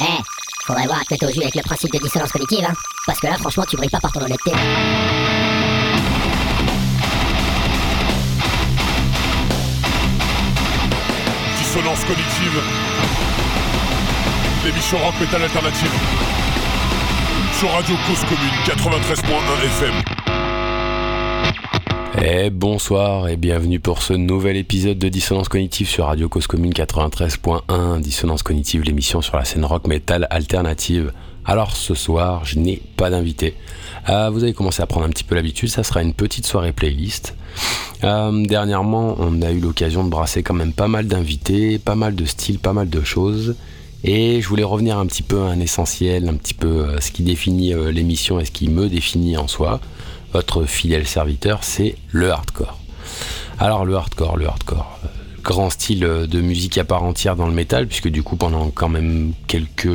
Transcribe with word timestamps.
Eh, 0.00 0.04
faudrait 0.66 0.86
voir 0.86 1.04
te 1.04 1.24
au 1.24 1.30
jus 1.32 1.42
avec 1.42 1.54
le 1.54 1.62
principe 1.62 1.92
de 1.92 1.98
dissonance 1.98 2.32
cognitive, 2.32 2.64
hein. 2.68 2.74
Parce 3.06 3.20
que 3.20 3.26
là, 3.26 3.36
franchement, 3.38 3.64
tu 3.68 3.76
brilles 3.76 3.90
pas 3.90 4.00
par 4.00 4.10
ton 4.12 4.20
honnêteté. 4.22 4.50
Dissonance 11.58 12.04
cognitive. 12.04 12.62
L'émission 14.64 14.98
rock 14.98 15.14
metal 15.20 15.42
alternative. 15.42 15.92
Sur 17.58 17.70
Radio 17.70 17.96
Cause 18.06 18.24
Commune 18.24 18.58
93.1 18.66 19.64
FM. 19.66 20.13
Et 22.22 22.48
bonsoir 22.48 23.28
et 23.28 23.36
bienvenue 23.36 23.80
pour 23.80 24.00
ce 24.00 24.12
nouvel 24.12 24.56
épisode 24.56 24.98
de 24.98 25.08
Dissonance 25.08 25.48
Cognitive 25.48 25.88
sur 25.88 26.06
Radio 26.06 26.28
Cause 26.28 26.46
Commune 26.46 26.72
93.1. 26.72 28.00
Dissonance 28.00 28.44
Cognitive, 28.44 28.82
l'émission 28.82 29.20
sur 29.20 29.36
la 29.36 29.44
scène 29.44 29.64
rock 29.64 29.88
metal 29.88 30.28
alternative. 30.30 31.12
Alors 31.44 31.74
ce 31.74 31.94
soir, 31.94 32.44
je 32.44 32.60
n'ai 32.60 32.80
pas 32.96 33.10
d'invité. 33.10 33.56
Euh, 34.08 34.30
vous 34.30 34.44
avez 34.44 34.52
commencé 34.52 34.80
à 34.80 34.86
prendre 34.86 35.06
un 35.06 35.08
petit 35.08 35.24
peu 35.24 35.34
l'habitude, 35.34 35.68
ça 35.70 35.82
sera 35.82 36.02
une 36.02 36.14
petite 36.14 36.46
soirée 36.46 36.72
playlist. 36.72 37.34
Euh, 38.04 38.44
dernièrement, 38.46 39.16
on 39.18 39.42
a 39.42 39.50
eu 39.50 39.58
l'occasion 39.58 40.04
de 40.04 40.08
brasser 40.08 40.44
quand 40.44 40.54
même 40.54 40.72
pas 40.72 40.88
mal 40.88 41.08
d'invités, 41.08 41.80
pas 41.80 41.96
mal 41.96 42.14
de 42.14 42.24
styles, 42.26 42.60
pas 42.60 42.72
mal 42.72 42.88
de 42.88 43.02
choses. 43.02 43.56
Et 44.04 44.40
je 44.40 44.48
voulais 44.48 44.62
revenir 44.62 44.98
un 44.98 45.06
petit 45.06 45.22
peu 45.22 45.40
à 45.42 45.46
un 45.46 45.58
essentiel, 45.58 46.28
un 46.28 46.34
petit 46.34 46.54
peu 46.54 46.68
euh, 46.68 47.00
ce 47.00 47.10
qui 47.10 47.24
définit 47.24 47.74
l'émission 47.92 48.38
et 48.38 48.44
ce 48.44 48.52
qui 48.52 48.68
me 48.68 48.88
définit 48.88 49.36
en 49.36 49.48
soi. 49.48 49.80
Votre 50.34 50.64
fidèle 50.64 51.06
serviteur, 51.06 51.64
c'est 51.64 51.96
le 52.12 52.30
hardcore. 52.30 52.78
Alors 53.58 53.86
le 53.86 53.94
hardcore, 53.96 54.36
le 54.36 54.46
hardcore 54.46 54.98
grand 55.42 55.68
style 55.68 56.00
de 56.00 56.40
musique 56.40 56.78
à 56.78 56.84
part 56.84 57.04
entière 57.04 57.36
dans 57.36 57.46
le 57.46 57.52
métal, 57.52 57.86
puisque 57.86 58.08
du 58.08 58.22
coup 58.22 58.36
pendant 58.36 58.70
quand 58.70 58.88
même 58.88 59.34
quelques 59.46 59.88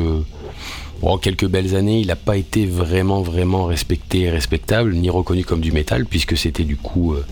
quelques 1.20 1.46
belles 1.46 1.74
années, 1.74 2.00
il 2.00 2.08
n'a 2.08 2.16
pas 2.16 2.36
été 2.36 2.66
vraiment, 2.66 3.22
vraiment 3.22 3.64
respecté 3.64 4.20
et 4.20 4.30
respectable, 4.30 4.94
ni 4.94 5.10
reconnu 5.10 5.44
comme 5.44 5.60
du 5.60 5.72
métal, 5.72 6.04
puisque 6.04 6.36
c'était 6.36 6.64
du 6.64 6.76
coup, 6.76 7.14
euh, 7.14 7.24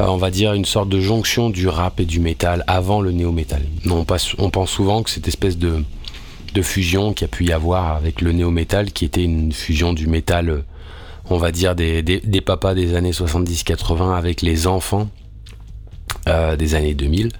euh, 0.00 0.06
on 0.06 0.16
va 0.16 0.30
dire, 0.30 0.52
une 0.52 0.64
sorte 0.64 0.88
de 0.88 1.00
jonction 1.00 1.48
du 1.50 1.68
rap 1.68 2.00
et 2.00 2.04
du 2.04 2.20
métal 2.20 2.64
avant 2.66 3.00
le 3.00 3.12
néo-métal. 3.12 3.62
On, 3.88 4.04
pense 4.04 4.70
souvent 4.70 5.02
que 5.02 5.10
cette 5.10 5.28
espèce 5.28 5.58
de, 5.58 5.84
fusion 6.62 7.12
qu'il 7.12 7.26
a 7.26 7.28
pu 7.28 7.44
y 7.44 7.52
avoir 7.52 7.96
avec 7.96 8.20
le 8.20 8.32
néo-métal, 8.32 8.90
qui 8.90 9.04
était 9.04 9.22
une 9.22 9.52
fusion 9.52 9.92
du 9.92 10.06
métal, 10.06 10.48
euh, 10.48 10.64
on 11.30 11.38
va 11.38 11.52
dire, 11.52 11.74
des, 11.74 12.40
papas 12.44 12.74
des 12.74 12.94
années 12.94 13.12
70-80 13.12 14.16
avec 14.16 14.42
les 14.42 14.66
enfants 14.66 15.08
des 16.26 16.74
années 16.74 16.94
2000. 16.94 17.30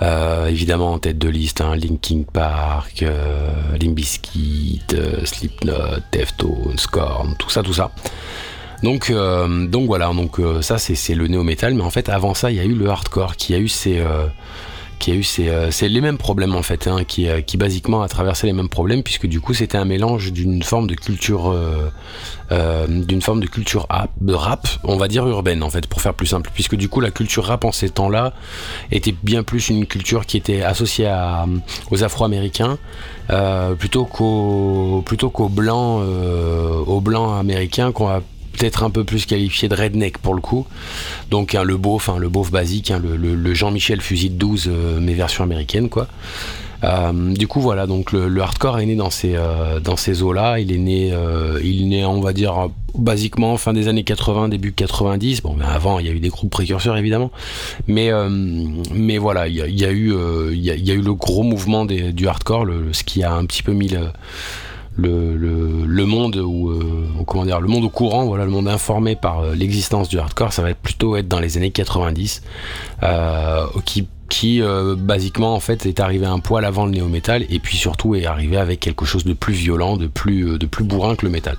Euh, 0.00 0.46
évidemment 0.46 0.92
en 0.92 0.98
tête 0.98 1.18
de 1.18 1.28
liste, 1.28 1.60
hein, 1.60 1.74
Linkin 1.74 2.22
Park, 2.32 3.02
euh, 3.02 3.50
Limbiskit, 3.80 4.82
euh, 4.92 5.24
Slipknot, 5.24 5.98
Deftones, 6.12 6.78
Scorn, 6.78 7.34
tout 7.36 7.50
ça, 7.50 7.62
tout 7.62 7.72
ça. 7.72 7.90
Donc, 8.84 9.10
euh, 9.10 9.66
donc 9.66 9.86
voilà, 9.86 10.12
donc 10.12 10.40
ça 10.60 10.78
c'est 10.78 11.14
le 11.14 11.26
néo-metal, 11.26 11.74
mais 11.74 11.82
en 11.82 11.90
fait 11.90 12.08
avant 12.08 12.32
ça 12.32 12.52
il 12.52 12.58
y 12.58 12.60
a 12.60 12.64
eu 12.64 12.74
le 12.74 12.88
hardcore 12.88 13.34
qui 13.34 13.52
a 13.54 13.58
eu 13.58 13.66
ses, 13.66 14.00
qui 14.98 15.12
a 15.12 15.14
eu 15.14 15.24
euh, 15.40 15.70
c'est 15.70 15.88
les 15.88 16.00
mêmes 16.00 16.18
problèmes 16.18 16.54
en 16.54 16.62
fait, 16.62 16.86
hein, 16.86 17.04
qui, 17.06 17.28
euh, 17.28 17.40
qui 17.40 17.56
basiquement 17.56 18.02
a 18.02 18.08
traversé 18.08 18.46
les 18.46 18.52
mêmes 18.52 18.68
problèmes 18.68 19.02
puisque 19.02 19.26
du 19.26 19.40
coup 19.40 19.54
c'était 19.54 19.78
un 19.78 19.84
mélange 19.84 20.32
d'une 20.32 20.62
forme 20.62 20.86
de 20.86 20.94
culture, 20.94 21.54
euh, 22.50 22.86
d'une 22.88 23.22
forme 23.22 23.40
de 23.40 23.46
culture 23.46 23.86
rap, 23.88 24.10
de 24.20 24.34
rap, 24.34 24.66
on 24.84 24.96
va 24.96 25.08
dire 25.08 25.26
urbaine 25.26 25.62
en 25.62 25.70
fait, 25.70 25.86
pour 25.86 26.00
faire 26.00 26.14
plus 26.14 26.26
simple, 26.26 26.50
puisque 26.52 26.74
du 26.74 26.88
coup 26.88 27.00
la 27.00 27.10
culture 27.10 27.44
rap 27.44 27.64
en 27.64 27.72
ces 27.72 27.90
temps-là 27.90 28.32
était 28.90 29.14
bien 29.22 29.42
plus 29.42 29.68
une 29.68 29.86
culture 29.86 30.26
qui 30.26 30.36
était 30.36 30.62
associée 30.62 31.06
à, 31.06 31.46
aux 31.90 32.02
Afro-Américains 32.02 32.78
plutôt 33.78 34.04
qu'aux 34.04 35.02
plutôt 35.04 35.30
qu'aux 35.30 35.48
blancs, 35.48 36.02
aux 36.86 37.00
blancs 37.00 37.38
américains 37.38 37.92
qu'on 37.92 38.08
a 38.08 38.20
peut-être 38.58 38.82
un 38.82 38.90
peu 38.90 39.04
plus 39.04 39.26
qualifié 39.26 39.68
de 39.68 39.74
redneck 39.74 40.18
pour 40.18 40.34
le 40.34 40.40
coup. 40.40 40.66
Donc 41.30 41.54
hein, 41.54 41.62
le 41.62 41.76
beauf, 41.76 42.10
le 42.18 42.28
beauf 42.28 42.50
basique, 42.50 42.90
hein, 42.90 43.00
le, 43.02 43.54
Jean-Michel 43.54 44.00
fusil 44.00 44.30
de 44.30 44.36
12, 44.36 44.68
euh, 44.68 44.98
mais 45.00 45.14
version 45.14 45.44
américaine 45.44 45.88
quoi. 45.88 46.08
Euh, 46.84 47.34
du 47.34 47.48
coup 47.48 47.60
voilà, 47.60 47.88
donc 47.88 48.12
le, 48.12 48.40
hardcore 48.40 48.78
est 48.78 48.86
né 48.86 48.94
dans 48.94 49.10
ces, 49.10 49.34
euh, 49.34 50.22
eaux-là. 50.22 50.58
Il 50.60 50.72
est 50.72 50.78
né, 50.78 51.12
il 51.62 51.94
est 51.94 52.04
on 52.04 52.20
va 52.20 52.32
dire, 52.32 52.68
basiquement 52.96 53.56
fin 53.56 53.72
des 53.72 53.88
années 53.88 54.04
80, 54.04 54.48
début 54.48 54.72
90. 54.72 55.42
Bon, 55.42 55.54
mais 55.58 55.64
avant, 55.64 55.98
il 55.98 56.06
y 56.06 56.08
a 56.08 56.12
eu 56.12 56.20
des 56.20 56.28
groupes 56.28 56.50
précurseurs 56.50 56.96
évidemment, 56.96 57.30
mais 57.86 58.10
voilà, 59.18 59.48
il 59.48 59.54
y, 59.54 59.84
a, 59.84 59.90
eu 59.90 60.12
le 60.12 61.14
gros 61.14 61.42
mouvement 61.42 61.84
du 61.84 62.28
hardcore, 62.28 62.66
ce 62.92 63.02
qui 63.02 63.22
a 63.22 63.32
un 63.32 63.44
petit 63.44 63.62
peu 63.62 63.72
mis 63.72 63.88
le 63.88 64.08
le, 64.98 65.86
le, 65.86 66.06
monde 66.06 66.36
ou 66.36 66.70
euh, 66.70 67.06
comment 67.26 67.44
dire 67.44 67.60
le 67.60 67.68
monde 67.68 67.84
au 67.84 67.88
courant 67.88 68.26
voilà 68.26 68.44
le 68.44 68.50
monde 68.50 68.66
informé 68.66 69.14
par 69.14 69.40
euh, 69.40 69.54
l'existence 69.54 70.08
du 70.08 70.18
hardcore 70.18 70.52
ça 70.52 70.62
va 70.62 70.70
être 70.70 70.80
plutôt 70.80 71.16
être 71.16 71.28
dans 71.28 71.38
les 71.38 71.56
années 71.56 71.70
90 71.70 72.42
euh, 73.04 73.66
qui 73.84 74.08
qui 74.28 74.60
basiquement 74.98 75.54
en 75.54 75.60
fait 75.60 75.86
est 75.86 76.00
arrivé 76.00 76.26
un 76.26 76.38
poil 76.38 76.66
avant 76.66 76.84
le 76.84 76.90
néo 76.90 77.08
métal 77.08 77.46
et 77.48 77.58
puis 77.60 77.78
surtout 77.78 78.14
est 78.14 78.26
arrivé 78.26 78.58
avec 78.58 78.78
quelque 78.78 79.06
chose 79.06 79.24
de 79.24 79.32
plus 79.32 79.54
violent 79.54 79.96
de 79.96 80.06
plus 80.06 80.58
de 80.58 80.66
plus 80.66 80.84
bourrin 80.84 81.16
que 81.16 81.24
le 81.24 81.32
métal. 81.32 81.56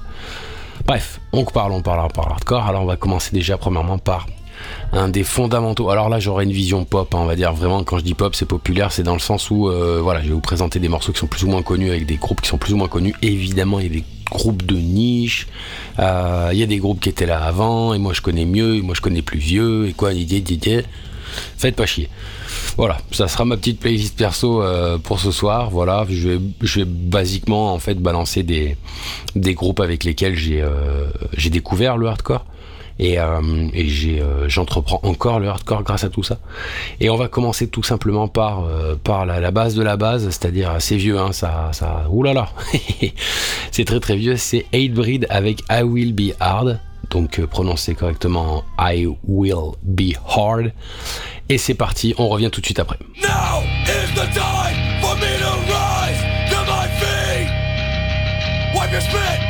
Bref 0.85 1.19
on 1.33 1.45
parle 1.45 1.71
on 1.71 1.81
parle 1.81 2.11
par 2.11 2.29
hardcore 2.29 2.67
alors 2.67 2.83
on 2.83 2.85
va 2.85 2.95
commencer 2.95 3.31
déjà 3.33 3.57
premièrement 3.57 3.97
par 3.97 4.27
un 4.91 5.09
des 5.09 5.23
fondamentaux. 5.23 5.89
Alors 5.89 6.09
là, 6.09 6.19
j'aurais 6.19 6.43
une 6.43 6.51
vision 6.51 6.83
pop, 6.85 7.13
hein, 7.13 7.19
on 7.21 7.25
va 7.25 7.35
dire 7.35 7.53
vraiment. 7.53 7.83
Quand 7.83 7.97
je 7.99 8.03
dis 8.03 8.13
pop, 8.13 8.35
c'est 8.35 8.45
populaire, 8.45 8.91
c'est 8.91 9.03
dans 9.03 9.13
le 9.13 9.19
sens 9.19 9.49
où, 9.51 9.69
euh, 9.69 9.99
voilà, 10.01 10.21
je 10.21 10.27
vais 10.27 10.33
vous 10.33 10.39
présenter 10.39 10.79
des 10.79 10.87
morceaux 10.87 11.11
qui 11.11 11.19
sont 11.19 11.27
plus 11.27 11.43
ou 11.43 11.49
moins 11.49 11.61
connus 11.61 11.89
avec 11.89 12.05
des 12.05 12.15
groupes 12.15 12.41
qui 12.41 12.49
sont 12.49 12.57
plus 12.57 12.73
ou 12.73 12.77
moins 12.77 12.87
connus. 12.87 13.13
évidemment, 13.21 13.79
il 13.79 13.87
y 13.87 13.89
a 13.89 13.93
des 13.93 14.03
groupes 14.31 14.65
de 14.65 14.75
niche. 14.75 15.47
Euh, 15.99 16.49
il 16.51 16.59
y 16.59 16.63
a 16.63 16.67
des 16.67 16.77
groupes 16.77 16.99
qui 16.99 17.09
étaient 17.09 17.25
là 17.25 17.43
avant, 17.43 17.93
et 17.93 17.99
moi 17.99 18.13
je 18.13 18.21
connais 18.21 18.45
mieux, 18.45 18.75
et 18.75 18.81
moi 18.81 18.95
je 18.95 19.01
connais 19.01 19.21
plus 19.21 19.39
vieux, 19.39 19.87
et 19.87 19.93
quoi, 19.93 20.11
Faites 21.57 21.75
pas 21.75 21.85
chier. 21.85 22.09
Voilà, 22.75 22.97
ça 23.11 23.27
sera 23.27 23.45
ma 23.45 23.55
petite 23.55 23.79
playlist 23.79 24.17
perso 24.17 24.63
euh, 24.63 24.97
pour 24.97 25.19
ce 25.19 25.31
soir. 25.31 25.69
Voilà, 25.69 26.05
je 26.09 26.29
vais, 26.29 26.39
je 26.61 26.79
vais 26.79 26.85
basiquement 26.85 27.73
en 27.73 27.77
fait 27.77 27.95
balancer 27.95 28.41
des, 28.41 28.75
des 29.35 29.53
groupes 29.53 29.79
avec 29.79 30.03
lesquels 30.03 30.35
j'ai 30.35 30.65
j'ai 31.37 31.51
découvert 31.51 31.97
le 31.97 32.07
hardcore 32.07 32.45
et, 32.99 33.17
euh, 33.17 33.67
et 33.73 33.87
euh, 34.19 34.49
j'entreprends 34.49 34.99
encore 35.03 35.39
le 35.39 35.47
hardcore 35.47 35.83
grâce 35.83 36.03
à 36.03 36.09
tout 36.09 36.23
ça. 36.23 36.37
Et 36.99 37.09
on 37.09 37.15
va 37.15 37.27
commencer 37.29 37.67
tout 37.67 37.83
simplement 37.83 38.27
par 38.27 38.65
euh, 38.65 38.95
la, 39.25 39.51
base 39.51 39.75
de 39.75 39.83
la 39.83 39.97
base, 39.97 40.25
c'est-à-dire 40.25 40.69
assez 40.69 40.97
vieux, 40.97 41.17
hein, 41.17 41.31
ça 41.31 41.69
ça, 41.71 42.05
oulala, 42.09 42.49
c'est 43.71 43.85
très 43.85 43.99
très 43.99 44.17
vieux. 44.17 44.35
C'est 44.35 44.65
Hatebreed 44.73 45.25
avec 45.29 45.61
I 45.69 45.81
Will 45.83 46.13
Be 46.13 46.33
Hard, 46.39 46.79
donc 47.09 47.43
prononcé 47.45 47.95
correctement 47.95 48.63
I 48.77 49.07
Will 49.25 49.75
Be 49.83 50.13
Hard. 50.27 50.73
Et 51.47 51.57
c'est 51.57 51.73
parti, 51.73 52.13
on 52.17 52.27
revient 52.27 52.49
tout 52.51 52.61
de 52.61 52.65
suite 52.65 52.79
après. 52.79 52.99
Now 53.21 53.63
is 53.85 54.13
the 54.13 54.27
time 54.33 55.01
for 55.01 55.15
me 55.15 55.37
to 55.39 55.51
rise 55.71 56.19
to 56.51 56.57
my 56.65 56.87
feet. 56.99 57.49
Wipe 58.75 58.91
your 58.91 59.01
spit 59.01 59.48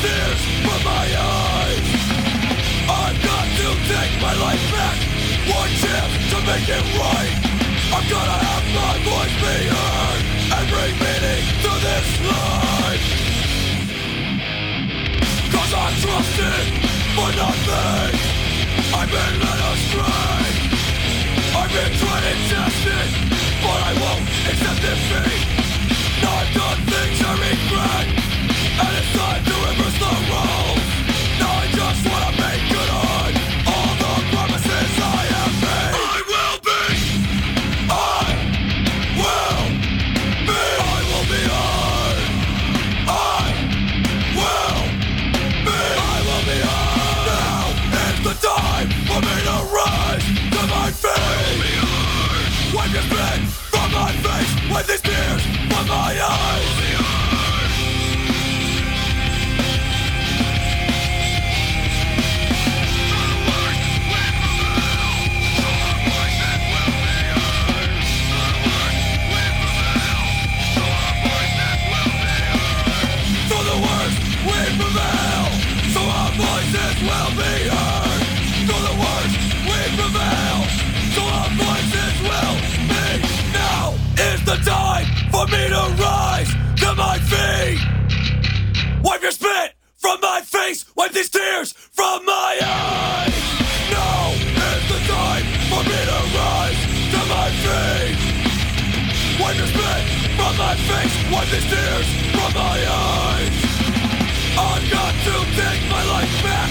tears 0.00 0.42
from 0.64 0.80
my 0.84 1.06
eyes. 1.12 1.88
I've 2.88 3.18
got 3.20 3.46
to 3.60 3.68
take 3.92 4.14
my 4.20 4.34
life 4.40 4.64
back. 4.72 4.98
One 5.52 5.72
chance 5.84 6.14
to 6.32 6.38
make 6.48 6.68
it 6.68 6.84
right. 6.96 7.36
I'm 7.92 8.06
gonna 8.08 8.38
have 8.48 8.66
my 8.80 8.94
voice 9.02 9.34
be 9.42 9.56
heard 9.66 10.22
And 10.54 10.64
bring 10.70 10.94
meaning 11.04 11.44
to 11.64 11.72
this 11.86 12.08
life. 12.32 13.06
Cause 15.52 15.72
I 15.74 15.86
trusted 16.00 16.66
for 17.16 17.30
nothing. 17.34 18.14
I've 18.94 19.10
been 19.10 19.34
led 19.42 19.60
astray. 19.74 20.48
I've 21.60 21.72
been 21.76 21.92
tried 22.00 22.24
and 22.30 22.42
tested 22.50 23.08
But 23.62 23.80
I 23.90 23.92
won't 24.02 24.24
accept 24.48 24.80
defeat. 24.86 25.44
Not 26.22 26.46
done 26.56 26.80
things 26.88 27.18
I 27.20 27.32
regret. 27.42 28.06
And 28.80 28.92
it's 28.96 29.19
With 54.80 54.88
these 54.88 55.02
tears 55.02 55.44
on 55.76 55.88
my 55.88 56.18
eyes 56.18 56.69
Wipe 89.02 89.22
your 89.22 89.32
spit 89.32 89.72
from 89.96 90.20
my 90.20 90.42
face. 90.42 90.84
Wipe 90.94 91.12
these 91.12 91.30
tears 91.30 91.72
from 91.72 92.24
my 92.26 92.58
eyes. 92.60 93.32
Now 93.88 94.32
is 94.36 94.84
the 94.92 95.00
time 95.08 95.44
for 95.72 95.82
me 95.88 96.00
to 96.04 96.20
rise 96.36 96.80
to 97.12 97.20
my 97.32 97.48
feet. 97.64 98.18
Wipe 99.40 99.56
your 99.56 99.70
spit 99.72 100.02
from 100.36 100.52
my 100.60 100.74
face. 100.76 101.14
Wipe 101.32 101.48
these 101.48 101.64
tears 101.64 102.08
from 102.36 102.52
my 102.52 102.76
eyes. 102.76 103.56
I've 104.60 104.84
got 104.92 105.14
to 105.16 105.34
take 105.56 105.82
my 105.88 106.04
life 106.04 106.34
back. 106.44 106.70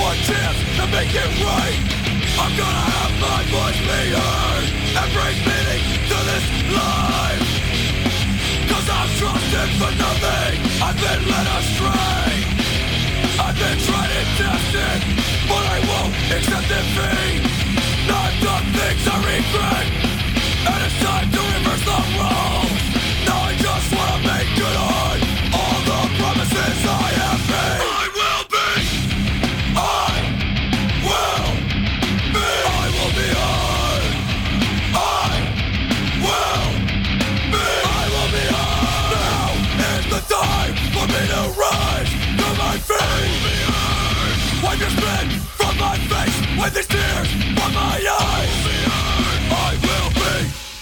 One 0.00 0.16
chance 0.24 0.58
to 0.80 0.84
make 0.96 1.12
it 1.12 1.30
right. 1.44 1.80
I'm 2.40 2.56
gonna 2.56 2.86
have 2.96 3.12
my 3.20 3.40
voice 3.52 3.80
be 3.80 4.12
heard 4.12 4.66
And 4.96 5.08
bring 5.12 5.36
meaning 5.44 5.84
to 6.08 6.18
this 6.24 6.46
life. 6.72 7.44
Cause 8.68 8.88
I've 8.88 9.12
trusted 9.18 9.68
for 9.80 9.92
nothing 9.96 10.65
I've 10.82 10.96
been 10.96 11.22
led 11.30 11.46
astray. 11.58 12.32
I've 13.38 13.56
been 13.56 13.78
tried 13.86 14.10
and 14.20 14.30
tested 14.40 15.00
But 15.48 15.64
I 15.76 15.78
won't 15.88 16.14
accept 16.36 16.68
defeat. 16.68 17.40
I've 18.08 18.36
done 18.42 18.66
things 18.76 19.04
I 19.08 19.16
regret. 19.32 19.86
And 20.68 20.78
it's 20.86 20.98
time 21.02 21.30
to 21.30 21.40
reverse 21.54 21.84
the 21.84 21.98
roles 22.18 22.55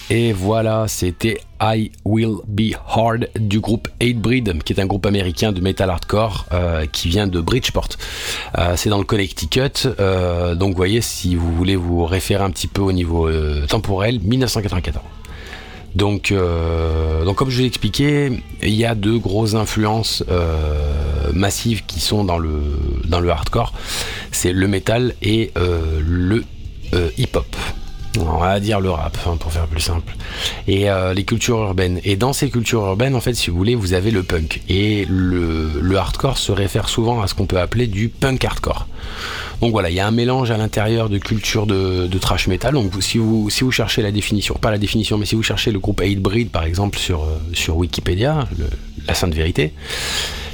Et 0.09 0.33
voilà, 0.33 0.85
c'était 0.87 1.41
I 1.61 1.91
Will 2.05 2.35
Be 2.47 2.73
Hard 2.87 3.29
du 3.39 3.59
groupe 3.59 3.87
Hatebreed, 4.01 4.63
qui 4.63 4.73
est 4.73 4.79
un 4.79 4.85
groupe 4.85 5.05
américain 5.05 5.51
de 5.51 5.61
metal 5.61 5.89
hardcore 5.89 6.45
euh, 6.53 6.85
qui 6.91 7.09
vient 7.09 7.27
de 7.27 7.41
Bridgeport. 7.41 7.89
Euh, 8.57 8.73
c'est 8.75 8.89
dans 8.89 8.99
le 8.99 9.03
Connecticut, 9.03 9.87
euh, 9.99 10.55
donc 10.55 10.71
vous 10.71 10.77
voyez, 10.77 11.01
si 11.01 11.35
vous 11.35 11.51
voulez 11.53 11.75
vous 11.75 12.05
référer 12.05 12.43
un 12.43 12.51
petit 12.51 12.67
peu 12.67 12.81
au 12.81 12.91
niveau 12.91 13.29
temporel, 13.67 14.19
1994. 14.21 15.03
Donc, 15.95 16.33
donc 17.25 17.35
comme 17.35 17.49
je 17.49 17.55
vous 17.55 17.61
l'ai 17.61 17.67
expliqué, 17.67 18.31
il 18.61 18.75
y 18.75 18.85
a 18.85 18.95
deux 18.95 19.17
grosses 19.17 19.55
influences 19.55 20.23
massives 21.33 21.85
qui 21.85 21.99
sont 21.99 22.23
dans 22.23 22.37
le, 22.37 22.61
dans 23.05 23.19
le 23.19 23.29
hardcore. 23.29 23.73
C'est 24.31 24.53
le 24.53 24.67
metal 24.67 25.13
et 25.21 25.51
euh, 25.57 25.99
le 26.05 26.43
euh, 26.93 27.09
hip-hop. 27.17 27.55
On 28.17 28.37
va 28.37 28.61
dire 28.61 28.79
le 28.79 28.89
rap, 28.89 29.17
hein, 29.27 29.35
pour 29.37 29.51
faire 29.51 29.67
plus 29.67 29.81
simple. 29.81 30.15
Et 30.67 30.89
euh, 30.89 31.13
les 31.13 31.25
cultures 31.25 31.57
urbaines. 31.57 31.99
Et 32.05 32.15
dans 32.15 32.31
ces 32.31 32.49
cultures 32.49 32.85
urbaines, 32.85 33.13
en 33.13 33.19
fait, 33.19 33.33
si 33.33 33.49
vous 33.49 33.57
voulez, 33.57 33.75
vous 33.75 33.93
avez 33.93 34.09
le 34.09 34.23
punk. 34.23 34.61
Et 34.69 35.05
le 35.09 35.95
hardcore 35.97 36.37
se 36.37 36.53
réfère 36.53 36.87
souvent 36.87 37.21
à 37.21 37.27
ce 37.27 37.33
qu'on 37.33 37.45
peut 37.45 37.59
appeler 37.59 37.87
du 37.87 38.07
punk 38.07 38.45
hardcore. 38.45 38.87
Donc 39.61 39.71
voilà, 39.71 39.89
il 39.89 39.95
y 39.95 39.99
a 39.99 40.07
un 40.07 40.11
mélange 40.11 40.51
à 40.51 40.57
l'intérieur 40.57 41.09
de 41.09 41.17
culture 41.17 41.65
de, 41.65 42.07
de 42.07 42.17
trash 42.17 42.47
metal. 42.47 42.73
Donc 42.73 42.91
si 43.01 43.17
vous, 43.17 43.49
cherchez 43.71 44.01
la 44.01 44.11
définition, 44.11 44.55
pas 44.55 44.71
la 44.71 44.77
définition, 44.77 45.17
mais 45.17 45.25
si 45.25 45.35
vous 45.35 45.43
cherchez 45.43 45.71
le 45.71 45.79
groupe 45.79 46.01
Hatebreed 46.01 46.49
par 46.49 46.63
exemple 46.63 46.97
sur, 46.97 47.23
euh, 47.23 47.71
Wikipédia, 47.71 48.47
la 49.07 49.13
sainte 49.13 49.33
vérité, 49.33 49.73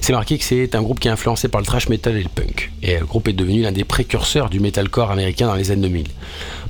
c'est 0.01 0.13
marqué 0.13 0.37
que 0.37 0.43
c'est 0.43 0.75
un 0.75 0.81
groupe 0.81 0.99
qui 0.99 1.07
est 1.07 1.11
influencé 1.11 1.47
par 1.47 1.61
le 1.61 1.67
trash 1.67 1.87
metal 1.87 2.15
et 2.17 2.23
le 2.23 2.29
punk. 2.29 2.71
Et 2.81 2.97
le 2.97 3.05
groupe 3.05 3.27
est 3.27 3.33
devenu 3.33 3.61
l'un 3.61 3.71
des 3.71 3.83
précurseurs 3.83 4.49
du 4.49 4.59
metalcore 4.59 5.11
américain 5.11 5.47
dans 5.47 5.55
les 5.55 5.71
années 5.71 5.87
2000. 5.89 6.07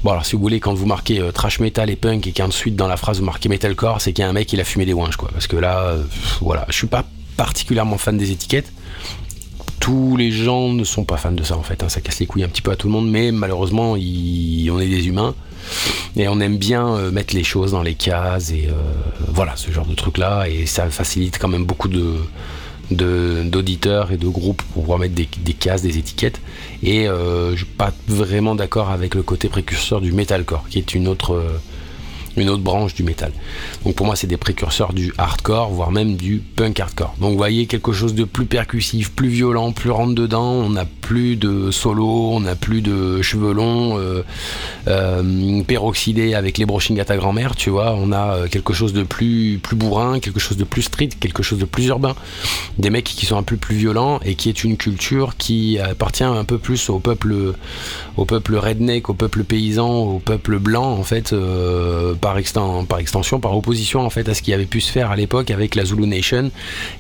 Bon 0.04 0.12
alors 0.12 0.26
si 0.26 0.36
vous 0.36 0.42
voulez, 0.42 0.60
quand 0.60 0.74
vous 0.74 0.86
marquez 0.86 1.20
euh, 1.20 1.32
trash 1.32 1.60
metal 1.60 1.90
et 1.90 1.96
punk 1.96 2.28
et 2.28 2.32
qu'ensuite 2.32 2.76
dans 2.76 2.88
la 2.88 2.98
phrase 2.98 3.20
vous 3.20 3.26
marquez 3.26 3.50
metalcore, 3.50 4.02
c'est 4.02 4.14
qu'il 4.14 4.24
y 4.24 4.26
a 4.26 4.30
un 4.30 4.34
mec 4.34 4.48
qui 4.48 4.60
a 4.60 4.64
fumé 4.64 4.86
des 4.86 4.94
ouinges 4.94 5.16
quoi. 5.16 5.30
Parce 5.32 5.48
que 5.48 5.58
là, 5.58 5.80
euh, 5.80 6.04
voilà, 6.42 6.66
je 6.70 6.74
suis 6.74 6.88
pas 6.88 7.06
particulièrement 7.38 7.98
fan 7.98 8.18
des 8.18 8.32
étiquettes 8.32 8.72
tous 9.82 10.16
les 10.16 10.32
gens 10.32 10.70
ne 10.72 10.84
sont 10.86 11.04
pas 11.04 11.18
fans 11.18 11.32
de 11.34 11.44
ça 11.44 11.58
en 11.58 11.64
fait. 11.64 11.84
hein. 11.84 11.90
Ça 11.90 12.00
casse 12.00 12.20
les 12.20 12.28
couilles 12.28 12.44
un 12.44 12.48
petit 12.48 12.62
peu 12.62 12.72
à 12.72 12.78
tout 12.78 12.88
le 12.88 12.94
monde, 12.94 13.10
mais 13.10 13.32
malheureusement, 13.34 13.94
on 13.94 13.98
est 13.98 14.88
des 14.88 15.08
humains 15.10 15.36
et 16.16 16.28
on 16.28 16.40
aime 16.40 16.58
bien 16.58 16.88
euh, 16.88 17.12
mettre 17.12 17.36
les 17.36 17.44
choses 17.44 17.72
dans 17.72 17.82
les 17.84 17.96
cases 17.96 18.52
et 18.52 18.68
euh, 18.70 18.74
voilà 19.28 19.56
ce 19.56 19.72
genre 19.72 19.86
de 19.86 19.96
truc 19.96 20.18
là. 20.18 20.46
Et 20.48 20.66
ça 20.68 20.90
facilite 20.90 21.38
quand 21.40 21.48
même 21.50 21.66
beaucoup 21.66 21.90
d'auditeurs 22.92 24.12
et 24.12 24.18
de 24.18 24.28
groupes 24.28 24.62
pour 24.62 24.84
pouvoir 24.84 25.00
mettre 25.00 25.16
des, 25.16 25.28
des 25.44 25.54
cases, 25.54 25.82
des 25.82 25.98
étiquettes. 25.98 26.40
Et 26.84 27.08
euh, 27.08 27.52
je 27.52 27.58
suis 27.58 27.66
pas 27.66 27.92
vraiment 28.08 28.56
d'accord 28.56 28.92
avec 28.92 29.16
le 29.16 29.24
côté 29.24 29.50
précurseur 29.50 30.00
du 30.00 30.12
metalcore, 30.12 30.66
qui 30.70 30.78
est 30.78 30.94
une 30.94 31.08
autre 31.08 31.34
euh, 31.34 31.60
une 32.38 32.50
autre 32.50 32.64
branche 32.64 32.94
du 32.94 33.04
métal. 33.04 33.32
Donc 33.86 33.96
pour 33.96 34.06
moi, 34.06 34.16
c'est 34.16 34.28
des 34.28 34.38
précurseurs 34.38 34.94
du 34.94 35.14
hardcore, 35.18 35.70
voire 35.70 35.92
même 35.92 36.16
du 36.16 36.42
punk 36.56 36.80
hardcore. 36.80 37.14
Donc 37.20 37.32
vous 37.32 37.38
voyez 37.38 37.66
quelque 37.66 37.94
chose 37.94 38.14
de 38.14 38.24
plus 38.24 38.46
percussif, 38.46 39.12
plus 39.12 39.30
violent, 39.30 39.72
plus 39.72 39.92
rentre 39.92 40.16
dedans. 40.16 40.52
On 40.52 40.70
n'a 40.70 40.86
plus 40.86 41.36
de 41.36 41.72
solo, 41.72 42.32
on 42.34 42.40
n'a 42.42 42.56
plus 42.56 42.82
de 42.82 43.22
cheveux 43.22 43.54
longs, 43.54 43.98
euh, 43.98 44.24
euh, 44.88 45.64
avec 46.36 46.58
les 46.58 46.66
brushing 46.66 47.00
à 47.00 47.06
ta 47.06 47.18
grand-mère, 47.18 47.56
tu 47.56 47.70
vois. 47.70 47.96
On 47.98 48.12
a 48.12 48.36
euh, 48.36 48.48
quelque 48.48 48.74
chose 48.74 48.94
de 48.94 49.04
plus 49.04 49.60
plus 49.62 49.76
bourrin, 49.76 50.20
quelque 50.20 50.40
chose 50.40 50.58
de 50.58 50.64
plus 50.64 50.84
street, 50.84 51.10
quelque 51.20 51.44
chose 51.44 51.60
de 51.60 51.66
plus 51.66 51.88
urbain. 51.88 52.16
Des 52.78 52.90
mecs 52.90 53.06
qui 53.06 53.26
sont 53.26 53.38
un 53.38 53.44
peu 53.44 53.58
plus 53.58 53.76
violents 53.76 54.20
et 54.24 54.36
qui 54.36 54.50
est 54.50 54.64
une 54.64 54.78
culture 54.78 55.36
qui 55.38 55.80
appartient 55.80 56.24
un 56.24 56.44
peu 56.44 56.58
plus 56.58 56.90
au 56.90 57.00
peuple 57.00 57.54
au 58.18 58.26
peuple 58.26 58.56
redneck, 58.56 59.10
au 59.10 59.14
peuple 59.14 59.44
paysan, 59.44 59.90
au 59.90 60.20
peuple 60.20 60.60
blanc 60.60 60.92
en 60.92 61.04
fait, 61.04 61.34
euh, 61.34 62.14
par, 62.22 62.38
exten- 62.40 62.86
par 62.86 63.00
extension, 63.00 63.40
par 63.40 63.58
opposition 63.58 64.02
en 64.06 64.10
fait 64.10 64.30
à 64.30 64.34
ce 64.34 64.42
qui 64.42 64.54
avait 64.54 64.66
pu 64.66 64.80
se 64.80 64.92
faire 64.92 65.12
à 65.12 65.16
l'époque 65.16 65.52
avec 65.52 65.76
la 65.76 65.84
Zulu 65.84 66.08
Nation 66.08 66.52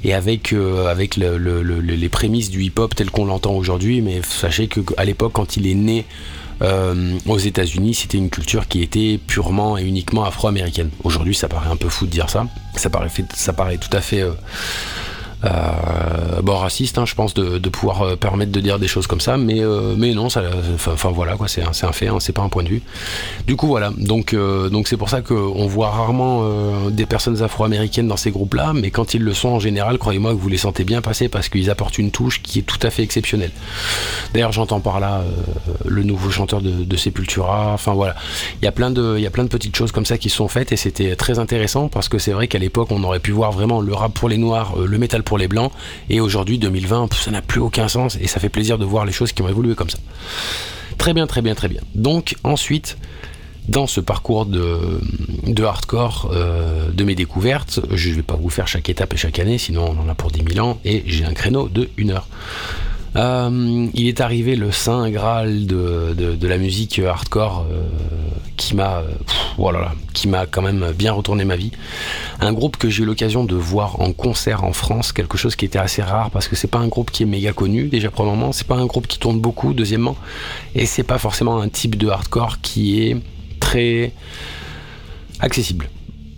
et 0.03 0.13
avec 0.13 0.51
euh, 0.51 0.93
les 0.95 2.09
prémices 2.09 2.49
du 2.49 2.63
hip-hop 2.63 2.95
tel 2.95 3.11
qu'on 3.11 3.25
l'entend 3.25 3.53
aujourd'hui. 3.53 4.01
Mais 4.01 4.21
sachez 4.27 4.67
que 4.67 4.81
à 4.97 5.05
l'époque, 5.05 5.31
quand 5.33 5.55
il 5.57 5.67
est 5.67 5.75
né 5.75 6.05
euh, 6.61 7.17
aux 7.27 7.37
États-Unis, 7.39 7.93
c'était 7.93 8.17
une 8.17 8.29
culture 8.29 8.67
qui 8.67 8.81
était 8.83 9.19
purement 9.25 9.77
et 9.77 9.83
uniquement 9.83 10.25
afro-américaine. 10.25 10.89
Aujourd'hui, 11.03 11.33
ça 11.35 11.47
paraît 11.47 11.69
un 11.69 11.75
peu 11.77 11.89
fou 11.89 12.05
de 12.05 12.11
dire 12.11 12.29
ça. 12.29 12.45
Ça 12.75 12.89
paraît, 12.89 13.09
fait- 13.09 13.31
ça 13.35 13.53
paraît 13.53 13.77
tout 13.77 13.95
à 13.95 14.01
fait. 14.01 14.23
Euh, 15.43 16.41
bon 16.41 16.57
raciste 16.57 16.97
hein, 16.97 17.05
je 17.05 17.15
pense 17.15 17.33
de, 17.33 17.57
de 17.57 17.69
pouvoir 17.69 18.01
euh, 18.01 18.15
permettre 18.15 18.51
de 18.51 18.59
dire 18.59 18.79
des 18.79 18.87
choses 18.87 19.07
comme 19.07 19.21
ça 19.21 19.37
mais 19.37 19.61
euh, 19.61 19.95
mais 19.97 20.13
non 20.13 20.29
ça 20.29 20.43
enfin 20.87 21.09
voilà 21.11 21.35
quoi 21.35 21.47
c'est 21.47 21.63
un, 21.63 21.71
un 21.87 21.91
fait 21.91 22.07
hein, 22.07 22.17
c'est 22.19 22.33
pas 22.33 22.41
un 22.41 22.49
point 22.49 22.63
de 22.63 22.69
vue. 22.69 22.81
Du 23.47 23.55
coup 23.55 23.67
voilà 23.67 23.91
donc 23.97 24.35
donc 24.35 24.87
c'est 24.87 24.97
pour 24.97 25.09
ça 25.09 25.21
qu'on 25.21 25.67
voit 25.67 25.89
rarement 25.89 26.89
des 26.89 27.05
personnes 27.05 27.41
afro-américaines 27.41 28.07
dans 28.07 28.17
ces 28.17 28.31
groupes 28.31 28.53
là 28.53 28.73
mais 28.73 28.91
quand 28.91 29.13
ils 29.13 29.21
le 29.21 29.33
sont 29.33 29.49
en 29.49 29.59
général 29.59 29.97
croyez-moi 29.97 30.31
que 30.31 30.37
vous 30.37 30.49
les 30.49 30.57
sentez 30.57 30.83
bien 30.83 31.01
passer 31.01 31.29
parce 31.29 31.49
qu'ils 31.49 31.69
apportent 31.69 31.97
une 31.97 32.11
touche 32.11 32.41
qui 32.41 32.59
est 32.59 32.63
tout 32.63 32.79
à 32.83 32.89
fait 32.89 33.03
exceptionnelle. 33.03 33.51
D'ailleurs 34.33 34.51
j'entends 34.51 34.79
par 34.79 34.99
là 34.99 35.21
euh, 35.21 35.31
le 35.85 36.03
nouveau 36.03 36.29
chanteur 36.29 36.61
de, 36.61 36.71
de 36.71 36.97
Sepultura 36.97 37.71
enfin 37.73 37.93
voilà. 37.93 38.15
Il 38.61 38.65
y 38.65 38.67
a 38.67 38.71
plein 38.71 38.91
de 38.91 39.15
il 39.17 39.23
y 39.23 39.27
a 39.27 39.31
plein 39.31 39.43
de 39.43 39.49
petites 39.49 39.75
choses 39.75 39.91
comme 39.91 40.05
ça 40.05 40.17
qui 40.17 40.29
sont 40.29 40.47
faites 40.47 40.71
et 40.71 40.77
c'était 40.77 41.15
très 41.15 41.39
intéressant 41.39 41.87
parce 41.87 42.09
que 42.09 42.17
c'est 42.17 42.31
vrai 42.31 42.47
qu'à 42.47 42.59
l'époque 42.59 42.89
on 42.91 43.03
aurait 43.03 43.19
pu 43.19 43.31
voir 43.31 43.51
vraiment 43.51 43.81
le 43.81 43.93
rap 43.93 44.13
pour 44.13 44.29
les 44.29 44.37
noirs 44.37 44.73
euh, 44.77 44.85
le 44.85 44.97
métal 44.97 45.23
pour 45.23 45.30
les 45.37 45.47
blancs. 45.47 45.71
Et 46.09 46.19
aujourd'hui 46.19 46.57
2020 46.57 47.07
pff, 47.07 47.21
ça 47.21 47.31
n'a 47.31 47.41
plus 47.41 47.59
aucun 47.59 47.87
sens. 47.87 48.17
Et 48.21 48.27
ça 48.27 48.39
fait 48.39 48.49
plaisir 48.49 48.77
de 48.77 48.85
voir 48.85 49.05
les 49.05 49.11
choses 49.11 49.31
qui 49.31 49.41
ont 49.41 49.49
évolué 49.49 49.75
comme 49.75 49.89
ça. 49.89 49.99
Très 50.97 51.13
bien 51.13 51.27
très 51.27 51.41
bien 51.41 51.55
très 51.55 51.67
bien. 51.67 51.81
Donc 51.95 52.35
ensuite 52.43 52.97
dans 53.67 53.87
ce 53.87 54.01
parcours 54.01 54.45
de, 54.45 54.99
de 55.45 55.63
hardcore 55.63 56.31
euh, 56.33 56.89
de 56.91 57.03
mes 57.03 57.15
découvertes, 57.15 57.79
je 57.91 58.09
ne 58.09 58.15
vais 58.15 58.23
pas 58.23 58.35
vous 58.35 58.49
faire 58.49 58.67
chaque 58.67 58.89
étape 58.89 59.13
et 59.13 59.17
chaque 59.17 59.39
année, 59.39 59.57
sinon 59.57 59.95
on 59.95 60.01
en 60.01 60.09
a 60.09 60.15
pour 60.15 60.31
10 60.31 60.53
000 60.53 60.65
ans, 60.65 60.79
et 60.83 61.03
j'ai 61.05 61.25
un 61.25 61.33
créneau 61.33 61.69
de 61.69 61.89
1 61.99 62.09
heure. 62.09 62.27
Euh, 63.15 63.87
il 63.93 64.07
est 64.07 64.21
arrivé 64.21 64.55
le 64.55 64.71
saint 64.71 65.09
graal 65.09 65.65
de, 65.65 66.37
la 66.41 66.57
musique 66.57 66.99
hardcore 66.99 67.65
euh, 67.69 67.83
qui 68.55 68.75
m'a 68.75 68.99
euh, 69.59 69.71
là, 69.71 69.91
qui 70.13 70.27
m'a 70.27 70.45
quand 70.45 70.61
même 70.61 70.93
bien 70.95 71.11
retourné 71.11 71.43
ma 71.43 71.55
vie. 71.55 71.71
Un 72.39 72.53
groupe 72.53 72.77
que 72.77 72.89
j'ai 72.89 73.03
eu 73.03 73.05
l'occasion 73.05 73.43
de 73.43 73.55
voir 73.55 73.99
en 73.99 74.13
concert 74.13 74.63
en 74.63 74.71
France, 74.71 75.11
quelque 75.11 75.37
chose 75.37 75.55
qui 75.55 75.65
était 75.65 75.79
assez 75.79 76.01
rare 76.01 76.31
parce 76.31 76.47
que 76.47 76.55
c'est 76.55 76.69
pas 76.69 76.79
un 76.79 76.87
groupe 76.87 77.11
qui 77.11 77.23
est 77.23 77.25
méga 77.25 77.51
connu 77.51 77.87
déjà 77.87 78.09
premièrement, 78.09 78.51
c'est 78.51 78.67
pas 78.67 78.77
un 78.77 78.85
groupe 78.85 79.07
qui 79.07 79.19
tourne 79.19 79.39
beaucoup 79.39 79.73
deuxièmement, 79.73 80.15
et 80.75 80.85
c'est 80.85 81.03
pas 81.03 81.17
forcément 81.17 81.59
un 81.59 81.69
type 81.69 81.97
de 81.97 82.07
hardcore 82.07 82.59
qui 82.61 83.01
est 83.01 83.17
très 83.59 84.13
accessible. 85.39 85.89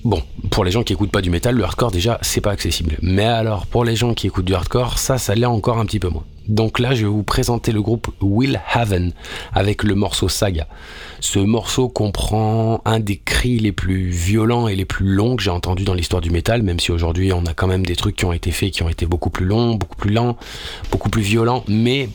Bon, 0.03 0.21
pour 0.49 0.65
les 0.65 0.71
gens 0.71 0.83
qui 0.83 0.91
écoutent 0.91 1.11
pas 1.11 1.21
du 1.21 1.29
métal, 1.29 1.55
le 1.55 1.63
hardcore 1.63 1.91
déjà, 1.91 2.17
c'est 2.21 2.41
pas 2.41 2.51
accessible. 2.51 2.97
Mais 3.01 3.23
alors, 3.23 3.67
pour 3.67 3.85
les 3.85 3.95
gens 3.95 4.13
qui 4.13 4.27
écoutent 4.27 4.43
du 4.43 4.53
hardcore, 4.53 4.97
ça, 4.99 5.17
ça 5.17 5.33
l'est 5.33 5.45
encore 5.45 5.77
un 5.77 5.85
petit 5.85 5.99
peu 5.99 6.09
moins. 6.09 6.25
Donc 6.47 6.79
là, 6.79 6.93
je 6.93 7.05
vais 7.05 7.11
vous 7.11 7.23
présenter 7.23 7.71
le 7.71 7.81
groupe 7.81 8.09
Will 8.21 8.61
Haven 8.71 9.13
avec 9.53 9.83
le 9.83 9.95
morceau 9.95 10.29
Saga. 10.29 10.67
Ce 11.19 11.39
morceau 11.39 11.87
comprend 11.87 12.81
un 12.85 12.99
des 12.99 13.17
cris 13.17 13.59
les 13.59 13.71
plus 13.71 14.09
violents 14.09 14.67
et 14.67 14.75
les 14.75 14.85
plus 14.85 15.05
longs 15.05 15.35
que 15.35 15.43
j'ai 15.43 15.51
entendus 15.51 15.85
dans 15.85 15.93
l'histoire 15.93 16.21
du 16.21 16.31
métal, 16.31 16.63
même 16.63 16.79
si 16.79 16.91
aujourd'hui 16.91 17.31
on 17.31 17.45
a 17.45 17.53
quand 17.53 17.67
même 17.67 17.85
des 17.85 17.95
trucs 17.95 18.15
qui 18.15 18.25
ont 18.25 18.33
été 18.33 18.51
faits 18.51 18.71
qui 18.71 18.83
ont 18.83 18.89
été 18.89 19.05
beaucoup 19.05 19.29
plus 19.29 19.45
longs, 19.45 19.75
beaucoup 19.75 19.95
plus 19.95 20.11
lents, 20.11 20.37
beaucoup 20.91 21.09
plus 21.09 21.21
violents, 21.21 21.63
mais 21.67 22.09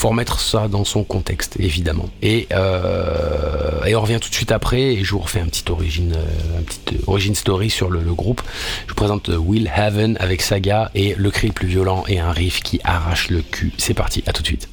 faut 0.00 0.08
remettre 0.08 0.40
ça 0.40 0.66
dans 0.66 0.86
son 0.86 1.04
contexte, 1.04 1.56
évidemment. 1.60 2.08
Et, 2.22 2.48
euh, 2.52 3.84
et 3.84 3.94
on 3.94 4.00
revient 4.00 4.18
tout 4.18 4.30
de 4.30 4.34
suite 4.34 4.50
après, 4.50 4.94
et 4.94 5.04
je 5.04 5.10
vous 5.10 5.18
refais 5.18 5.40
un 5.40 5.46
petit 5.46 5.70
origine, 5.70 6.14
euh, 6.16 6.58
un 6.58 6.62
petit 6.62 6.96
origin 7.06 7.34
story 7.34 7.68
sur 7.68 7.90
le, 7.90 8.00
le, 8.00 8.14
groupe. 8.14 8.40
Je 8.86 8.92
vous 8.92 8.96
présente 8.96 9.28
Will 9.28 9.70
Haven 9.74 10.16
avec 10.18 10.40
Saga 10.40 10.90
et 10.94 11.14
le 11.18 11.30
cri 11.30 11.48
le 11.48 11.52
plus 11.52 11.68
violent 11.68 12.04
et 12.08 12.18
un 12.18 12.32
riff 12.32 12.62
qui 12.62 12.80
arrache 12.82 13.28
le 13.28 13.42
cul. 13.42 13.74
C'est 13.76 13.92
parti, 13.92 14.24
à 14.26 14.32
tout 14.32 14.40
de 14.40 14.46
suite. 14.46 14.70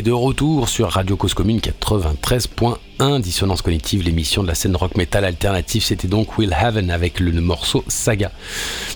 Et 0.00 0.02
de 0.02 0.12
retour 0.12 0.70
sur 0.70 0.88
Radio 0.88 1.14
Cause 1.18 1.34
Commune 1.34 1.58
93.1, 1.58 3.20
Dissonance 3.20 3.60
Cognitive, 3.60 4.02
l'émission 4.02 4.42
de 4.42 4.48
la 4.48 4.54
scène 4.54 4.74
rock 4.74 4.96
metal 4.96 5.26
alternative, 5.26 5.84
c'était 5.84 6.08
donc 6.08 6.38
Will 6.38 6.54
Haven 6.54 6.90
avec 6.90 7.20
le 7.20 7.38
morceau 7.38 7.84
Saga. 7.86 8.32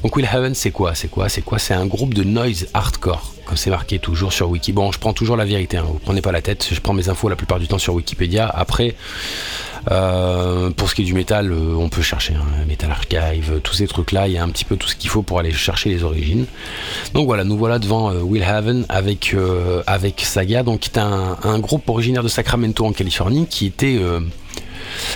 Donc 0.03 0.17
Will 0.17 0.25
Haven, 0.25 0.55
c'est 0.55 0.71
quoi? 0.71 0.95
C'est 0.95 1.09
quoi? 1.09 1.29
C'est 1.29 1.43
quoi? 1.43 1.59
C'est 1.59 1.75
un 1.75 1.85
groupe 1.85 2.15
de 2.15 2.25
noise 2.25 2.69
hardcore, 2.73 3.35
comme 3.45 3.59
c'est 3.59 3.69
marqué 3.69 3.99
toujours 3.99 4.33
sur 4.33 4.49
Wiki. 4.49 4.73
Bon, 4.73 4.93
je 4.93 4.99
prends 4.99 5.13
toujours 5.13 5.37
la 5.37 5.45
vérité, 5.45 5.77
hein, 5.77 5.85
vous 5.87 5.99
prenez 5.99 6.23
pas 6.23 6.33
la 6.33 6.41
tête, 6.41 6.67
je 6.73 6.81
prends 6.81 6.95
mes 6.95 7.11
infos 7.11 7.29
la 7.29 7.37
plupart 7.37 7.59
du 7.59 7.69
temps 7.69 7.77
sur 7.77 7.93
Wikipédia. 7.93 8.49
Après, 8.49 8.97
euh, 9.91 10.71
pour 10.71 10.89
ce 10.89 10.95
qui 10.95 11.03
est 11.03 11.05
du 11.05 11.15
métal, 11.15 11.53
euh, 11.53 11.75
on 11.77 11.89
peut 11.89 12.03
chercher 12.03 12.35
un 12.35 12.65
Metal 12.67 12.91
Archive, 12.91 13.61
tous 13.63 13.75
ces 13.75 13.87
trucs-là, 13.87 14.29
il 14.29 14.35
y 14.35 14.39
a 14.39 14.43
un 14.43 14.49
petit 14.49 14.65
peu 14.65 14.77
tout 14.77 14.89
ce 14.89 14.97
qu'il 14.97 15.11
faut 15.11 15.23
pour 15.23 15.39
aller 15.39 15.53
chercher 15.53 15.91
les 15.91 16.05
origines. 16.05 16.47
Donc 17.13 17.27
voilà, 17.27 17.45
nous 17.45 17.57
voilà 17.57 17.79
devant 17.79 18.11
euh, 18.11 18.21
Will 18.21 18.43
Haven 18.43 18.87
avec, 18.89 19.37
avec 19.87 20.21
Saga, 20.21 20.63
donc 20.63 20.81
qui 20.81 20.91
est 20.91 20.99
un, 20.99 21.37
un, 21.43 21.59
groupe 21.59 21.89
originaire 21.89 22.23
de 22.23 22.29
Sacramento 22.29 22.85
en 22.85 22.93
Californie, 22.93 23.47
qui 23.47 23.67
était 23.67 23.99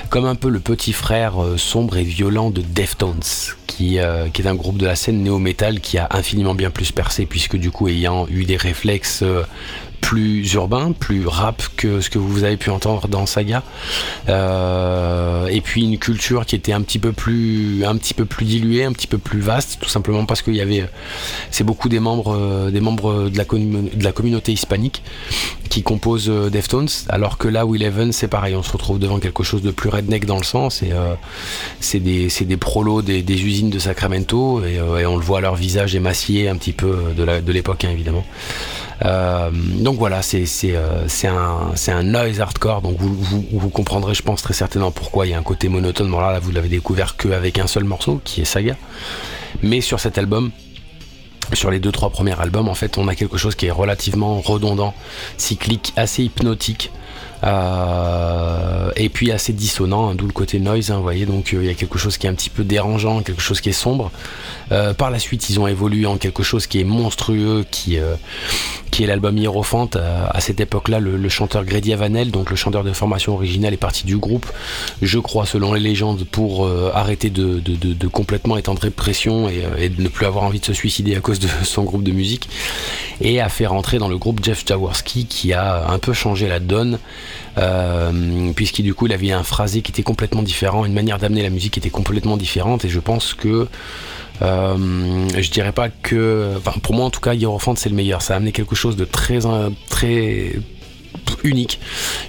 comme 0.08 0.25
un 0.25 0.34
peu 0.34 0.48
le 0.48 0.60
petit 0.60 0.92
frère 0.92 1.34
sombre 1.56 1.96
et 1.96 2.02
violent 2.02 2.50
de 2.50 2.62
Deftones, 2.62 3.20
qui, 3.66 3.98
qui, 4.32 4.42
est 4.42 4.46
un 4.46 4.54
groupe 4.54 4.78
de 4.78 4.87
la 4.87 4.96
scène 4.96 5.22
néo-metal 5.22 5.80
qui 5.80 5.98
a 5.98 6.08
infiniment 6.10 6.54
bien 6.54 6.70
plus 6.70 6.92
percé, 6.92 7.26
puisque 7.26 7.56
du 7.56 7.70
coup, 7.70 7.88
ayant 7.88 8.26
eu 8.28 8.44
des 8.44 8.56
réflexes 8.56 9.22
plus 10.00 10.52
urbain, 10.55 10.93
plus 10.93 11.26
rap 11.26 11.62
que 11.76 12.00
ce 12.00 12.11
que 12.11 12.19
vous 12.19 12.45
avez 12.45 12.57
pu 12.57 12.71
entendre 12.71 13.09
dans 13.09 13.26
Saga. 13.26 13.62
Euh, 14.28 15.47
et 15.49 15.61
puis 15.61 15.83
une 15.85 15.99
culture 15.99 16.47
qui 16.47 16.55
était 16.55 16.73
un 16.73 16.83
petit 16.83 16.99
peu 16.99 17.12
plus, 17.12 17.85
un 17.85 17.97
petit 17.97 18.14
peu 18.14 18.25
plus 18.25 18.45
diluée, 18.45 18.85
un 18.85 18.93
petit 18.93 19.07
peu 19.07 19.19
plus 19.19 19.40
vaste, 19.40 19.78
tout 19.81 19.88
simplement 19.88 20.25
parce 20.25 20.43
qu'il 20.43 20.55
y 20.55 20.61
avait, 20.61 20.88
c'est 21.50 21.64
beaucoup 21.64 21.88
des 21.88 22.00
membres, 22.00 22.35
euh, 22.35 22.71
des 22.71 22.81
membres 22.81 23.28
de 23.28 23.37
la, 23.37 24.12
communauté 24.12 24.52
hispanique 24.52 25.02
qui 25.69 25.83
composent 25.83 26.31
euh, 26.31 26.49
Deftones, 26.49 26.88
alors 27.09 27.38
que 27.38 27.49
là, 27.49 27.67
Will 27.67 27.83
Evans, 27.83 28.12
c'est 28.12 28.28
pareil, 28.28 28.55
on 28.55 28.62
se 28.62 28.73
retrouve 28.73 28.99
devant 28.99 29.19
quelque 29.19 29.43
chose 29.43 29.62
de 29.62 29.71
plus 29.71 29.90
redneck 29.90 30.25
dans 30.25 30.38
le 30.38 30.45
sens, 30.45 30.83
c'est 31.81 32.00
des, 32.00 32.28
des 32.28 32.57
prolos 32.57 33.02
des, 33.02 33.45
usines 33.45 33.71
de 33.71 33.78
Sacramento, 33.78 34.62
et, 34.64 34.81
on 35.07 35.17
le 35.17 35.25
voit, 35.25 35.40
leur 35.40 35.55
visage 35.55 35.95
émacié 35.95 36.49
un 36.49 36.57
petit 36.57 36.73
peu 36.73 36.97
de 37.17 37.52
l'époque, 37.52 37.85
hein, 37.85 37.90
évidemment. 37.93 38.25
Euh, 39.05 39.50
donc 39.52 39.97
voilà, 39.97 40.23
c'est 40.23 40.45
euh, 40.64 41.07
un, 41.25 41.93
un 41.93 42.02
noise 42.02 42.40
hardcore, 42.40 42.83
donc 42.83 42.97
vous, 42.99 43.45
vous, 43.52 43.71
comprendrez, 43.71 44.14
je 44.14 44.23
pense, 44.23 44.43
très 44.43 44.55
certainement 44.55 44.90
pourquoi 44.90 45.26
il 45.26 45.31
y 45.31 45.35
a 45.35 45.38
un 45.38 45.43
côté 45.43 45.69
monotone. 45.69 46.11
Bon 46.11 46.21
là, 46.21 46.33
là 46.33 46.40
vous 46.40 46.50
l'avez 46.50 46.69
découvert 46.69 47.17
qu'avec 47.17 47.59
un 47.59 47.67
seul 47.67 47.85
morceau, 47.85 48.21
qui 48.25 48.40
est 48.40 48.45
Saga. 48.45 48.76
Mais 49.62 49.81
sur 49.81 50.00
cet 50.00 50.19
album, 50.19 50.50
sur 51.52 51.71
les 51.71 51.81
deux 51.81 51.93
trois 51.93 52.11
premiers 52.11 52.38
albums, 52.40 52.69
en 52.69 52.75
fait, 52.75 52.99
on 52.99 53.09
a 53.09 53.14
quelque 53.14 53.38
chose 53.38 53.55
qui 53.55 53.67
est 53.67 53.71
relativement 53.71 54.40
redondant, 54.40 54.95
cyclique, 55.37 55.93
assez 55.97 56.25
hypnotique. 56.25 56.90
Euh, 57.45 58.90
et 58.97 59.09
puis 59.09 59.30
assez 59.30 59.52
dissonant, 59.52 60.11
hein, 60.11 60.14
d'où 60.14 60.26
le 60.26 60.33
côté 60.33 60.59
noise, 60.59 60.90
hein, 60.90 60.97
vous 60.97 61.02
voyez, 61.02 61.26
donc 61.26 61.52
il 61.52 61.64
y 61.64 61.68
a 61.68 61.75
quelque 61.75 61.99
chose 61.99 62.18
qui 62.18 62.26
est 62.26 62.30
un 62.30 62.35
petit 62.35 62.50
peu 62.50 62.64
dérangeant, 62.64 63.23
quelque 63.23 63.42
chose 63.42 63.61
qui 63.61 63.68
est 63.68 63.73
sombre. 63.73 64.11
Euh, 64.73 64.92
par 64.95 65.11
la 65.11 65.18
suite, 65.18 65.49
ils 65.49 65.59
ont 65.61 65.66
évolué 65.66 66.07
en 66.07 66.16
quelque 66.16 66.42
chose 66.42 66.66
qui 66.66 66.80
est 66.80 66.85
monstrueux, 66.85 67.64
qui, 67.71 67.99
euh, 67.99 68.14
qui 68.90 69.04
est 69.04 69.07
l'album 69.07 69.37
Hierophante. 69.38 69.97
Euh, 69.97 70.26
à 70.28 70.40
cette 70.40 70.61
époque-là, 70.61 71.00
le, 71.00 71.28
chanteur 71.28 71.64
Grady 71.64 71.92
Avanel, 71.92 72.30
donc 72.30 72.50
le 72.50 72.57
chanteur 72.57 72.85
de 72.85 72.92
formation 72.92 73.35
originale, 73.35 73.73
est 73.73 73.78
parti 73.78 74.04
du 74.04 74.16
groupe, 74.16 74.47
je 75.02 75.18
crois, 75.18 75.47
selon 75.47 75.73
les 75.73 75.80
légendes, 75.80 76.25
pour 76.25 76.68
arrêter 76.95 77.30
de, 77.30 78.07
complètement 78.09 78.57
être 78.57 78.68
en 78.68 78.75
dépression 78.75 79.49
et, 79.49 79.88
de 79.88 80.02
ne 80.02 80.09
plus 80.09 80.26
avoir 80.26 80.45
envie 80.45 80.61
de 80.61 80.64
se 80.64 80.73
suicider 80.73 81.14
à 81.14 81.21
cause 81.21 81.38
de 81.38 81.49
son 81.64 81.85
groupe 81.85 82.02
de 82.02 82.12
musique, 82.12 82.49
et 83.21 83.40
a 83.40 83.49
fait 83.49 83.66
rentrer 83.66 83.99
dans 83.99 84.09
le 84.09 84.18
groupe 84.18 84.42
Jeff 84.42 84.64
Jaworski, 84.66 85.26
qui 85.26 85.52
a 85.52 85.88
un 85.88 85.99
peu 85.99 86.12
changé 86.12 86.49
la 86.49 86.61
donne. 86.61 86.99
Euh, 87.58 88.52
puisqu'il 88.54 88.84
du 88.84 88.94
avait 89.12 89.32
un 89.32 89.42
phrasé 89.42 89.82
qui 89.82 89.90
était 89.90 90.02
complètement 90.02 90.42
différent, 90.42 90.84
une 90.84 90.92
manière 90.92 91.18
d'amener 91.18 91.42
la 91.42 91.50
musique 91.50 91.74
qui 91.74 91.80
était 91.80 91.90
complètement 91.90 92.36
différente 92.36 92.84
et 92.84 92.88
je 92.88 93.00
pense 93.00 93.34
que 93.34 93.66
euh, 94.42 95.28
je 95.36 95.50
dirais 95.50 95.73
pas 95.73 95.88
que. 95.88 96.52
Pour 96.82 96.94
moi, 96.94 97.04
en 97.04 97.10
tout 97.10 97.21
cas, 97.21 97.34
Hierophant, 97.34 97.75
c'est 97.75 97.88
le 97.88 97.97
meilleur. 97.97 98.23
Ça 98.23 98.34
a 98.34 98.36
amené 98.36 98.52
quelque 98.52 98.76
chose 98.76 98.97
de 98.97 99.04
très 99.04 99.47
unique, 101.45 101.80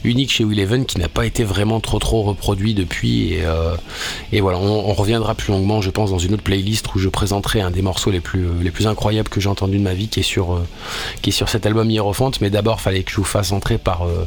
unique 0.04 0.32
chez 0.32 0.44
Will 0.44 0.60
Even 0.60 0.86
qui 0.86 1.00
n'a 1.00 1.10
pas 1.10 1.26
été 1.26 1.44
vraiment 1.44 1.80
trop 1.80 2.00
trop 2.00 2.24
reproduit 2.24 2.74
depuis. 2.74 3.34
Et, 3.34 3.42
euh, 3.44 3.76
voilà, 4.42 4.58
on, 4.58 4.94
reviendra 4.94 5.36
plus 5.36 5.52
longuement, 5.52 5.82
je 5.82 5.90
pense, 5.90 6.10
dans 6.10 6.18
une 6.18 6.34
autre 6.34 6.44
playlist 6.44 6.94
où 6.94 7.00
je 7.00 7.10
présenterai 7.10 7.62
un 7.62 7.72
des 7.72 7.82
morceaux 7.82 8.12
les 8.12 8.20
plus, 8.20 8.48
les 8.62 8.72
plus 8.72 8.88
incroyables 8.88 9.30
que 9.30 9.40
j'ai 9.40 9.50
entendu 9.50 9.78
de 9.78 9.84
ma 9.84 9.94
vie, 9.94 10.08
qui 10.08 10.20
est 10.20 10.24
sur, 10.24 10.54
euh, 10.54 10.68
qui 11.22 11.30
est 11.30 11.34
sur 11.34 11.50
cet 11.50 11.66
album 11.66 11.90
Hierophant. 11.90 12.32
Mais 12.42 12.50
d'abord, 12.50 12.82
fallait 12.82 13.04
que 13.04 13.12
je 13.12 13.18
vous 13.18 13.24
fasse 13.24 13.52
entrer 13.52 13.78
par, 13.78 14.04
euh, 14.04 14.26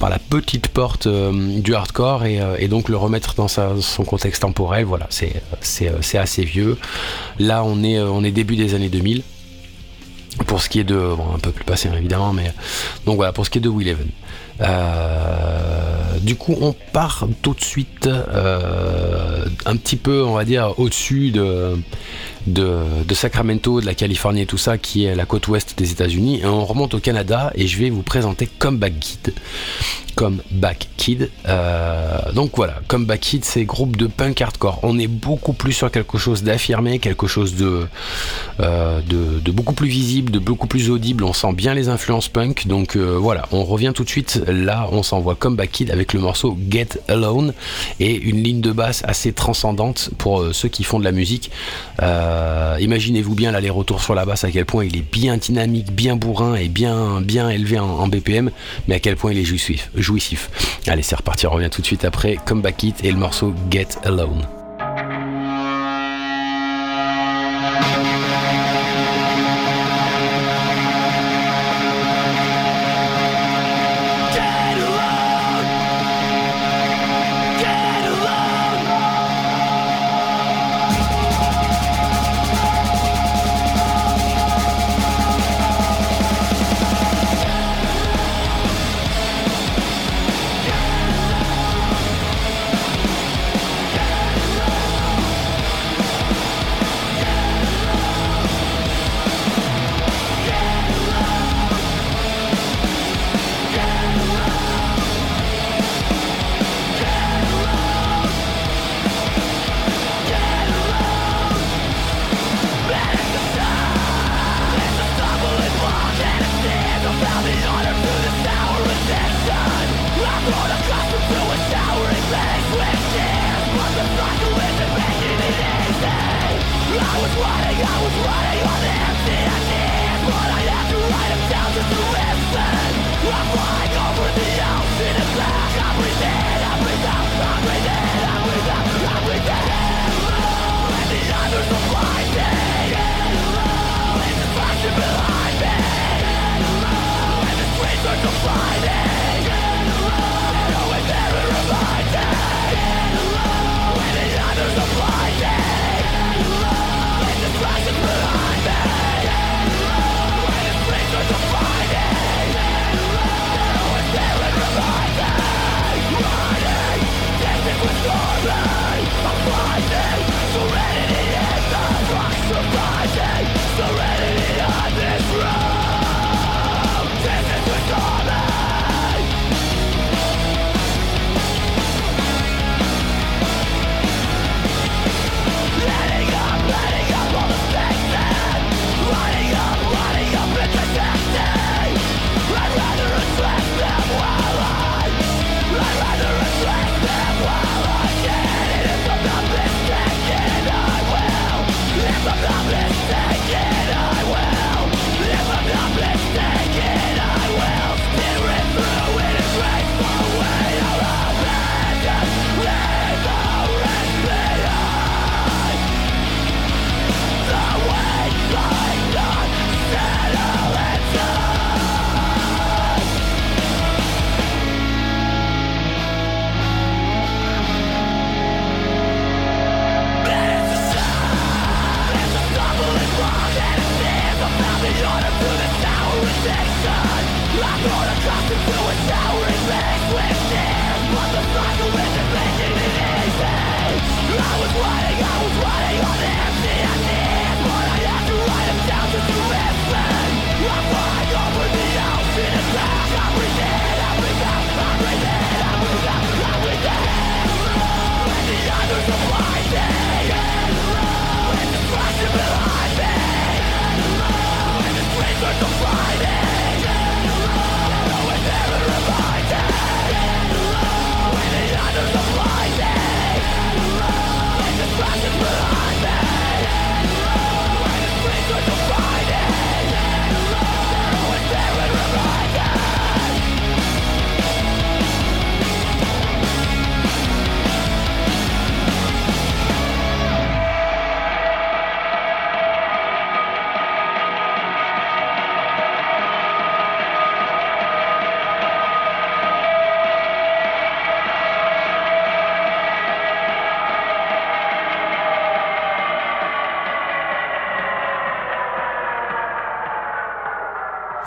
la 0.00 0.18
petite 0.18 0.68
porte 0.68 1.06
du 1.06 1.74
hardcore 1.74 2.24
et, 2.24 2.66
donc 2.66 2.88
le 2.88 2.96
remettre 2.96 3.34
dans 3.34 3.46
son 3.48 4.04
contexte 4.04 4.42
temporel. 4.42 4.84
Voilà, 4.84 5.06
c'est 5.10 6.18
assez 6.18 6.44
vieux. 6.44 6.78
Là, 7.38 7.62
on 7.64 7.84
est, 7.84 8.00
on 8.00 8.24
est 8.24 8.32
début 8.32 8.56
des 8.56 8.74
années 8.74 8.88
2000 8.88 9.22
pour 10.46 10.62
ce 10.62 10.68
qui 10.68 10.80
est 10.80 10.84
de 10.84 10.96
bon, 10.96 11.34
un 11.34 11.38
peu 11.38 11.50
plus 11.50 11.64
passé 11.64 11.88
évidemment 11.96 12.32
mais 12.32 12.52
donc 13.06 13.16
voilà 13.16 13.32
pour 13.32 13.44
ce 13.44 13.50
qui 13.50 13.58
est 13.58 13.60
de 13.60 13.68
Will 13.68 13.88
Even 13.88 14.08
euh, 14.60 16.18
du 16.20 16.36
coup 16.36 16.56
on 16.60 16.74
part 16.92 17.26
tout 17.42 17.54
de 17.54 17.62
suite 17.62 18.06
euh, 18.06 19.44
un 19.64 19.76
petit 19.76 19.96
peu 19.96 20.22
on 20.22 20.34
va 20.34 20.44
dire 20.44 20.74
au-dessus 20.78 21.30
de 21.30 21.76
Sacramento, 23.14 23.80
de 23.80 23.86
la 23.86 23.94
Californie 23.94 24.42
et 24.42 24.46
tout 24.46 24.58
ça, 24.58 24.78
qui 24.78 25.04
est 25.04 25.14
la 25.14 25.26
côte 25.26 25.46
ouest 25.48 25.74
des 25.76 25.92
États-Unis. 25.92 26.40
Et 26.40 26.46
on 26.46 26.64
remonte 26.64 26.94
au 26.94 26.98
Canada 26.98 27.52
et 27.54 27.66
je 27.66 27.78
vais 27.78 27.90
vous 27.90 28.02
présenter 28.02 28.48
Comeback 28.58 28.98
Kid. 28.98 29.34
Comeback 30.14 30.88
Kid. 30.96 31.30
Euh, 31.48 32.32
donc 32.34 32.52
voilà, 32.56 32.80
Comeback 32.88 33.20
Kid, 33.20 33.44
c'est 33.44 33.64
groupe 33.64 33.96
de 33.96 34.06
punk 34.06 34.40
hardcore. 34.40 34.80
On 34.82 34.98
est 34.98 35.06
beaucoup 35.06 35.52
plus 35.52 35.72
sur 35.72 35.90
quelque 35.90 36.18
chose 36.18 36.42
d'affirmé, 36.42 36.98
quelque 36.98 37.26
chose 37.26 37.56
de, 37.56 37.86
de, 38.58 39.50
beaucoup 39.50 39.74
plus 39.74 39.88
visible, 39.88 40.32
de 40.32 40.38
beaucoup 40.38 40.66
plus 40.66 40.90
audible. 40.90 41.24
On 41.24 41.32
sent 41.32 41.52
bien 41.52 41.74
les 41.74 41.88
influences 41.88 42.28
punk. 42.28 42.66
Donc 42.66 42.96
voilà, 42.96 43.46
on 43.52 43.64
revient 43.64 43.92
tout 43.94 44.04
de 44.04 44.08
suite. 44.08 44.42
Là, 44.50 44.88
on 44.92 45.02
s'envoie 45.02 45.34
Comeback 45.34 45.70
Kid 45.70 45.90
avec 45.90 46.12
le 46.12 46.20
morceau 46.20 46.56
Get 46.68 46.88
Alone 47.08 47.54
et 47.98 48.14
une 48.14 48.42
ligne 48.42 48.60
de 48.60 48.72
basse 48.72 49.02
assez 49.06 49.32
transcendante 49.32 50.10
pour 50.18 50.44
ceux 50.52 50.68
qui 50.68 50.84
font 50.84 50.98
de 50.98 51.04
la 51.04 51.12
musique. 51.12 51.50
Euh, 52.02 52.76
imaginez-vous 52.80 53.34
bien 53.34 53.52
l'aller-retour 53.52 54.02
sur 54.02 54.14
la 54.14 54.24
basse, 54.24 54.44
à 54.44 54.50
quel 54.50 54.64
point 54.64 54.84
il 54.84 54.96
est 54.96 55.12
bien 55.12 55.36
dynamique, 55.36 55.92
bien 55.92 56.16
bourrin 56.16 56.54
et 56.54 56.68
bien, 56.68 57.20
bien 57.20 57.48
élevé 57.48 57.78
en, 57.78 58.08
BPM, 58.08 58.50
mais 58.88 58.96
à 58.96 59.00
quel 59.00 59.16
point 59.16 59.32
il 59.32 59.38
est 59.38 59.44
jouissif. 59.44 59.90
jouissif. 59.94 60.50
Allez, 60.86 61.02
c'est 61.02 61.16
reparti, 61.16 61.46
on 61.46 61.50
revient 61.50 61.70
tout 61.70 61.80
de 61.80 61.86
suite 61.86 62.04
après 62.04 62.38
Comeback 62.44 62.82
It 62.82 63.04
et 63.04 63.12
le 63.12 63.18
morceau 63.18 63.54
Get 63.70 63.88
Alone. 64.04 64.59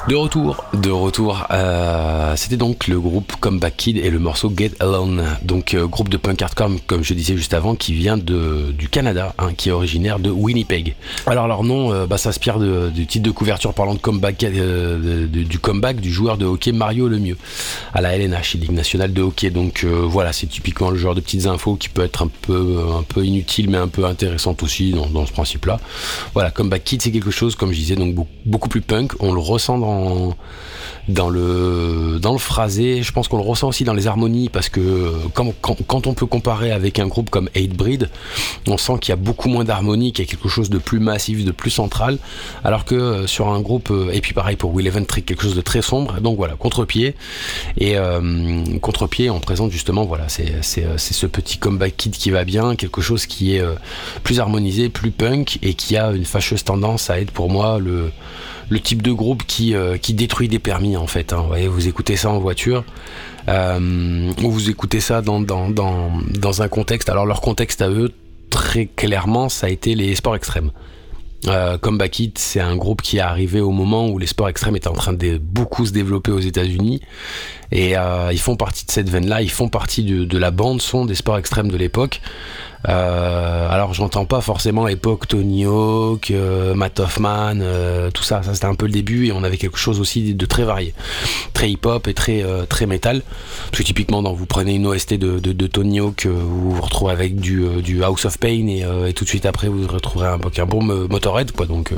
De 0.10 0.16
retour, 0.16 0.66
de 0.74 0.89
retour. 0.89 1.48
Euh, 1.52 2.34
C'était 2.36 2.58
donc 2.58 2.88
le 2.88 3.00
groupe 3.00 3.38
Comeback 3.39 3.78
Kid 3.78 3.98
et 3.98 4.10
le 4.10 4.20
morceau 4.20 4.52
Get 4.54 4.72
Alone. 4.82 5.24
Donc 5.44 5.74
euh, 5.74 5.88
groupe 5.88 6.10
de 6.10 6.18
punk 6.18 6.42
hardcore, 6.42 6.72
comme 6.88 7.06
je 7.06 7.13
disais 7.13 7.38
juste 7.38 7.54
avant, 7.54 7.76
qui 7.76 7.94
vient 7.94 8.18
de, 8.18 8.74
du 8.78 8.89
Canada, 8.89 9.34
hein, 9.38 9.54
qui 9.56 9.70
est 9.70 9.72
originaire 9.72 10.20
de 10.20 10.30
Winnipeg. 10.30 10.96
Alors 11.26 11.48
leur 11.48 11.63
nom 11.63 11.94
euh, 11.94 12.06
bah, 12.06 12.18
s'inspire 12.18 12.60
du 12.60 13.08
titre 13.08 13.24
de 13.24 13.32
couverture 13.32 13.74
parlant 13.74 13.94
de 13.94 14.00
comeback, 14.00 14.44
du 14.44 15.60
comeback 15.60 16.02
du 16.02 16.12
joueur 16.12 16.38
de 16.38 16.46
hockey 16.46 16.74
Mario 16.74 17.08
Lemieux 17.08 17.38
à 17.94 18.02
la 18.02 18.18
LNH, 18.18 18.56
Ligue 18.56 18.74
nationale 18.74 19.13
de 19.13 19.22
hockey. 19.22 19.52
Donc 19.52 19.86
voilà, 19.86 20.34
c'est 20.34 20.48
typiquement 20.48 20.89
le 20.89 20.98
genre 20.98 21.16
de 21.16 21.22
petites 21.22 21.46
infos 21.46 21.76
qui 21.76 21.88
peut 21.88 22.04
être 22.04 22.24
un 22.24 22.30
peu, 22.42 22.78
un 22.94 23.04
peu 23.04 23.24
inutile, 23.26 23.70
mais 23.70 23.78
un 23.78 23.88
peu 23.88 24.04
intéressante 24.04 24.63
aussi 24.63 24.92
dans, 24.92 25.26
ce 25.26 25.32
principe-là. 25.32 25.80
Voilà, 26.34 26.52
Comeback 26.52 26.84
Kid, 26.84 27.02
c'est 27.02 27.12
quelque 27.12 27.32
chose, 27.32 27.56
comme 27.56 27.72
je 27.72 27.78
disais, 27.78 27.96
donc 27.96 28.16
beaucoup 28.46 28.68
plus 28.68 28.82
punk. 28.82 29.13
On 29.22 29.32
le 29.32 29.39
ressent 29.39 29.78
dans 29.78 29.92
dans, 31.08 31.29
le, 31.29 32.19
dans 32.21 32.34
le 32.34 32.38
phrasé. 32.38 33.03
Je 33.03 33.12
pense 33.12 33.27
qu'on 33.27 33.38
le 33.38 33.43
ressent 33.43 33.67
aussi 33.67 33.84
dans 33.84 33.93
les 33.93 34.08
harmonies 34.08 34.49
parce 34.49 34.69
que 34.69 35.13
quand, 35.34 36.08
on 36.08 36.13
peut 36.13 36.25
comparer 36.25 36.71
avec 36.71 36.99
un 36.99 37.08
groupe 37.08 37.29
comme 37.29 37.49
Hatebreed, 37.56 38.10
on 38.67 38.77
sent 38.77 38.93
qu'il 39.01 39.10
y 39.10 39.13
a 39.13 39.17
beaucoup 39.17 39.49
moins 39.49 39.63
d'harmonie, 39.63 40.13
qu'il 40.13 40.25
y 40.25 40.27
a 40.27 40.32
quelque 40.32 40.49
chose 40.49 40.69
de 40.69 40.77
plus 40.77 40.99
massif, 40.99 41.43
de 41.43 41.51
plus 41.51 41.71
central. 41.71 42.17
Alors 42.63 42.86
que 42.86 42.95
euh, 42.95 43.27
sur 43.27 43.49
un 43.49 43.62
groupe, 43.62 43.89
euh, 43.91 44.12
et 44.13 44.21
puis 44.21 44.34
pareil 44.34 44.56
pour 44.56 44.73
Will 44.73 44.91
Trick, 45.08 45.25
quelque 45.25 45.43
chose 45.43 45.56
de 45.56 45.62
très 45.62 45.82
sombre. 45.82 46.19
Donc 46.21 46.38
voilà, 46.38 46.56
contre-pied. 46.56 47.15
Et 47.77 47.97
euh, 47.97 48.63
contre-pied, 48.82 49.29
on 49.29 49.39
présente 49.39 49.71
justement, 49.71 50.06
voilà, 50.06 50.29
c'est 50.29 50.62
ce 50.62 51.25
petit 51.25 51.58
comeback 51.58 51.97
kid 51.97 52.13
qui 52.13 52.32
va 52.32 52.43
bien, 52.43 52.75
quelque 52.75 53.01
chose 53.01 53.25
qui 53.25 53.56
est 53.56 53.63
plus 54.23 54.39
harmonisé, 54.39 54.89
plus 54.89 55.12
punk 55.12 55.60
et 55.62 55.73
qui 55.73 55.97
a 55.97 56.12
une 56.12 56.25
fâcheuse 56.25 56.63
tendance 56.63 57.10
à 57.10 57.19
être 57.19 57.32
pour 57.32 57.49
moi 57.49 57.79
le 57.79 58.12
le 58.69 58.80
type 58.80 59.02
de 59.02 59.12
groupe 59.12 59.43
qui, 59.45 59.76
euh, 59.76 59.97
qui 59.97 60.13
détruit 60.13 60.47
des 60.47 60.60
permis 60.60 60.97
en 60.97 61.08
fait. 61.08 61.34
Hein. 61.34 61.45
Vous, 61.69 61.88
écoutez 61.88 62.15
ça 62.15 62.30
en 62.30 62.39
voiture, 62.39 62.84
euh, 63.47 64.32
ou 64.41 64.52
vous 64.52 64.69
écoutez 64.69 64.99
ça 64.99 65.21
dans, 65.21 66.62
un 66.62 66.67
contexte. 66.67 67.10
Alors 67.10 67.26
leur 67.26 67.41
contexte 67.41 67.82
à 67.82 67.89
eux, 67.89 68.12
très 68.49 68.86
clairement, 68.86 69.49
ça 69.49 69.67
a 69.67 69.69
été 69.69 69.95
les 69.95 70.15
sports 70.15 70.36
extrêmes. 70.36 70.71
Euh, 71.47 71.78
Comeback 71.78 72.19
It, 72.19 72.39
c'est 72.39 72.62
un 72.62 72.78
groupe 72.78 73.02
qui 73.02 73.17
est 73.17 73.21
arrivé 73.21 73.60
au 73.60 73.71
moment 73.71 74.08
où 74.08 74.17
les 74.17 74.28
sports 74.28 74.47
extrêmes 74.47 74.78
étaient 74.78 74.88
en 74.88 74.93
train 74.93 75.12
de 75.12 75.38
beaucoup 75.38 75.86
se 75.86 75.91
développer 75.91 76.32
aux 76.32 76.39
États-Unis. 76.39 77.02
Et 77.71 77.95
ils 78.32 78.39
font 78.39 78.56
partie 78.56 78.86
de 78.86 78.91
cette 78.91 79.10
veine-là, 79.10 79.41
ils 79.41 79.52
font 79.52 79.67
partie 79.67 80.04
de, 80.04 80.38
la 80.38 80.52
bande-son 80.52 81.06
des 81.06 81.15
sports 81.15 81.38
extrêmes 81.38 81.69
de 81.69 81.78
l'époque. 81.78 82.21
Euh, 82.89 83.67
alors 83.69 83.93
j'entends 83.93 84.26
pas 84.26 84.41
forcément 84.41 84.88
époque 84.88 85.28
Tony 85.28 85.65
Hawk, 85.65 86.32
euh, 86.32 86.74
Matt 86.74 87.00
Hoffman, 87.00 87.60
euh, 87.62 88.12
tout 88.12 88.24
ça. 88.24 88.43
Ça 88.43 88.54
c'était 88.54 88.65
un 88.65 88.76
peu 88.76 88.86
le 88.86 88.91
début 88.91 89.28
et 89.28 89.32
on 89.32 89.43
avait 89.43 89.58
quelque 89.58 89.78
chose 89.78 90.00
aussi 90.00 90.34
de 90.34 90.46
très 90.46 90.63
varié, 90.63 90.93
très 91.54 91.72
hip-hop 91.72 92.08
et 92.08 92.13
très 92.13 92.43
très 92.67 92.86
métal. 92.86 93.22
Parce 93.72 93.80
que 93.80 93.84
typiquement, 93.84 94.22
dans 94.22 94.34
vous 94.34 94.46
prenez 94.46 94.76
une 94.76 94.88
OST 94.88 95.13
de, 95.15 95.39
de, 95.39 95.67
Tony 95.67 96.00
Hawk, 96.00 96.26
vous 96.26 96.72
vous 96.72 96.82
retrouvez 96.82 97.12
avec 97.12 97.36
du, 97.38 97.63
House 98.04 98.26
of 98.26 98.38
Pain 98.38 98.67
et, 98.67 98.84
et, 99.08 99.13
tout 99.13 99.24
de 99.24 99.30
suite 99.30 99.46
après 99.46 99.67
vous 99.67 99.88
retrouverez 99.88 100.28
un, 100.28 100.39
un 100.58 100.65
bon 100.65 100.84
Motorhead, 100.84 101.52
quoi. 101.52 101.65
Donc 101.65 101.93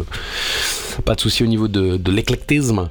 pas 1.03 1.15
de 1.15 1.21
souci 1.21 1.43
au 1.43 1.47
niveau 1.47 1.67
de, 1.67 1.97
de 1.97 2.11
l'éclectisme. 2.11 2.89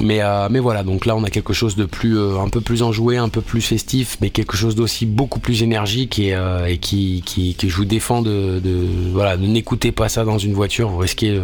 Mais, 0.00 0.22
euh, 0.22 0.48
mais 0.50 0.60
voilà, 0.60 0.82
donc 0.82 1.04
là 1.04 1.14
on 1.14 1.24
a 1.24 1.30
quelque 1.30 1.52
chose 1.52 1.76
de 1.76 1.84
plus, 1.84 2.18
euh, 2.18 2.38
un 2.38 2.48
peu 2.48 2.62
plus 2.62 2.82
enjoué, 2.82 3.18
un 3.18 3.28
peu 3.28 3.42
plus 3.42 3.60
festif, 3.60 4.16
mais 4.20 4.30
quelque 4.30 4.56
chose 4.56 4.74
d'aussi 4.74 5.04
beaucoup 5.04 5.40
plus 5.40 5.62
énergique 5.62 6.18
et, 6.18 6.34
euh, 6.34 6.74
qui, 6.76 7.22
qui, 7.26 7.54
qui, 7.54 7.68
je 7.68 7.76
vous 7.76 7.84
défends 7.84 8.22
de, 8.22 8.60
de 8.64 8.86
voilà, 9.12 9.36
de 9.36 9.46
n'écoutez 9.46 9.92
pas 9.92 10.08
ça 10.08 10.24
dans 10.24 10.38
une 10.38 10.54
voiture, 10.54 10.88
vous 10.88 10.98
risquez, 10.98 11.38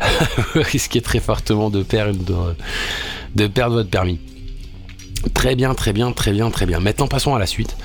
vous 0.54 0.60
risquez 0.62 1.00
très 1.00 1.20
fortement 1.20 1.70
de 1.70 1.82
perdre, 1.82 2.54
de 3.34 3.46
perdre 3.46 3.76
votre 3.76 3.90
permis. 3.90 4.18
Très 5.34 5.54
bien, 5.54 5.74
très 5.74 5.92
bien, 5.92 6.12
très 6.12 6.32
bien, 6.32 6.50
très 6.50 6.66
bien. 6.66 6.80
Maintenant, 6.80 7.06
passons 7.06 7.34
à 7.34 7.38
la 7.38 7.46
suite. 7.46 7.76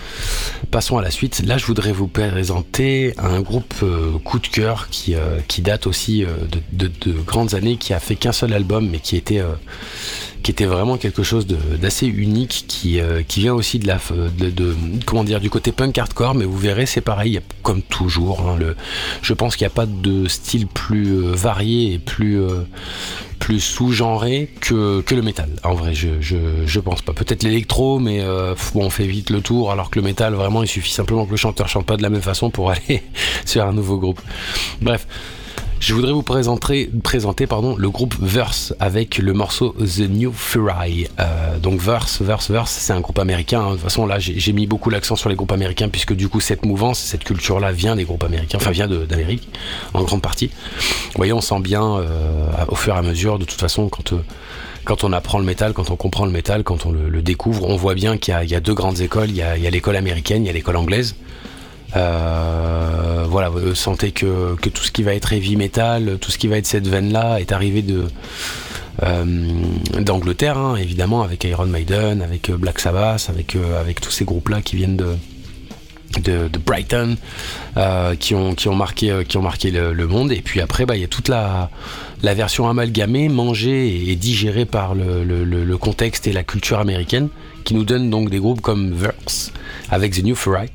Passons 0.71 0.97
à 0.97 1.01
la 1.01 1.11
suite. 1.11 1.43
Là, 1.45 1.57
je 1.57 1.65
voudrais 1.65 1.91
vous 1.91 2.07
présenter 2.07 3.13
un 3.17 3.41
groupe 3.41 3.73
euh, 3.83 4.17
coup 4.19 4.39
de 4.39 4.47
cœur 4.47 4.89
qui, 4.89 5.15
euh, 5.15 5.39
date 5.59 5.87
aussi 5.87 6.23
euh, 6.23 6.29
de, 6.51 6.87
de, 6.87 6.91
de, 7.01 7.13
grandes 7.13 7.53
années, 7.53 7.77
qui 7.77 7.93
a 7.93 7.99
fait 7.99 8.15
qu'un 8.15 8.31
seul 8.31 8.53
album, 8.53 8.89
mais 8.89 8.99
qui 8.99 9.15
était, 9.17 9.41
qui 10.43 10.51
était 10.51 10.65
vraiment 10.65 10.97
quelque 10.97 11.23
chose 11.23 11.47
d'assez 11.47 12.07
unique, 12.07 12.65
qui, 12.67 12.99
euh, 12.99 13.21
qui 13.27 13.41
vient 13.41 13.53
aussi 13.53 13.79
de 13.79 13.87
la, 13.87 13.99
de, 14.37 14.75
comment 15.05 15.23
dire, 15.23 15.39
du 15.39 15.49
côté 15.49 15.71
punk 15.71 15.97
hardcore, 15.97 16.35
mais 16.35 16.45
vous 16.45 16.57
verrez, 16.57 16.85
c'est 16.85 17.01
pareil, 17.01 17.39
comme 17.63 17.81
toujours. 17.81 18.41
Hein, 18.41 18.57
le, 18.57 18.75
je 19.21 19.33
pense 19.33 19.55
qu'il 19.55 19.65
n'y 19.65 19.71
a 19.71 19.75
pas 19.75 19.85
de 19.85 20.27
style 20.27 20.67
plus 20.67 21.07
euh, 21.07 21.31
varié 21.33 21.93
et 21.93 21.99
plus, 21.99 22.39
plus 23.39 23.59
sous-genré 23.59 24.49
que, 24.61 25.01
que, 25.01 25.15
le 25.15 25.21
métal. 25.21 25.49
En 25.63 25.73
vrai, 25.73 25.93
je, 25.93 26.09
je, 26.21 26.37
je 26.65 26.79
pense 26.79 27.01
pas. 27.01 27.13
Peut-être 27.13 27.43
l'électro, 27.43 27.99
mais 27.99 28.23
bon, 28.73 28.85
on 28.85 28.89
fait 28.89 29.07
vite 29.07 29.29
le 29.29 29.41
tour, 29.41 29.71
alors 29.71 29.89
que 29.89 29.99
le 29.99 30.05
métal, 30.05 30.33
vraiment, 30.33 30.63
il 30.63 30.67
suffit 30.67 30.91
simplement 30.91 31.25
que 31.25 31.31
le 31.31 31.37
chanteur 31.37 31.67
chante 31.67 31.85
pas 31.85 31.97
de 31.97 32.03
la 32.03 32.09
même 32.09 32.21
façon 32.21 32.49
pour 32.49 32.71
aller 32.71 33.03
sur 33.45 33.65
un 33.65 33.73
nouveau 33.73 33.97
groupe. 33.97 34.21
Bref. 34.81 35.07
Je 35.79 35.93
voudrais 35.93 36.11
vous 36.11 36.23
présenter, 36.23 36.89
présenter 37.03 37.45
pardon, 37.45 37.75
le 37.77 37.89
groupe 37.89 38.15
Verse 38.19 38.73
avec 38.79 39.19
le 39.19 39.33
morceau 39.33 39.75
The 39.79 40.09
New 40.09 40.33
Fury. 40.33 41.07
Euh, 41.19 41.59
donc 41.59 41.79
Verse, 41.79 42.21
Verse, 42.21 42.49
Verse, 42.49 42.71
c'est 42.71 42.93
un 42.93 42.99
groupe 42.99 43.19
américain. 43.19 43.61
Hein. 43.61 43.69
De 43.69 43.73
toute 43.73 43.83
façon, 43.83 44.07
là, 44.07 44.17
j'ai 44.17 44.53
mis 44.53 44.65
beaucoup 44.65 44.89
l'accent 44.89 45.15
sur 45.15 45.29
les 45.29 45.35
groupes 45.35 45.51
américains 45.51 45.87
puisque 45.87 46.13
du 46.13 46.29
coup, 46.29 46.39
cette 46.39 46.65
mouvance, 46.65 46.99
cette 46.99 47.23
culture-là 47.23 47.71
vient 47.71 47.95
des 47.95 48.05
groupes 48.05 48.23
américains, 48.23 48.57
enfin 48.59 48.71
vient 48.71 48.87
d'Amérique 48.87 49.47
en 49.93 50.03
grande 50.03 50.21
partie. 50.21 50.47
Vous 50.47 51.17
voyez, 51.17 51.33
on 51.33 51.41
sent 51.41 51.59
bien 51.59 51.83
euh, 51.83 52.49
au 52.67 52.75
fur 52.75 52.95
et 52.95 52.97
à 52.97 53.03
mesure, 53.03 53.37
de 53.37 53.45
toute 53.45 53.59
façon, 53.59 53.87
quand 53.87 54.13
euh, 54.13 54.23
quand 54.83 55.03
on 55.03 55.11
apprend 55.11 55.37
le 55.37 55.43
métal, 55.43 55.73
quand 55.73 55.91
on 55.91 55.97
comprend 55.97 56.25
le 56.25 56.31
métal, 56.31 56.63
quand 56.63 56.85
on 56.85 56.93
le, 56.93 57.21
découvre, 57.21 57.67
on 57.67 57.75
voit 57.75 57.93
bien 57.93 58.17
qu'il 58.17 58.33
y, 58.41 58.47
y, 58.47 58.55
a 58.55 58.61
deux 58.61 58.73
grandes 58.73 59.01
écoles. 59.01 59.29
Il 59.29 59.35
y 59.35 59.41
a, 59.41 59.51
a 59.51 59.69
l'école 59.69 59.97
américaine, 59.97 60.45
il 60.45 60.47
y 60.47 60.49
a 60.49 60.53
l'école 60.53 60.77
anglaise. 60.77 61.15
Euh, 61.95 63.25
voilà, 63.29 63.49
vous 63.49 63.75
sentez 63.75 64.11
que, 64.11 64.55
tout 64.55 64.83
ce 64.83 64.91
qui 64.91 65.03
va 65.03 65.13
être 65.13 65.31
heavy 65.33 65.55
metal, 65.55 66.17
tout 66.19 66.31
ce 66.31 66.37
qui 66.37 66.47
va 66.47 66.57
être 66.57 66.67
cette 66.67 66.87
veine-là 66.87 67.39
est 67.39 67.51
arrivé 67.51 67.81
de 67.81 68.05
euh, 69.03 69.25
d'Angleterre, 69.99 70.57
hein, 70.57 70.75
évidemment, 70.75 71.21
avec 71.21 71.43
Iron 71.43 71.67
Maiden, 71.67 72.21
avec 72.21 72.49
euh, 72.49 72.57
Black 72.57 72.79
Sabbath, 72.79 73.27
avec, 73.29 73.55
avec 73.79 74.01
tous 74.01 74.11
ces 74.11 74.25
groupes-là 74.25 74.61
qui 74.61 74.75
viennent 74.75 74.97
de, 74.97 75.15
de, 76.19 76.49
Brighton 76.57 77.15
qui, 78.19 78.35
ont, 78.35 78.55
qui 78.55 78.67
ont 78.67 78.75
marqué, 78.75 79.23
qui 79.27 79.37
ont 79.37 79.41
marqué 79.41 79.71
le, 79.71 80.07
monde. 80.07 80.31
Et 80.31 80.41
puis 80.41 80.61
après, 80.61 80.85
bah, 80.85 80.95
il 80.95 81.01
y 81.01 81.05
a 81.05 81.07
toute 81.07 81.27
la, 81.27 81.69
la 82.23 82.33
version 82.33 82.67
amalgamée, 82.67 83.29
mangée 83.29 84.09
et, 84.09 84.15
digérée 84.15 84.65
par 84.65 84.95
le, 84.95 85.23
le, 85.23 85.77
contexte 85.77 86.27
et 86.27 86.33
la 86.33 86.43
culture 86.43 86.79
américaine, 86.79 87.29
qui 87.63 87.75
nous 87.75 87.83
donne 87.83 88.09
donc 88.09 88.29
des 88.29 88.39
groupes 88.39 88.61
comme 88.61 88.93
Verse, 88.93 89.51
avec 89.89 90.13
The 90.13 90.23
New 90.23 90.35
Fury, 90.35 90.67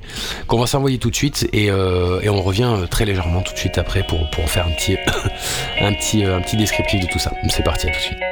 qu'on 0.46 0.59
va 0.59 0.66
s'envoyer 0.66 0.98
tout 0.98 1.11
de 1.11 1.16
suite 1.16 1.48
et, 1.52 1.70
euh, 1.70 2.20
et, 2.22 2.28
on 2.28 2.40
revient 2.42 2.70
euh, 2.76 2.87
très 2.87 3.05
légèrement 3.05 3.42
tout 3.42 3.52
de 3.52 3.59
suite 3.59 3.78
après 3.78 4.05
pour, 4.07 4.31
pour 4.31 4.48
faire 4.48 4.66
un 4.66 4.72
petit, 4.72 4.96
un, 5.81 5.92
petit, 5.94 6.24
euh, 6.24 6.37
un 6.37 6.40
petit 6.40 6.57
descriptif 6.57 7.00
de 7.00 7.07
tout 7.11 7.18
ça. 7.18 7.33
C'est 7.48 7.64
parti, 7.64 7.88
à 7.88 7.90
tout 7.90 7.96
de 7.96 8.02
suite. 8.02 8.32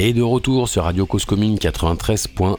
Et 0.00 0.12
de 0.12 0.22
retour 0.22 0.68
sur 0.68 0.84
Radio 0.84 1.06
Cause 1.06 1.24
Commune 1.24 1.56
93.1 1.56 2.56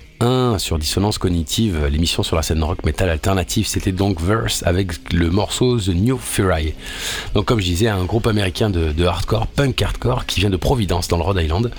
sur 0.57 0.79
Dissonance 0.79 1.17
Cognitive, 1.17 1.85
l'émission 1.91 2.23
sur 2.23 2.35
la 2.35 2.41
scène 2.41 2.63
rock 2.63 2.83
metal 2.83 3.09
alternative, 3.09 3.67
c'était 3.67 3.91
donc 3.91 4.21
Verse 4.21 4.63
avec 4.65 5.13
le 5.13 5.29
morceau 5.29 5.77
The 5.79 5.89
New 5.89 6.17
Fury. 6.17 6.73
Donc 7.33 7.45
comme 7.45 7.59
je 7.59 7.65
disais, 7.65 7.87
un 7.87 8.05
groupe 8.05 8.27
américain 8.27 8.69
de, 8.69 9.05
hardcore, 9.05 9.47
punk 9.47 9.81
hardcore, 9.81 10.25
qui 10.25 10.39
vient 10.39 10.49
de 10.49 10.57
Providence 10.57 11.07
dans 11.07 11.17
le 11.17 11.23
Rhode 11.23 11.41
Island 11.41 11.71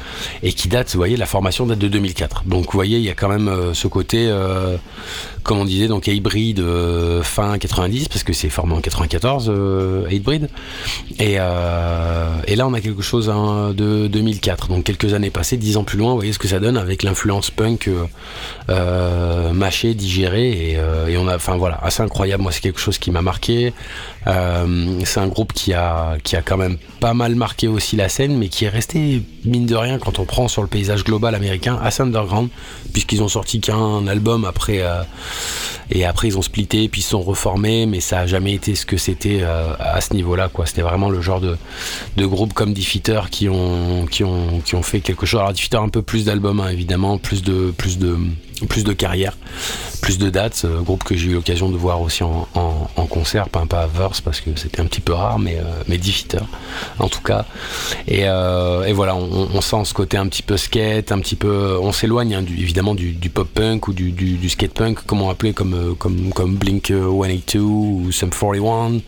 et 0.42 0.52
qui 0.52 0.68
date, 0.68 0.92
vous 0.92 0.98
voyez, 0.98 1.16
la 1.16 1.26
formation 1.26 1.66
date 1.66 1.78
de 1.78 1.88
2004. 1.88 2.44
Donc 2.46 2.66
vous 2.66 2.72
voyez, 2.72 2.98
il 2.98 3.04
y 3.04 3.10
a 3.10 3.14
quand 3.14 3.28
même 3.28 3.48
euh, 3.48 3.74
ce 3.74 3.88
côté, 3.88 4.26
euh, 4.28 4.76
comme 5.42 5.58
on 5.58 5.64
disait, 5.64 5.88
donc 5.88 6.06
hybride 6.06 6.60
euh, 6.60 7.22
fin 7.22 7.58
90 7.58 8.08
parce 8.08 8.22
que 8.22 8.32
c'est 8.32 8.50
formé 8.50 8.74
en 8.74 8.80
94, 8.80 9.52
hybride. 10.10 10.48
Et, 11.18 11.32
et, 11.32 11.36
là 12.56 12.66
on 12.66 12.74
a 12.74 12.80
quelque 12.80 13.02
chose 13.02 13.30
hein, 13.30 13.72
de 13.74 14.06
2004, 14.06 14.68
donc 14.68 14.84
quelques 14.84 15.14
années 15.14 15.30
passées, 15.30 15.56
dix 15.56 15.76
ans 15.76 15.84
plus 15.84 15.98
loin, 15.98 16.10
vous 16.10 16.16
voyez 16.16 16.32
ce 16.32 16.38
que 16.38 16.48
ça 16.48 16.60
donne 16.60 16.76
avec 16.76 17.02
l'influence 17.02 17.50
punk 17.50 17.88
euh, 18.68 19.52
mâché, 19.52 19.94
digéré, 19.94 20.50
et, 20.50 20.76
euh, 20.76 21.08
et, 21.08 21.16
on 21.16 21.26
a, 21.28 21.36
enfin 21.36 21.56
voilà, 21.56 21.78
assez 21.82 22.02
incroyable. 22.02 22.42
Moi, 22.42 22.52
c'est 22.52 22.60
quelque 22.60 22.80
chose 22.80 22.98
qui 22.98 23.10
m'a 23.10 23.22
marqué. 23.22 23.72
Euh, 24.26 25.00
c'est 25.04 25.20
un 25.20 25.28
groupe 25.28 25.52
qui 25.52 25.72
a, 25.72 26.18
qui 26.22 26.36
a 26.36 26.42
quand 26.42 26.58
même 26.58 26.76
pas 27.00 27.14
mal 27.14 27.34
marqué 27.34 27.68
aussi 27.68 27.96
la 27.96 28.08
scène, 28.08 28.36
mais 28.36 28.48
qui 28.48 28.66
est 28.66 28.68
resté 28.68 29.22
mine 29.44 29.64
de 29.64 29.74
rien 29.74 29.98
quand 29.98 30.18
on 30.18 30.24
prend 30.24 30.48
sur 30.48 30.60
le 30.62 30.68
paysage 30.68 31.04
global 31.04 31.34
américain 31.34 31.78
assez 31.82 32.02
underground, 32.02 32.50
puisqu'ils 32.92 33.22
ont 33.22 33.28
sorti 33.28 33.60
qu'un 33.60 34.06
album 34.06 34.44
après, 34.44 34.80
euh, 34.80 35.02
et 35.90 36.04
après 36.04 36.28
ils 36.28 36.36
ont 36.36 36.42
splitté, 36.42 36.88
puis 36.88 37.00
ils 37.00 37.04
se 37.04 37.10
sont 37.10 37.22
reformés, 37.22 37.86
mais 37.86 38.00
ça 38.00 38.20
a 38.20 38.26
jamais 38.26 38.52
été 38.52 38.74
ce 38.74 38.84
que 38.84 38.98
c'était 38.98 39.38
euh, 39.40 39.72
à 39.78 40.00
ce 40.02 40.12
niveau-là, 40.12 40.48
quoi. 40.52 40.66
C'était 40.66 40.82
vraiment 40.82 41.08
le 41.08 41.22
genre 41.22 41.40
de, 41.40 41.56
de 42.16 42.26
groupe 42.26 42.52
comme 42.52 42.74
Defeater 42.74 43.30
qui 43.30 43.48
ont, 43.48 44.06
qui 44.06 44.22
ont, 44.24 44.60
qui 44.64 44.74
ont 44.74 44.82
fait 44.82 45.00
quelque 45.00 45.24
chose. 45.24 45.40
Alors 45.40 45.52
Defeater 45.52 45.82
un 45.82 45.88
peu 45.88 46.02
plus 46.02 46.26
d'albums, 46.26 46.60
hein, 46.60 46.68
évidemment, 46.68 47.16
plus 47.16 47.42
de, 47.42 47.72
plus 47.76 47.98
de 47.98 48.18
plus 48.66 48.84
de 48.84 48.92
carrière, 48.92 49.36
plus 50.00 50.18
de 50.18 50.30
dates. 50.30 50.62
Euh, 50.64 50.80
groupe 50.80 51.04
que 51.04 51.16
j'ai 51.16 51.30
eu 51.30 51.34
l'occasion 51.34 51.68
de 51.70 51.76
voir 51.76 52.00
aussi 52.00 52.22
en, 52.22 52.46
concert, 53.08 53.48
pas, 53.48 53.66
pas 53.66 53.82
à 53.82 53.86
Verse 53.86 54.20
parce 54.20 54.40
que 54.40 54.50
c'était 54.56 54.80
un 54.80 54.86
petit 54.86 55.00
peu 55.00 55.12
rare, 55.12 55.38
mais, 55.38 55.56
euh, 55.56 55.82
mais 55.88 55.98
en 56.98 57.08
tout 57.08 57.20
cas. 57.20 57.44
Et, 58.06 58.22
euh, 58.24 58.90
voilà, 58.94 59.14
on, 59.14 59.60
sent 59.60 59.84
ce 59.84 59.94
côté 59.94 60.16
un 60.16 60.26
petit 60.26 60.42
peu 60.42 60.56
skate, 60.56 61.12
un 61.12 61.18
petit 61.18 61.36
peu. 61.36 61.78
On 61.80 61.92
s'éloigne 61.92 62.34
hein, 62.34 62.44
évidemment 62.48 62.94
du, 62.94 63.14
pop 63.32 63.48
punk 63.48 63.88
ou 63.88 63.92
du, 63.92 64.48
skate 64.48 64.72
punk, 64.74 65.04
comme 65.06 65.22
on 65.22 65.30
appelait 65.30 65.52
comme, 65.52 65.74
euh, 65.74 65.94
comme, 65.94 66.32
comme 66.32 66.56
Blink 66.56 66.88
182 66.88 67.60
ou 67.60 68.12
Sum 68.12 68.30
41. 68.30 69.00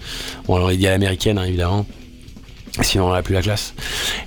Bon, 0.47 0.57
alors 0.57 0.73
il 0.73 0.83
l'américaine 0.83 1.39
hein, 1.39 1.45
évidemment 1.45 1.87
sinon 2.81 3.05
on 3.05 3.09
n'aurait 3.09 3.23
plus 3.23 3.35
la 3.35 3.43
classe. 3.43 3.75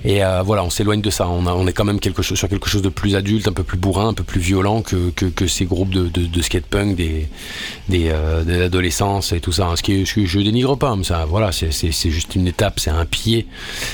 Et 0.04 0.24
euh, 0.24 0.42
voilà, 0.42 0.62
on 0.62 0.70
s'éloigne 0.70 1.00
de 1.00 1.10
ça. 1.10 1.28
On, 1.28 1.66
est 1.66 1.72
quand 1.72 1.84
même 1.84 1.98
sur 2.02 2.48
quelque 2.48 2.68
chose 2.68 2.82
de 2.82 2.88
plus 2.88 3.16
adulte, 3.16 3.48
un 3.48 3.52
peu 3.52 3.64
plus 3.64 3.78
bourrin, 3.78 4.08
un 4.08 4.14
peu 4.14 4.22
plus 4.22 4.40
violent 4.40 4.82
que, 4.82 5.46
ces 5.48 5.64
groupes 5.64 5.90
de, 5.90 6.08
de, 6.08 6.42
skate 6.42 6.66
punk 6.66 6.96
des, 6.96 7.28
des, 7.88 8.10
euh, 8.10 8.44
et 9.32 9.40
tout 9.40 9.52
ça. 9.52 9.72
Ce, 9.74 9.82
qui, 9.82 10.04
que 10.04 10.26
je 10.26 10.38
dénigre 10.38 10.76
pas, 10.76 10.94
mais 10.94 11.04
ça, 11.04 11.24
voilà, 11.28 11.50
c'est 11.52 12.10
juste 12.10 12.34
une 12.36 12.46
étape, 12.46 12.78
c'est 12.78 12.90
un 12.90 13.04
pied, 13.04 13.46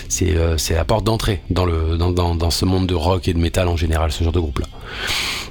c'est 0.09 0.37
euh, 0.37 0.57
la 0.71 0.85
porte 0.85 1.05
d'entrée 1.05 1.41
dans, 1.51 2.51
ce 2.51 2.65
monde 2.65 2.87
de 2.87 2.95
rock 2.95 3.29
et 3.29 3.33
de 3.33 3.39
métal 3.39 3.69
en 3.69 3.77
général, 3.77 4.13
ce 4.13 4.23
genre 4.23 4.33
de 4.33 4.41
groupe-là. 4.41 4.67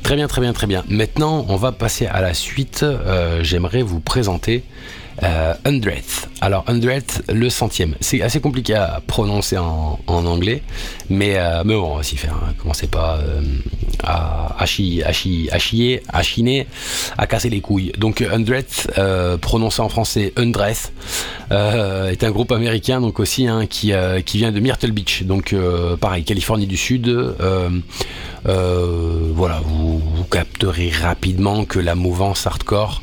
Très 0.04 0.16
bien, 0.16 0.28
très 0.28 0.42
bien, 0.42 0.54
très 0.54 0.68
bien. 0.68 0.84
Maintenant, 0.90 1.46
on 1.50 1.56
va 1.56 1.72
passer 1.72 2.06
à 2.06 2.22
la 2.22 2.34
suite. 2.34 2.86
J'aimerais 3.42 3.82
vous 3.82 4.00
présenter 4.00 4.64
euh, 5.24 5.54
Hundredth. 5.66 6.30
Alors 6.42 6.64
Hundredth, 6.68 7.24
le 7.32 7.50
centième. 7.50 7.96
C'est 8.00 8.22
assez 8.22 8.40
compliqué 8.40 8.74
à 8.76 9.02
prononcer 9.06 9.58
en, 9.58 10.00
anglais, 10.08 10.62
mais, 11.10 11.36
euh, 11.38 11.64
mais 11.66 11.76
bon, 11.76 11.94
on 11.94 11.96
va 11.98 12.04
s'y 12.04 12.18
faire. 12.18 12.34
Hein. 12.34 12.54
Commencez 12.58 12.88
pas 12.88 13.18
euh, 13.18 13.42
à, 14.04 14.56
à, 14.58 14.64
à, 14.64 14.66
chier, 14.66 15.04
à 15.04 15.12
chier, 15.12 16.02
à 16.10 16.24
chiner, 16.24 16.68
à 17.18 17.28
casser 17.28 17.50
les 17.50 17.62
couilles. 17.62 17.92
Donc 17.98 18.22
Hundredth, 18.22 18.92
euh, 18.98 19.38
prononcé 19.38 19.82
en 19.82 19.90
français 19.90 20.34
Hundredth, 20.38 20.92
euh, 21.52 22.10
est 22.10 22.24
un 22.24 22.32
groupe 22.32 22.52
américain 22.52 23.02
donc 23.02 23.20
aussi 23.20 23.48
hein, 23.48 23.66
qui, 23.68 23.94
qui 24.26 24.38
vient 24.38 24.52
de 24.52 24.60
Myrtle 24.60 24.92
Beach. 24.92 25.24
Donc 25.24 25.56
pareil, 26.00 26.24
Californie 26.24 26.68
du 26.68 26.78
Sud. 26.78 27.10
voilà, 28.44 29.60
vous, 29.64 30.00
vous 30.00 30.24
capterez 30.26 30.90
rapidement 30.90 31.66
que 31.66 31.80
la 31.80 31.96
mouvance 31.96 32.48
hardcore 32.48 33.02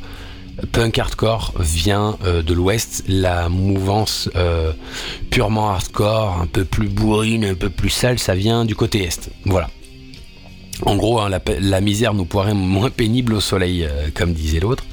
punk 0.67 0.99
hardcore 0.99 1.55
vient 1.59 2.17
euh, 2.25 2.43
de 2.43 2.55
l'ouest, 2.55 3.05
la 3.09 3.49
mouvance 3.49 4.29
euh, 4.37 4.73
purement 5.31 5.71
hardcore, 5.71 6.39
un 6.41 6.47
peu 6.47 6.65
plus 6.65 6.89
bourrine, 6.89 7.45
un 7.45 7.55
peu 7.55 7.71
plus 7.71 7.91
sale, 7.91 8.19
ça 8.19 8.35
vient 8.35 8.65
du 8.65 8.75
côté 8.75 9.03
est. 9.03 9.31
Voilà. 9.45 9.71
En 10.87 10.97
gros, 10.97 11.21
hein, 11.21 11.29
la, 11.61 11.81
misère 11.81 12.15
nous 12.15 12.25
paraît 12.25 12.55
moins 12.55 12.91
pénible 12.91 13.35
au 13.35 13.41
soleil, 13.41 13.85
euh, 13.85 14.09
comme 14.15 14.33
disait 14.33 14.61
l'autre. 14.61 14.85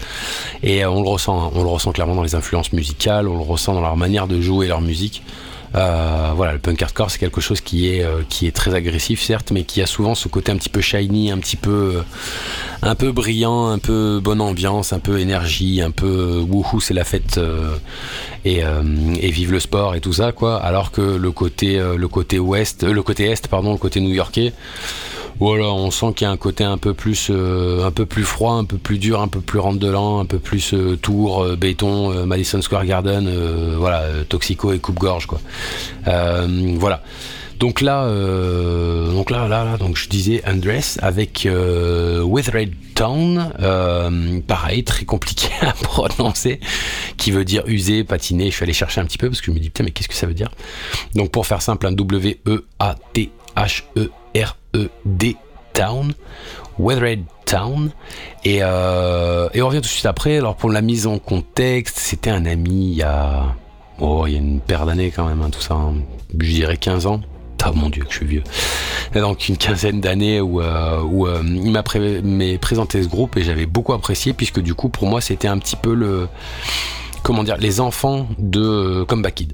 Et 0.63 0.83
on 0.85 1.03
le 1.03 1.09
ressent, 1.09 1.45
hein, 1.45 1.51
on 1.53 1.63
le 1.63 1.69
ressent 1.69 1.91
clairement 1.91 2.15
dans 2.15 2.23
les 2.23 2.33
influences 2.33 2.73
musicales, 2.73 3.27
on 3.27 3.37
le 3.37 3.43
ressent 3.43 3.73
dans 3.73 3.81
leur 3.81 3.95
manière 3.95 4.27
de 4.27 4.41
jouer 4.41 4.67
leur 4.67 4.81
musique. 4.81 5.21
Euh, 5.75 6.31
voilà, 6.35 6.53
le 6.53 6.59
punk 6.59 6.81
hardcore 6.81 7.11
c'est 7.11 7.17
quelque 7.19 7.41
chose 7.41 7.59
qui 7.59 7.89
est 7.89 8.03
euh, 8.03 8.21
qui 8.29 8.47
est 8.47 8.55
très 8.55 8.73
agressif 8.73 9.21
certes, 9.21 9.51
mais 9.51 9.63
qui 9.63 9.81
a 9.81 9.85
souvent 9.85 10.15
ce 10.15 10.27
côté 10.27 10.51
un 10.51 10.57
petit 10.57 10.69
peu 10.69 10.79
shiny, 10.79 11.31
un 11.31 11.37
petit 11.37 11.57
peu 11.57 11.95
euh, 11.97 12.01
un 12.81 12.95
peu 12.95 13.11
brillant, 13.11 13.67
un 13.67 13.79
peu 13.79 14.21
bonne 14.23 14.39
ambiance, 14.39 14.93
un 14.93 14.99
peu 14.99 15.19
énergie, 15.19 15.81
un 15.81 15.91
peu 15.91 16.39
wouhou 16.39 16.79
c'est 16.79 16.93
la 16.93 17.03
fête 17.03 17.39
et, 18.45 18.61
et, 18.61 19.31
vive 19.31 19.51
le 19.51 19.59
sport 19.59 19.95
et 19.95 20.01
tout 20.01 20.13
ça 20.13 20.31
quoi. 20.31 20.57
Alors 20.57 20.91
que 20.91 21.01
le 21.01 21.31
côté 21.31 21.77
le 21.77 22.07
côté 22.07 22.39
ouest, 22.39 22.83
le 22.83 23.03
côté 23.03 23.25
est 23.25 23.47
pardon, 23.47 23.73
le 23.73 23.77
côté 23.77 23.99
new-yorkais 23.99 24.53
voilà, 25.39 25.65
on 25.65 25.91
sent 25.91 26.13
qu'il 26.15 26.25
y 26.25 26.29
a 26.29 26.31
un 26.31 26.37
côté 26.37 26.63
un 26.63 26.77
peu 26.77 26.93
plus, 26.93 27.27
euh, 27.29 27.85
un 27.85 27.91
peu 27.91 28.05
plus 28.05 28.23
froid, 28.23 28.53
un 28.53 28.63
peu 28.63 28.77
plus 28.77 28.97
dur, 28.97 29.19
un 29.21 29.27
peu 29.27 29.41
plus 29.41 29.59
rentre-dedans, 29.59 30.19
un 30.19 30.25
peu 30.25 30.39
plus 30.39 30.73
euh, 30.73 30.95
tour, 30.95 31.43
euh, 31.43 31.55
béton, 31.55 32.25
Madison 32.25 32.61
Square 32.61 32.85
Garden, 32.85 33.29
voilà, 33.77 34.05
toxico 34.29 34.71
et 34.71 34.79
coupe-gorge 34.79 35.25
quoi. 35.25 35.39
voilà. 36.05 37.01
Donc 37.57 37.79
là, 37.79 38.09
donc 39.13 39.29
là, 39.31 39.47
là, 39.47 39.77
donc 39.77 39.95
je 39.95 40.09
disais 40.09 40.41
Undress 40.45 40.99
avec 41.01 41.47
Withered 41.47 42.73
Town, 42.95 44.41
pareil, 44.45 44.83
très 44.83 45.05
compliqué 45.05 45.47
à 45.61 45.71
prononcer, 45.71 46.59
qui 47.17 47.31
veut 47.31 47.45
dire 47.45 47.63
user, 47.65 48.03
patiner. 48.03 48.51
Je 48.51 48.55
suis 48.55 48.63
allé 48.63 48.73
chercher 48.73 48.99
un 48.99 49.05
petit 49.05 49.17
peu 49.17 49.29
parce 49.29 49.39
que 49.39 49.47
je 49.47 49.51
me 49.51 49.59
dis 49.59 49.69
putain 49.69 49.85
mais 49.85 49.91
qu'est-ce 49.91 50.09
que 50.09 50.15
ça 50.15 50.27
veut 50.27 50.33
dire? 50.33 50.51
Donc 51.13 51.31
pour 51.31 51.45
faire 51.45 51.61
simple, 51.61 51.87
un 51.87 51.93
W 51.93 52.39
E 52.45 52.65
A 52.79 52.95
T 53.13 53.31
H 53.55 53.83
E 53.97 54.11
R 54.35 54.57
E-D 54.75 55.37
Town, 55.73 56.13
Weathered 56.77 57.23
Town. 57.45 57.91
Et, 58.43 58.59
euh, 58.61 59.47
on 59.55 59.67
revient 59.67 59.77
tout 59.77 59.83
de 59.83 59.87
suite 59.87 60.05
après. 60.05 60.37
Alors 60.37 60.55
pour 60.55 60.69
la 60.69 60.81
mise 60.81 61.07
en 61.07 61.19
contexte, 61.19 61.97
c'était 61.97 62.29
un 62.29 62.45
ami 62.45 62.91
il 62.91 62.95
y 62.95 63.03
a, 63.03 63.55
oh, 63.99 64.25
il 64.27 64.33
y 64.33 64.35
a 64.35 64.39
une 64.39 64.59
paire 64.59 64.85
d'années 64.85 65.11
quand 65.11 65.25
même, 65.25 65.41
hein, 65.41 65.49
tout 65.49 65.61
ça, 65.61 65.75
hein. 65.75 65.93
je 66.37 66.51
dirais 66.51 66.77
15 66.77 67.05
ans. 67.05 67.21
Oh 67.67 67.71
mon 67.73 67.89
dieu, 67.89 68.03
que 68.03 68.11
je 68.11 68.17
suis 68.17 68.25
vieux. 68.25 68.43
Donc 69.13 69.47
une 69.47 69.57
quinzaine 69.57 70.01
d'années 70.01 70.41
où, 70.41 70.61
euh, 70.61 71.01
euh, 71.03 71.41
il 71.43 71.71
m'a 71.71 71.83
pré 71.83 72.21
présenté 72.61 73.01
ce 73.01 73.07
groupe 73.07 73.37
et 73.37 73.43
j'avais 73.43 73.65
beaucoup 73.65 73.93
apprécié 73.93 74.33
puisque 74.33 74.59
du 74.59 74.75
coup 74.75 74.89
pour 74.89 75.07
moi 75.07 75.21
c'était 75.21 75.47
un 75.47 75.57
petit 75.57 75.75
peu 75.75 75.93
le 75.93 76.27
comment 77.23 77.43
dire 77.43 77.57
les 77.57 77.79
enfants 77.79 78.27
de 78.37 78.61
euh, 78.61 79.05
Comeback 79.05 79.35
Kid. 79.35 79.53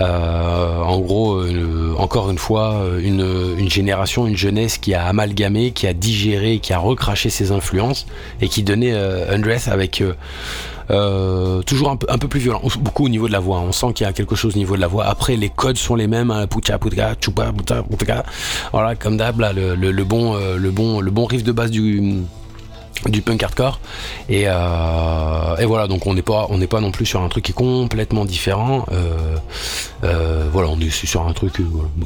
Euh, 0.00 0.82
en 0.82 0.98
gros, 0.98 1.36
euh, 1.36 1.94
encore 1.98 2.30
une 2.30 2.38
fois, 2.38 2.82
une, 3.00 3.26
une, 3.58 3.70
génération, 3.70 4.26
une 4.26 4.36
jeunesse 4.36 4.78
qui 4.78 4.94
a 4.94 5.06
amalgamé, 5.06 5.70
qui 5.70 5.86
a 5.86 5.92
digéré, 5.92 6.58
qui 6.58 6.72
a 6.72 6.78
recraché 6.78 7.30
ses 7.30 7.52
influences 7.52 8.06
et 8.40 8.48
qui 8.48 8.62
donnait 8.62 8.92
euh, 8.92 9.34
Undress 9.34 9.68
avec 9.68 10.02
euh, 10.90 11.62
toujours 11.62 11.90
un 11.90 11.96
peu, 11.96 12.28
plus 12.28 12.40
violent, 12.40 12.60
beaucoup 12.80 13.06
au 13.06 13.08
niveau 13.08 13.26
de 13.26 13.32
la 13.32 13.40
voix. 13.40 13.58
On 13.60 13.72
sent 13.72 13.92
qu'il 13.94 14.06
y 14.06 14.08
a 14.08 14.12
quelque 14.12 14.36
chose 14.36 14.54
au 14.54 14.58
niveau 14.58 14.76
de 14.76 14.80
la 14.80 14.86
voix. 14.86 15.06
Après, 15.06 15.36
les 15.36 15.48
codes 15.48 15.78
sont 15.78 15.94
les 15.94 16.06
mêmes. 16.06 16.30
Hein, 16.30 16.46
pucha, 16.46 16.78
chupa, 17.20 17.52
puta. 17.52 17.84
Voilà, 18.72 18.94
comme 18.94 19.16
d'hab, 19.16 19.40
le, 19.40 19.74
le, 19.74 20.04
bon, 20.04 20.36
le 20.36 20.70
bon, 20.70 21.00
le 21.00 21.10
bon 21.10 21.24
riff 21.24 21.42
de 21.42 21.52
base 21.52 21.70
du 21.70 22.22
du 23.08 23.22
punk 23.22 23.42
hardcore. 23.42 23.80
Et, 24.28 24.44
euh, 24.46 25.56
et 25.58 25.64
voilà 25.64 25.86
donc 25.86 26.06
on 26.06 26.14
n'est 26.14 26.22
pas 26.22 26.46
on 26.50 26.58
n'est 26.58 26.66
pas 26.66 26.80
non 26.80 26.90
plus 26.90 27.06
sur 27.06 27.22
un 27.22 27.28
truc 27.28 27.44
qui 27.44 27.52
est 27.52 27.54
complètement 27.54 28.24
différent. 28.24 28.86
Euh, 28.92 29.36
euh, 30.04 30.46
voilà 30.52 30.68
on 30.68 30.80
est 30.80 30.90
sur 30.90 31.26
un 31.26 31.32
truc 31.32 31.54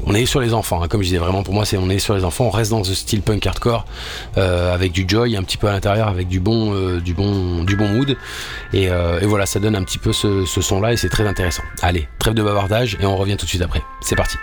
on 0.06 0.14
est 0.14 0.26
sur 0.26 0.40
les 0.40 0.54
enfants 0.54 0.82
hein, 0.82 0.88
comme 0.88 1.02
je 1.02 1.06
disais 1.06 1.18
vraiment 1.18 1.42
pour 1.42 1.54
moi 1.54 1.64
c'est 1.64 1.76
on 1.76 1.90
est 1.90 1.98
sur 1.98 2.14
les 2.14 2.24
enfants. 2.24 2.44
On 2.46 2.50
reste 2.50 2.70
dans 2.70 2.84
ce 2.84 2.94
style 2.94 3.22
punk 3.22 3.46
hardcore 3.46 3.84
avec 4.36 4.92
du 4.92 5.06
joy 5.08 5.36
un 5.36 5.42
petit 5.42 5.56
peu 5.56 5.68
à 5.68 5.72
l'intérieur 5.72 6.08
avec 6.08 6.28
du 6.28 6.40
bon 6.40 6.98
du 6.98 7.14
bon 7.14 7.64
du 7.64 7.76
bon 7.76 7.88
mood. 7.88 8.16
Et, 8.72 8.84
et, 8.84 9.26
voilà 9.26 9.46
ça 9.46 9.60
donne 9.60 9.76
un 9.76 9.82
petit 9.84 9.98
peu 9.98 10.12
ce, 10.12 10.44
ce 10.44 10.60
son 10.60 10.80
là 10.80 10.92
et 10.92 10.96
c'est 10.96 11.08
très 11.08 11.26
intéressant. 11.26 11.62
Allez 11.82 12.08
trêve 12.18 12.34
de 12.34 12.42
bavardage 12.42 12.96
et 13.00 13.06
on 13.06 13.16
revient 13.16 13.36
tout 13.36 13.46
de 13.46 13.50
suite 13.50 13.62
après. 13.62 13.82
C'est 14.00 14.16
parti 14.16 14.36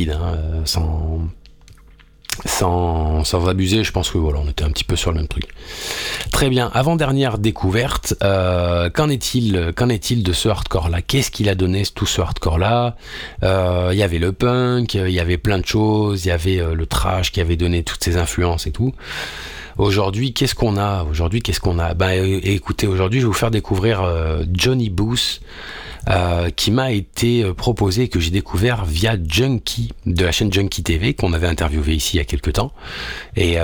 Hein, 0.00 0.62
sans, 0.64 1.20
sans, 2.44 3.22
sans 3.22 3.48
abuser, 3.48 3.84
je 3.84 3.92
pense 3.92 4.10
que 4.10 4.18
voilà, 4.18 4.40
on 4.40 4.48
était 4.48 4.64
un 4.64 4.70
petit 4.70 4.82
peu 4.82 4.96
sur 4.96 5.12
le 5.12 5.18
même 5.18 5.28
truc. 5.28 5.44
Très 6.32 6.50
bien, 6.50 6.68
avant-dernière 6.74 7.38
découverte, 7.38 8.14
euh, 8.24 8.90
qu'en 8.90 9.08
est-il 9.08 9.72
qu'en 9.76 9.88
est-il 9.88 10.24
de 10.24 10.32
ce 10.32 10.48
hardcore-là? 10.48 11.00
Qu'est-ce 11.00 11.30
qu'il 11.30 11.48
a 11.48 11.54
donné 11.54 11.84
tout 11.86 12.06
ce 12.06 12.20
hardcore-là? 12.20 12.96
Euh, 13.44 13.90
Il 13.92 13.98
y 13.98 14.02
avait 14.02 14.18
le 14.18 14.32
punk, 14.32 14.94
il 14.94 15.10
y 15.10 15.20
avait 15.20 15.38
plein 15.38 15.58
de 15.58 15.66
choses, 15.66 16.24
il 16.24 16.28
y 16.28 16.32
avait 16.32 16.58
euh, 16.58 16.74
le 16.74 16.86
trash 16.86 17.30
qui 17.30 17.40
avait 17.40 17.56
donné 17.56 17.84
toutes 17.84 18.02
ces 18.02 18.16
influences 18.16 18.66
et 18.66 18.72
tout. 18.72 18.92
Aujourd'hui, 19.76 20.32
qu'est-ce 20.32 20.54
qu'on 20.54 20.76
a 20.76 21.02
Aujourd'hui, 21.04 21.42
qu'est-ce 21.42 21.60
qu'on 21.60 21.80
a 21.80 21.94
Ben, 21.94 22.40
écoutez, 22.44 22.86
aujourd'hui, 22.86 23.20
je 23.20 23.26
vais 23.26 23.28
vous 23.28 23.32
faire 23.32 23.50
découvrir 23.50 24.02
euh, 24.02 24.44
Johnny 24.52 24.88
Booth, 24.88 25.40
euh, 26.08 26.50
qui 26.50 26.70
m'a 26.70 26.92
été 26.92 27.42
euh, 27.42 27.54
proposé, 27.54 28.06
que 28.06 28.20
j'ai 28.20 28.30
découvert 28.30 28.84
via 28.84 29.16
Junkie, 29.26 29.90
de 30.06 30.24
la 30.24 30.30
chaîne 30.30 30.52
Junkie 30.52 30.84
TV, 30.84 31.14
qu'on 31.14 31.32
avait 31.32 31.48
interviewé 31.48 31.94
ici 31.94 32.16
il 32.16 32.18
y 32.18 32.20
a 32.20 32.24
quelques 32.24 32.52
temps, 32.52 32.72
et, 33.36 33.56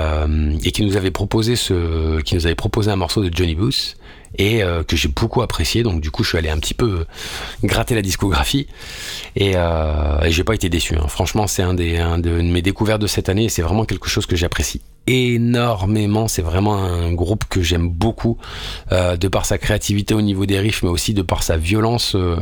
et 0.63 0.71
qui 0.71 0.83
nous 0.83 0.97
avait 0.97 1.11
proposé 1.11 1.55
ce, 1.55 2.19
qui 2.21 2.35
nous 2.35 2.45
avait 2.45 2.55
proposé 2.55 2.91
un 2.91 2.97
morceau 2.97 3.23
de 3.23 3.33
Johnny 3.33 3.55
Booth 3.55 3.95
et 4.37 4.63
euh, 4.63 4.83
que 4.83 4.95
j'ai 4.95 5.07
beaucoup 5.09 5.41
apprécié. 5.41 5.83
Donc 5.83 6.01
du 6.01 6.11
coup, 6.11 6.23
je 6.23 6.29
suis 6.29 6.37
allé 6.37 6.49
un 6.49 6.57
petit 6.59 6.73
peu 6.73 7.05
gratter 7.63 7.95
la 7.95 8.01
discographie 8.01 8.67
et, 9.35 9.53
euh, 9.55 10.21
et 10.21 10.31
j'ai 10.31 10.43
pas 10.43 10.55
été 10.55 10.69
déçu. 10.69 10.95
hein. 10.95 11.07
Franchement, 11.07 11.47
c'est 11.47 11.63
un 11.63 11.73
des 11.73 11.97
un 11.97 12.17
de 12.17 12.29
mes 12.41 12.61
découvertes 12.61 13.01
de 13.01 13.07
cette 13.07 13.29
année 13.29 13.45
et 13.45 13.49
c'est 13.49 13.61
vraiment 13.61 13.85
quelque 13.85 14.07
chose 14.09 14.25
que 14.25 14.35
j'apprécie 14.35 14.81
énormément. 15.07 16.27
C'est 16.27 16.41
vraiment 16.43 16.75
un 16.75 17.11
groupe 17.13 17.45
que 17.49 17.61
j'aime 17.61 17.89
beaucoup 17.89 18.37
euh, 18.91 19.17
de 19.17 19.27
par 19.27 19.45
sa 19.45 19.57
créativité 19.57 20.13
au 20.13 20.21
niveau 20.21 20.45
des 20.45 20.59
riffs, 20.59 20.83
mais 20.83 20.89
aussi 20.89 21.13
de 21.13 21.21
par 21.23 21.43
sa 21.43 21.57
violence 21.57 22.15
euh, 22.15 22.37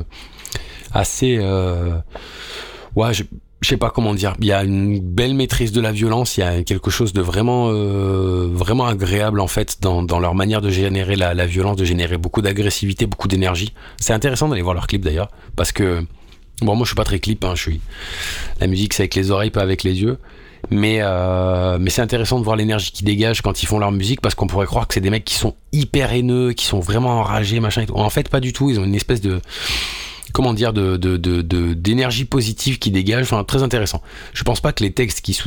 assez. 0.94 1.38
euh, 1.40 1.98
ouais, 2.96 3.14
je, 3.14 3.24
je 3.62 3.68
sais 3.68 3.78
pas 3.78 3.90
comment 3.90 4.14
dire. 4.14 4.36
Il 4.40 4.46
y 4.46 4.54
a 4.54 4.64
une 4.64 5.00
belle 5.00 5.34
maîtrise 5.34 5.72
de 5.72 5.82
la 5.82 5.92
violence. 5.92 6.38
Il 6.38 6.42
y 6.42 6.44
a 6.44 6.64
quelque 6.64 6.90
chose 6.90 7.12
de 7.12 7.22
vraiment, 7.22 7.70
euh, 7.70 8.48
vraiment 8.52 8.86
agréable 8.88 9.40
en 9.40 9.48
fait 9.48 9.80
dans, 9.82 10.02
dans 10.02 10.20
leur 10.20 10.34
manière 10.34 10.62
de 10.62 10.70
générer 10.70 11.16
la, 11.16 11.34
la 11.34 11.46
violence, 11.46 11.76
de 11.76 11.86
générer 11.86 12.18
beaucoup 12.18 12.42
d'agressivité, 12.42 13.06
beaucoup 13.06 13.28
d'énergie. 13.28 13.74
C'est 13.98 14.14
intéressant 14.14 14.48
d'aller 14.48 14.62
voir 14.62 14.76
leur 14.76 14.88
clip 14.88 15.04
d'ailleurs, 15.04 15.30
parce 15.56 15.72
que 15.72 16.06
bon, 16.62 16.76
moi 16.76 16.86
je 16.86 16.90
suis 16.90 16.96
pas 16.96 17.04
très 17.04 17.20
clip. 17.20 17.44
Hein, 17.44 17.54
je 17.56 17.62
suis 17.62 17.82
la 18.62 18.68
musique, 18.68 18.94
c'est 18.94 19.04
avec 19.04 19.16
les 19.16 19.30
oreilles, 19.32 19.52
pas 19.52 19.62
avec 19.62 19.84
les 19.84 20.02
yeux. 20.02 20.18
Mais, 20.72 20.98
euh, 21.02 21.78
mais 21.80 21.90
c'est 21.90 22.02
intéressant 22.02 22.40
de 22.40 22.44
voir 22.44 22.56
l'énergie 22.58 22.92
qu'ils 22.92 23.06
dégagent 23.06 23.42
quand 23.42 23.64
ils 23.64 23.66
font 23.66 23.80
leur 23.80 23.92
musique 23.92 24.20
parce 24.22 24.36
qu'on 24.36 24.48
pourrait 24.48 24.66
croire 24.66 24.88
que 24.88 24.94
c'est 24.94 25.00
des 25.00 25.10
mecs 25.10 25.24
qui 25.24 25.36
sont 25.36 25.56
hyper 25.72 26.12
haineux, 26.12 26.52
qui 26.52 26.66
sont 26.66 26.80
vraiment 26.80 27.20
enragés, 27.20 27.60
machin 27.60 27.84
et 27.84 27.86
tout. 27.86 27.96
En 27.96 28.10
fait, 28.10 28.30
pas 28.30 28.42
du 28.42 28.52
tout. 28.52 28.70
Ils 28.70 28.80
ont 28.80 28.84
une 28.84 28.96
espèce 28.96 29.22
de, 29.22 29.42
comment 30.34 30.54
dire, 30.54 30.74
de, 30.74 30.98
d'énergie 31.74 32.26
positive 32.26 32.80
qui 32.80 32.92
dégage. 32.92 33.24
Enfin, 33.24 33.44
très 33.44 33.64
intéressant. 33.64 34.02
Je 34.34 34.44
pense 34.44 34.62
pas 34.62 34.72
que 34.72 34.84
les 34.84 34.92
textes 34.92 35.22
qui, 35.22 35.38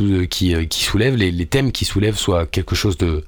euh, 0.55 0.67
soulèvent, 0.71 1.17
les, 1.17 1.47
thèmes 1.47 1.73
qui 1.73 1.85
soulèvent 1.85 2.19
soient 2.19 2.47
quelque 2.47 2.75
chose 2.75 2.97
de 2.97 3.25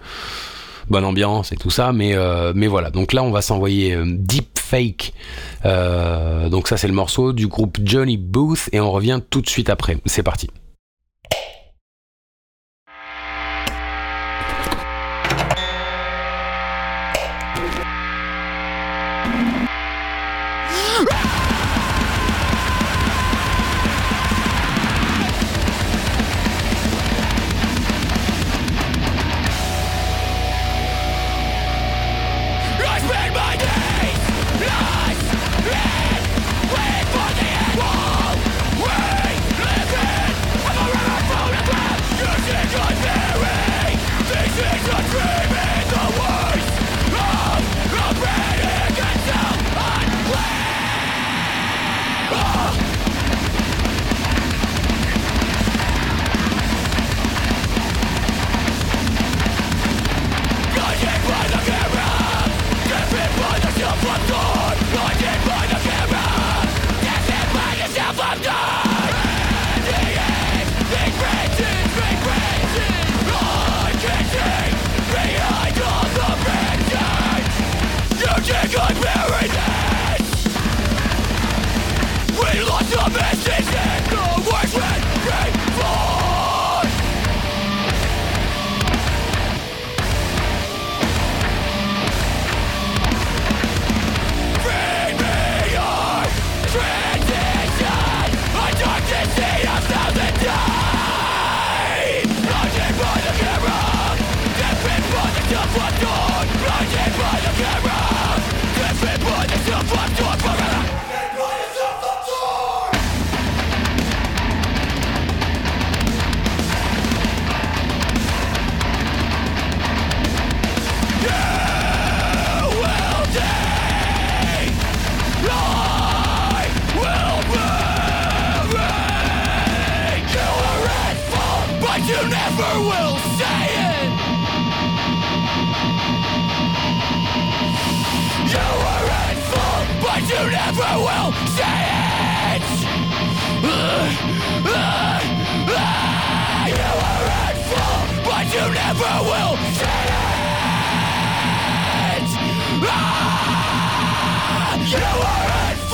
bonne 0.89 1.05
ambiance 1.05 1.53
et 1.53 1.57
tout 1.57 1.71
ça, 1.71 1.93
mais, 1.93 2.15
euh, 2.15 2.53
voilà. 2.69 2.91
Donc 2.91 3.13
là, 3.13 3.23
on 3.23 3.31
va 3.31 3.43
s'envoyer 3.43 3.95
euh, 3.95 4.05
Deep 4.07 4.59
Fake. 4.59 5.13
Donc 5.65 6.69
ça, 6.69 6.77
c'est 6.77 6.89
le 6.89 6.95
morceau 6.95 7.33
du 7.33 7.47
groupe 7.47 7.79
Johnny 7.85 8.17
Booth 8.17 8.69
et 8.73 8.81
on 8.81 8.91
revient 8.91 9.21
tout 9.31 9.41
de 9.41 9.49
suite 9.49 9.71
après. 9.71 9.99
C'est 10.07 10.23
parti. 10.23 10.49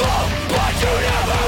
fool, 0.03 0.31
but 0.49 0.75
you 0.83 0.93
never 1.07 1.40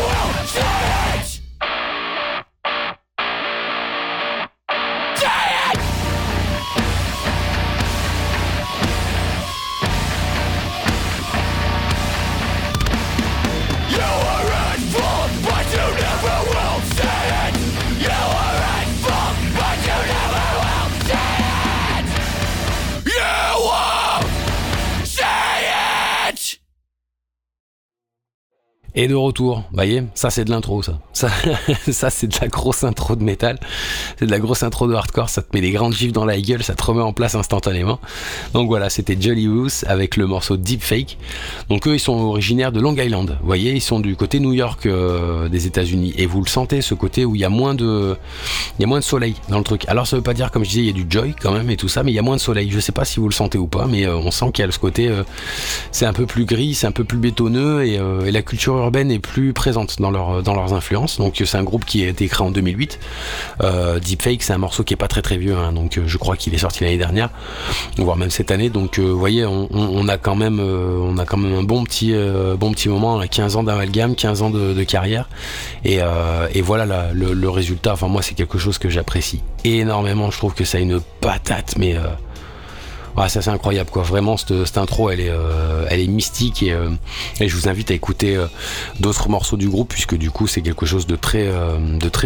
Et 29.03 29.09
de 29.09 29.17
retour, 29.17 29.65
voyez, 29.73 30.05
ça 30.15 30.31
c'est 30.31 30.45
de 30.45 30.51
l'intro, 30.51 30.81
ça. 30.81 31.01
Ça, 31.13 31.29
ça 31.91 32.09
c'est 32.09 32.29
de 32.29 32.37
la 32.41 32.47
grosse 32.47 32.85
intro 32.85 33.17
de 33.17 33.25
métal, 33.25 33.59
c'est 34.17 34.27
de 34.27 34.31
la 34.31 34.39
grosse 34.39 34.63
intro 34.63 34.87
de 34.87 34.95
hardcore, 34.95 35.29
ça 35.29 35.43
te 35.43 35.49
met 35.55 35.61
des 35.61 35.73
grandes 35.73 35.93
gifs 35.93 36.13
dans 36.13 36.25
la 36.25 36.41
gueule, 36.41 36.63
ça 36.63 36.77
te 36.77 36.85
remet 36.85 37.03
en 37.03 37.13
place 37.13 37.35
instantanément. 37.35 37.99
Donc 38.53 38.69
voilà, 38.69 38.91
c'était 38.91 39.17
Jolly 39.21 39.49
Roos 39.49 39.85
avec 39.89 40.17
le 40.17 40.29
morceau 40.29 40.57
Deep 40.57 40.85
Fake. 40.85 41.19
Donc 41.69 41.89
eux, 41.89 41.95
ils 41.95 41.99
sont 41.99 42.13
originaires 42.13 42.71
de 42.71 42.79
Long 42.79 42.95
Island, 42.95 43.39
vous 43.41 43.47
voyez, 43.47 43.73
ils 43.73 43.81
sont 43.81 43.99
du 43.99 44.15
côté 44.15 44.39
New 44.39 44.53
York 44.53 44.87
euh, 44.87 45.49
des 45.49 45.67
États-Unis. 45.67 46.15
Et 46.17 46.27
vous 46.27 46.41
le 46.41 46.49
sentez, 46.49 46.81
ce 46.81 46.95
côté 46.95 47.25
où 47.25 47.35
il 47.35 47.41
y 47.41 47.45
a 47.45 47.49
moins 47.49 47.75
de, 47.75 48.17
il 48.79 48.83
y 48.83 48.85
a 48.85 48.87
moins 48.87 49.01
de 49.01 49.05
soleil 49.05 49.35
dans 49.49 49.59
le 49.59 49.65
truc. 49.65 49.85
Alors 49.89 50.07
ça 50.07 50.15
veut 50.15 50.23
pas 50.23 50.33
dire, 50.33 50.53
comme 50.53 50.65
je 50.65 50.69
disais, 50.71 50.83
il 50.83 50.87
y 50.87 50.91
a 50.91 51.05
du 51.05 51.07
joy 51.11 51.35
quand 51.43 51.51
même 51.51 51.69
et 51.71 51.77
tout 51.77 51.89
ça, 51.89 52.05
mais 52.05 52.13
il 52.13 52.15
y 52.15 52.21
a 52.21 52.23
moins 52.23 52.37
de 52.37 52.41
soleil. 52.41 52.71
Je 52.71 52.79
sais 52.79 52.93
pas 52.93 53.05
si 53.05 53.19
vous 53.19 53.29
le 53.29 53.35
sentez 53.35 53.59
ou 53.59 53.67
pas, 53.67 53.89
mais 53.89 54.07
euh, 54.07 54.15
on 54.15 54.31
sent 54.31 54.53
qu'il 54.55 54.65
y 54.65 54.69
a 54.69 54.71
ce 54.71 54.79
côté, 54.79 55.09
euh, 55.09 55.25
c'est 55.91 56.07
un 56.07 56.13
peu 56.13 56.25
plus 56.25 56.45
gris, 56.45 56.75
c'est 56.75 56.87
un 56.87 56.93
peu 56.93 57.03
plus 57.03 57.19
bétonneux 57.19 57.85
et, 57.85 57.95
et 57.95 58.31
la 58.31 58.43
culture 58.43 58.77
urbaine 58.77 58.92
est 58.95 59.19
plus 59.19 59.53
présente 59.53 60.01
dans, 60.01 60.11
leur, 60.11 60.43
dans 60.43 60.55
leurs 60.55 60.73
influences. 60.75 61.19
Donc 61.19 61.43
c'est 61.45 61.57
un 61.57 61.63
groupe 61.63 61.85
qui 61.85 62.05
a 62.05 62.09
été 62.09 62.29
créé 62.29 62.47
en 62.47 62.51
2008. 62.51 62.99
Euh, 63.63 63.99
Deepfake, 63.99 64.43
c'est 64.43 64.53
un 64.53 64.59
morceau 64.59 64.85
qui 64.85 64.95
est 64.95 64.97
pas 64.97 65.09
très 65.09 65.23
très 65.23 65.37
vieux, 65.37 65.57
hein, 65.57 65.73
donc 65.73 65.99
euh, 65.99 66.03
je 66.07 66.19
crois 66.19 66.37
qu'il 66.37 66.55
est 66.55 66.59
sorti 66.59 66.85
l'année 66.85 66.99
dernière, 66.99 67.31
voire 67.97 68.17
même 68.17 68.31
cette 68.31 68.51
année. 68.51 68.71
Donc 68.71 68.99
euh, 68.99 69.03
vous 69.03 69.19
voyez, 69.19 69.45
on, 69.47 70.09
a 70.09 70.19
quand 70.19 70.35
même, 70.35 70.61
un 70.61 71.63
bon 71.63 71.85
petit, 71.85 72.15
bon 72.59 72.73
petit 72.73 72.89
moment, 72.89 73.21
15 73.21 73.57
ans 73.57 73.63
d'amalgame, 73.63 74.15
15 74.15 74.43
ans 74.43 74.51
de, 74.51 74.83
carrière, 74.85 75.29
et, 75.85 76.01
voilà 76.63 77.13
le, 77.13 77.33
le, 77.33 77.51
résultat. 77.51 77.93
Enfin 77.93 78.09
moi, 78.09 78.23
c'est 78.23 78.35
quelque 78.35 78.59
chose 78.59 78.79
que 78.79 78.89
j'apprécie 78.89 79.43
énormément. 79.65 80.31
Je 80.31 80.39
trouve 80.39 80.55
que 80.55 80.65
ça 80.65 80.79
a 80.79 80.81
une 80.81 81.01
patate, 81.21 81.75
mais 81.79 81.97
Ouais, 83.17 83.29
ça 83.29 83.43
c'est 83.43 83.51
incroyable 83.51 83.91
quoi. 83.91 84.03
Vraiment 84.03 84.37
cette, 84.37 84.79
intro 84.79 85.11
elle 85.11 85.21
est, 85.21 85.29
euh, 85.31 86.07
mystique 86.09 86.63
et, 86.63 86.73
euh, 86.73 86.89
et, 87.41 87.49
je 87.49 87.57
vous 87.57 87.69
invite 87.69 87.91
à 87.91 87.95
écouter 87.95 88.37
euh, 88.37 88.47
d'autres 89.01 89.29
morceaux 89.29 89.59
du 89.59 89.69
groupe 89.69 89.91
puisque 89.91 90.17
du 90.17 90.31
coup 90.31 90.47
c'est 90.47 90.63
quelque 90.63 90.87
chose 90.87 91.07
de 91.07 91.17
très, 91.17 91.49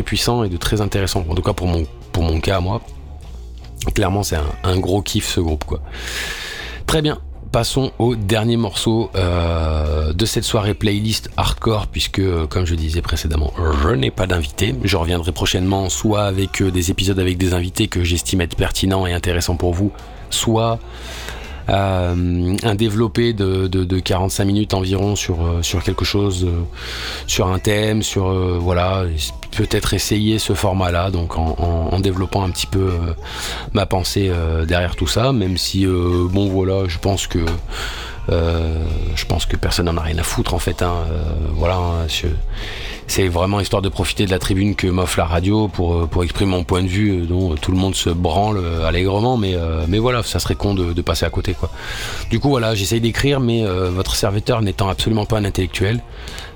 puissant 0.04 0.44
et 0.44 0.48
de 0.48 0.56
très 0.56 0.80
intéressant. 0.80 1.24
En 1.28 1.34
tout 1.34 1.42
cas 1.42 1.52
pour 1.52 1.66
mon, 1.66 1.86
pour 2.12 2.22
mon 2.22 2.40
cas 2.40 2.60
moi. 2.60 2.80
Clairement 3.94 4.22
c'est 4.22 4.36
un, 4.62 4.78
gros 4.78 5.02
kiff 5.02 5.26
ce 5.26 5.40
groupe 5.40 5.64
quoi. 5.64 5.80
Très 6.86 7.02
bien. 7.02 7.18
Passons 7.50 7.90
au 7.98 8.16
dernier 8.16 8.56
morceau 8.56 9.10
de 9.14 10.26
cette 10.26 10.44
soirée 10.44 10.74
playlist 10.74 11.30
hardcore 11.36 11.86
puisque 11.86 12.20
comme 12.48 12.66
je 12.66 12.74
disais 12.74 13.00
précédemment 13.02 13.52
je 13.82 13.88
n'ai 13.90 14.10
pas 14.10 14.26
d'invité. 14.26 14.74
Je 14.84 14.96
reviendrai 14.96 15.32
prochainement 15.32 15.88
soit 15.88 16.24
avec 16.24 16.62
des 16.62 16.90
épisodes 16.90 17.18
avec 17.18 17.38
des 17.38 17.54
invités 17.54 17.88
que 17.88 18.04
j'estime 18.04 18.40
être 18.40 18.56
pertinents 18.56 19.06
et 19.06 19.12
intéressants 19.12 19.56
pour 19.56 19.72
vous 19.72 19.90
soit 20.30 20.78
euh, 21.68 22.56
un 22.62 22.74
développé 22.76 23.32
de, 23.32 23.66
de, 23.66 23.82
de, 23.82 23.98
45 23.98 24.44
minutes 24.44 24.74
environ 24.74 25.16
sur, 25.16 25.44
euh, 25.44 25.80
quelque 25.84 26.04
chose, 26.04 26.44
euh, 26.44 26.62
sur 27.26 27.48
un 27.48 27.58
thème, 27.58 28.02
sur 28.02 28.32
voilà, 28.60 29.04
peut-être 29.56 29.92
essayer 29.94 30.38
ce 30.38 30.52
format-là, 30.52 31.10
donc 31.10 31.36
en, 31.36 31.98
développant 31.98 32.44
un 32.44 32.50
petit 32.50 32.66
peu 32.66 32.90
ma 33.72 33.86
pensée 33.86 34.30
derrière 34.68 34.94
tout 34.94 35.06
ça, 35.06 35.32
même 35.32 35.56
si 35.56 35.86
bon 35.86 36.48
voilà, 36.48 36.86
je 36.86 36.98
pense 36.98 37.26
que 37.26 37.38
je 38.28 39.24
pense 39.26 39.46
que 39.46 39.56
personne 39.56 39.86
n'en 39.86 39.96
a 39.96 40.02
rien 40.02 40.18
à 40.18 40.22
foutre 40.22 40.54
en 40.54 40.58
fait. 40.58 40.82
Hein, 40.82 40.94
voilà, 41.52 41.76
hein, 41.76 42.06
c'est 43.06 43.28
vraiment 43.28 43.60
histoire 43.60 43.82
de 43.82 43.88
profiter 43.88 44.26
de 44.26 44.30
la 44.30 44.38
tribune 44.38 44.74
que 44.74 44.86
m'offre 44.88 45.18
la 45.18 45.26
radio 45.26 45.68
pour, 45.68 46.08
pour 46.08 46.24
exprimer 46.24 46.50
mon 46.50 46.64
point 46.64 46.82
de 46.82 46.88
vue 46.88 47.26
dont 47.26 47.54
tout 47.54 47.70
le 47.70 47.78
monde 47.78 47.94
se 47.94 48.10
branle 48.10 48.60
allègrement 48.84 49.36
mais, 49.36 49.56
voilà 49.98 50.22
ça 50.22 50.38
serait 50.38 50.56
con 50.56 50.74
de, 50.74 51.02
passer 51.02 51.24
à 51.24 51.30
côté 51.30 51.54
du 52.30 52.40
coup 52.40 52.48
voilà 52.48 52.74
j'essaye 52.74 53.00
d'écrire 53.00 53.38
mais 53.38 53.64
euh, 53.64 53.90
votre 53.90 54.16
serviteur 54.16 54.60
n'étant 54.62 54.88
absolument 54.88 55.24
pas 55.24 55.38
un 55.38 55.44
intellectuel 55.44 56.00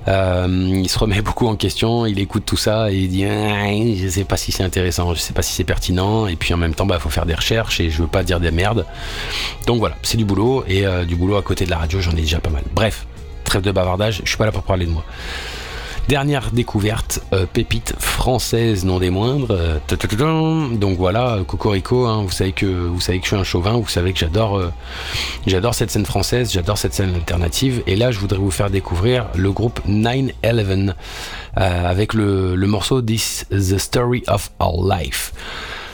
il 0.07 0.89
se 0.89 0.99
remet 0.99 1.21
beaucoup 1.21 1.47
en 1.47 1.55
question 1.55 2.05
il 2.05 2.19
écoute 2.19 2.43
tout 2.45 2.57
ça 2.57 2.91
et 2.91 2.95
il 2.95 3.09
dit 3.09 3.25
je 3.25 4.07
sais 4.09 4.23
pas 4.23 4.37
si 4.37 4.51
c'est 4.51 4.63
intéressant 4.63 5.13
je 5.13 5.19
sais 5.19 5.33
pas 5.33 5.41
si 5.41 5.53
c'est 5.53 5.63
pertinent. 5.63 6.27
Et 6.27 6.35
puis 6.35 6.53
en 6.53 6.57
même 6.57 6.75
temps 6.75 6.85
bah 6.85 6.99
faut 6.99 7.09
faire 7.09 7.25
des 7.25 7.35
recherches 7.35 7.79
et 7.79 7.89
je 7.89 8.01
veux 8.01 8.07
pas 8.07 8.23
dire 8.23 8.39
des 8.39 8.51
merdes. 8.51 8.85
Donc 9.67 9.79
voilà 9.79 9.95
c'est 10.03 10.17
du 10.17 10.25
boulot 10.25 10.63
et 10.67 10.85
euh, 10.85 11.05
du 11.05 11.15
boulot 11.15 11.35
à 11.35 11.41
côté 11.41 11.65
de 11.65 11.69
la 11.69 11.77
radio 11.77 11.99
j'en 12.01 12.11
ai 12.11 12.21
déjà 12.21 12.39
pas 12.39 12.49
mal. 12.49 12.63
Bref 12.73 13.05
trêve 13.43 13.61
de 13.61 13.71
bavardage 13.71 14.21
je 14.23 14.29
suis 14.29 14.37
pas 14.37 14.45
là 14.45 14.51
pour 14.51 14.63
parler 14.63 14.85
de 14.85 14.91
moi 14.91 15.03
Dernière 16.07 16.51
découverte, 16.51 17.21
euh, 17.31 17.45
pépite 17.45 17.93
française 17.97 18.83
non 18.85 18.99
des 18.99 19.09
moindres. 19.09 19.51
Euh, 19.51 19.79
donc 20.73 20.97
voilà, 20.97 21.39
Cocorico, 21.47 22.05
hein, 22.05 22.23
vous 22.23 22.31
savez 22.31 22.51
que 22.51 22.65
vous 22.65 22.99
savez 22.99 23.19
que 23.19 23.25
je 23.25 23.29
suis 23.29 23.37
un 23.37 23.43
chauvin, 23.43 23.73
vous 23.73 23.87
savez 23.87 24.11
que 24.11 24.19
j'adore 24.19 24.57
euh, 24.57 24.71
j'adore 25.47 25.73
cette 25.73 25.91
scène 25.91 26.05
française, 26.05 26.51
j'adore 26.51 26.77
cette 26.77 26.93
scène 26.93 27.13
alternative. 27.15 27.83
Et 27.87 27.95
là, 27.95 28.11
je 28.11 28.19
voudrais 28.19 28.39
vous 28.39 28.51
faire 28.51 28.69
découvrir 28.69 29.27
le 29.35 29.51
groupe 29.51 29.79
9-11 29.87 30.93
avec 31.55 32.13
le, 32.13 32.55
le 32.55 32.67
morceau 32.67 33.01
This 33.01 33.45
the 33.49 33.77
Story 33.77 34.23
of 34.27 34.51
Our 34.59 34.87
Life. 34.87 35.33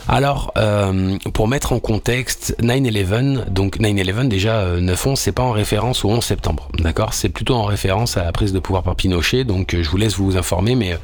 Alors, 0.09 0.53
euh, 0.57 1.17
pour 1.33 1.49
mettre 1.49 1.73
en 1.73 1.79
contexte, 1.79 2.55
9-11, 2.61 3.49
donc 3.49 3.79
9-11 3.79 4.29
déjà, 4.29 4.61
euh, 4.61 4.79
9-11, 4.79 5.17
c'est 5.17 5.33
pas 5.33 5.43
en 5.43 5.51
référence 5.51 6.05
au 6.05 6.09
11 6.09 6.23
septembre, 6.23 6.69
d'accord? 6.79 7.13
C'est 7.13 7.27
plutôt 7.27 7.55
en 7.55 7.65
référence 7.65 8.15
à 8.15 8.23
la 8.23 8.31
prise 8.31 8.53
de 8.53 8.59
pouvoir 8.59 8.83
par 8.83 8.95
Pinochet, 8.95 9.43
donc 9.43 9.73
euh, 9.73 9.83
je 9.83 9.89
vous 9.89 9.97
laisse 9.97 10.17
vous 10.17 10.37
informer, 10.37 10.75
mais 10.75 10.93
euh, 10.93 10.97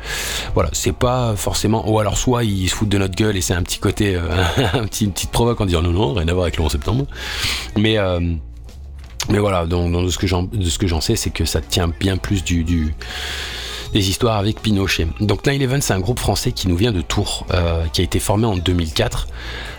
voilà, 0.54 0.70
c'est 0.72 0.93
pas 0.95 1.36
forcément... 1.36 1.89
Ou 1.89 1.99
alors 1.99 2.18
soit 2.18 2.45
ils 2.45 2.70
se 2.70 2.76
foutent 2.76 2.89
de 2.89 2.97
notre 2.97 3.16
gueule 3.16 3.36
et 3.36 3.41
c'est 3.41 3.54
un 3.54 3.64
petit 3.64 3.80
côté, 3.80 4.16
un 4.74 4.86
petit, 4.86 5.04
une 5.04 5.12
petite 5.12 5.32
provoque 5.32 5.60
en 5.60 5.66
disant 5.66 5.82
non, 5.82 5.91
non, 5.91 6.14
rien 6.14 6.28
à 6.30 6.34
voir 6.34 6.43
avec 6.43 6.58
le 6.58 6.64
11 6.64 6.72
septembre, 6.72 7.06
mais... 7.78 7.97
Mais 9.30 9.39
voilà, 9.39 9.66
donc, 9.66 9.89
donc 9.93 10.06
de 10.06 10.10
ce 10.10 10.18
que 10.18 10.28
j'en 10.28 10.43
de 10.43 10.66
ce 10.66 10.78
que 10.78 10.86
j'en 10.86 10.99
sais, 10.99 11.16
c'est 11.16 11.30
que 11.30 11.45
ça 11.45 11.62
tient 11.62 11.88
bien 11.88 12.18
plus 12.18 12.43
du, 12.43 12.66
du 12.66 12.93
des 13.94 14.10
histoires 14.10 14.38
avec 14.38 14.62
Pinochet. 14.62 15.08
Donc 15.22 15.46
9-11 15.46 15.82
c'est 15.82 15.94
un 15.94 16.00
groupe 16.00 16.20
français 16.20 16.52
qui 16.52 16.68
nous 16.68 16.76
vient 16.76 16.91
de 16.91 17.02
Tours, 17.02 17.46
euh, 17.54 17.86
qui 17.94 18.02
a 18.02 18.04
été 18.04 18.20
formé 18.20 18.46
en 18.46 18.58
2004. 18.58 19.28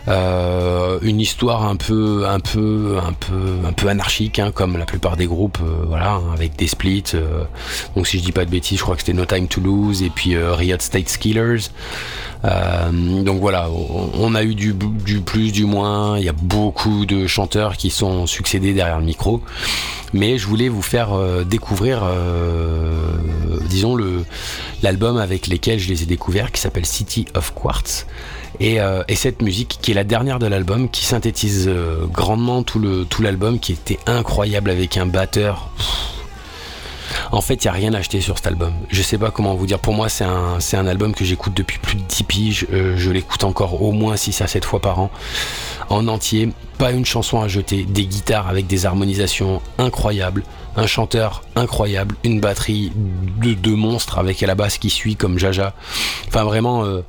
Euh, 0.07 0.99
une 1.03 1.21
histoire 1.21 1.65
un 1.65 1.77
peu, 1.77 2.25
un 2.27 2.41
peu, 2.41 2.99
un 3.05 3.13
peu, 3.13 3.67
un 3.67 3.73
peu 3.73 3.89
anarchique, 3.89 4.39
hein, 4.39 4.53
comme 4.53 4.77
la 4.77 4.87
plupart 4.87 5.17
des 5.17 5.27
groupes, 5.27 5.59
euh, 5.63 5.85
voilà, 5.87 6.13
hein, 6.15 6.23
avec 6.33 6.57
des 6.57 6.69
splits. 6.69 7.05
Donc 7.97 8.07
si 8.07 8.19
je 8.19 8.25
dis 8.25 8.33
pas 8.33 8.45
de 8.45 8.51
bêtises, 8.51 8.79
je 8.79 8.85
crois 8.85 8.95
que 8.95 9.03
c'était 9.03 9.15
No 9.15 9.25
Time 9.25 9.49
to 9.49 9.61
Lose 9.61 10.03
et 10.03 10.11
puis 10.11 10.37
Riot 10.37 10.77
State 10.79 11.17
Killers. 11.19 11.71
Donc 12.45 13.41
voilà, 13.41 13.69
on 13.71 14.35
a 14.35 14.43
eu 14.43 14.55
du, 14.55 14.75
plus, 14.75 15.51
du 15.51 15.65
moins. 15.65 16.19
Il 16.19 16.25
y 16.25 16.29
a 16.29 16.35
beaucoup 16.35 17.07
de 17.07 17.27
chanteurs 17.27 17.77
qui 17.77 17.91
sont 17.91 18.27
succédés 18.27 18.75
derrière 18.75 18.99
le 18.99 19.07
micro, 19.07 19.41
mais 20.13 20.37
je 20.37 20.47
voulais 20.47 20.69
vous 20.69 20.83
faire 20.83 21.11
découvrir, 21.47 22.03
disons 23.69 23.95
le 23.95 24.25
l'album 24.85 25.17
avec 25.17 25.47
lesquels 25.47 25.81
je 25.81 25.89
les 25.89 26.03
ai 26.03 26.07
découverts, 26.07 26.53
qui 26.53 26.61
s'appelle 26.61 26.87
City 26.87 27.27
of 27.35 27.53
Quartz. 27.55 28.07
Et, 28.61 28.81
euh, 28.81 29.03
et, 29.09 29.17
cette 29.17 29.43
musique 29.43 29.79
qui 29.83 29.91
est 29.91 29.95
la 29.95 30.05
dernière 30.05 30.39
de 30.39 30.47
l'album, 30.47 30.89
qui 30.89 31.05
synthétise 31.05 31.67
euh, 31.67 32.07
grandement 32.07 32.63
tout 32.63 32.79
l'album, 33.21 33.59
qui 33.59 33.73
était 33.73 33.99
incroyable 34.07 34.71
avec 34.71 34.97
un 34.97 35.07
batteur. 35.07 35.71
En 37.33 37.41
fait, 37.41 37.65
il 37.65 37.67
n'y 37.67 37.71
a 37.71 37.73
rien 37.73 37.95
à 37.95 37.99
acheter 37.99 38.21
sur 38.21 38.37
cet 38.37 38.47
album. 38.47 38.73
Je 38.91 39.03
sais 39.03 39.19
pas 39.19 39.31
comment 39.31 39.55
vous 39.55 39.67
dire. 39.67 39.79
Pour 39.79 39.95
moi, 39.95 40.09
c'est 40.09 40.25
un, 40.25 40.61
c'est 40.61 40.77
un 40.77 40.87
album 40.87 41.15
que 41.15 41.25
j'écoute 41.25 41.55
depuis 41.55 41.79
plus 41.79 41.97
de 41.97 42.03
10 42.03 42.23
piges. 42.25 42.67
Euh, 42.73 42.95
je 42.97 43.11
l'écoute 43.11 43.45
encore 43.45 43.83
au 43.83 43.93
moins 43.93 44.17
6 44.17 44.41
à 44.41 44.47
7 44.47 44.65
fois 44.65 44.81
par 44.81 44.99
an. 44.99 45.11
En 45.91 46.09
entier. 46.09 46.51
Pas 46.79 46.91
une 46.91 47.05
chanson 47.05 47.41
à 47.41 47.49
jeter. 47.49 47.85
Des 47.85 48.07
guitares 48.07 48.49
avec 48.49 48.67
des 48.67 48.87
harmonisations 48.87 49.63
incroyables. 49.79 50.43
Un 50.77 50.87
chanteur 50.87 51.43
incroyable. 51.55 52.17
Une 52.25 52.41
batterie 52.41 52.93
de, 53.41 53.55
de 53.55 53.71
monstre 53.71 54.19
avec 54.19 54.41
la 54.41 54.55
basse 54.55 54.79
qui 54.79 54.91
suit 54.91 55.17
comme 55.17 55.39
Jaja. 55.39 55.75
Enfin, 56.29 56.45
vraiment. 56.45 56.85
Euh, 56.85 57.03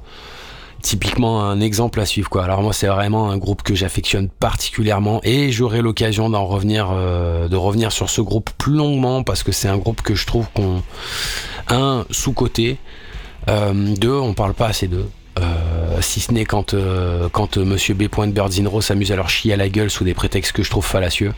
typiquement 0.85 1.43
un 1.43 1.59
exemple 1.61 1.99
à 1.99 2.05
suivre 2.05 2.29
quoi. 2.29 2.43
Alors 2.43 2.61
moi 2.61 2.71
c'est 2.71 2.85
vraiment 2.85 3.31
un 3.31 3.37
groupe 3.37 3.63
que 3.63 3.73
j'affectionne 3.73 4.29
particulièrement 4.29 5.19
et 5.23 5.51
j'aurai 5.51 5.81
l'occasion 5.81 6.29
d'en 6.29 6.45
revenir 6.45 6.89
euh, 6.91 7.47
de 7.47 7.55
revenir 7.55 7.91
sur 7.91 8.07
ce 8.11 8.21
groupe 8.21 8.51
plus 8.59 8.75
longuement 8.75 9.23
parce 9.23 9.41
que 9.41 9.51
c'est 9.51 9.67
un 9.67 9.77
groupe 9.77 10.03
que 10.03 10.13
je 10.13 10.27
trouve 10.27 10.47
qu'on 10.53 10.83
un 11.69 12.05
sous 12.11 12.33
côté 12.33 12.77
euh, 13.49 13.95
deux 13.95 14.13
on 14.13 14.35
parle 14.35 14.53
pas 14.53 14.67
assez 14.67 14.87
d'eux 14.87 15.09
euh, 15.39 15.74
si 16.01 16.19
ce 16.19 16.31
n'est 16.31 16.45
quand 16.45 16.73
euh, 16.73 17.29
quand 17.31 17.57
Monsieur 17.57 17.93
B. 17.93 18.03
Birdzinro 18.27 18.81
s'amuse 18.81 19.11
à 19.11 19.15
leur 19.15 19.29
chier 19.29 19.53
à 19.53 19.57
la 19.57 19.69
gueule 19.69 19.89
sous 19.89 20.03
des 20.03 20.13
prétextes 20.13 20.51
que 20.51 20.63
je 20.63 20.69
trouve 20.69 20.85
fallacieux. 20.85 21.33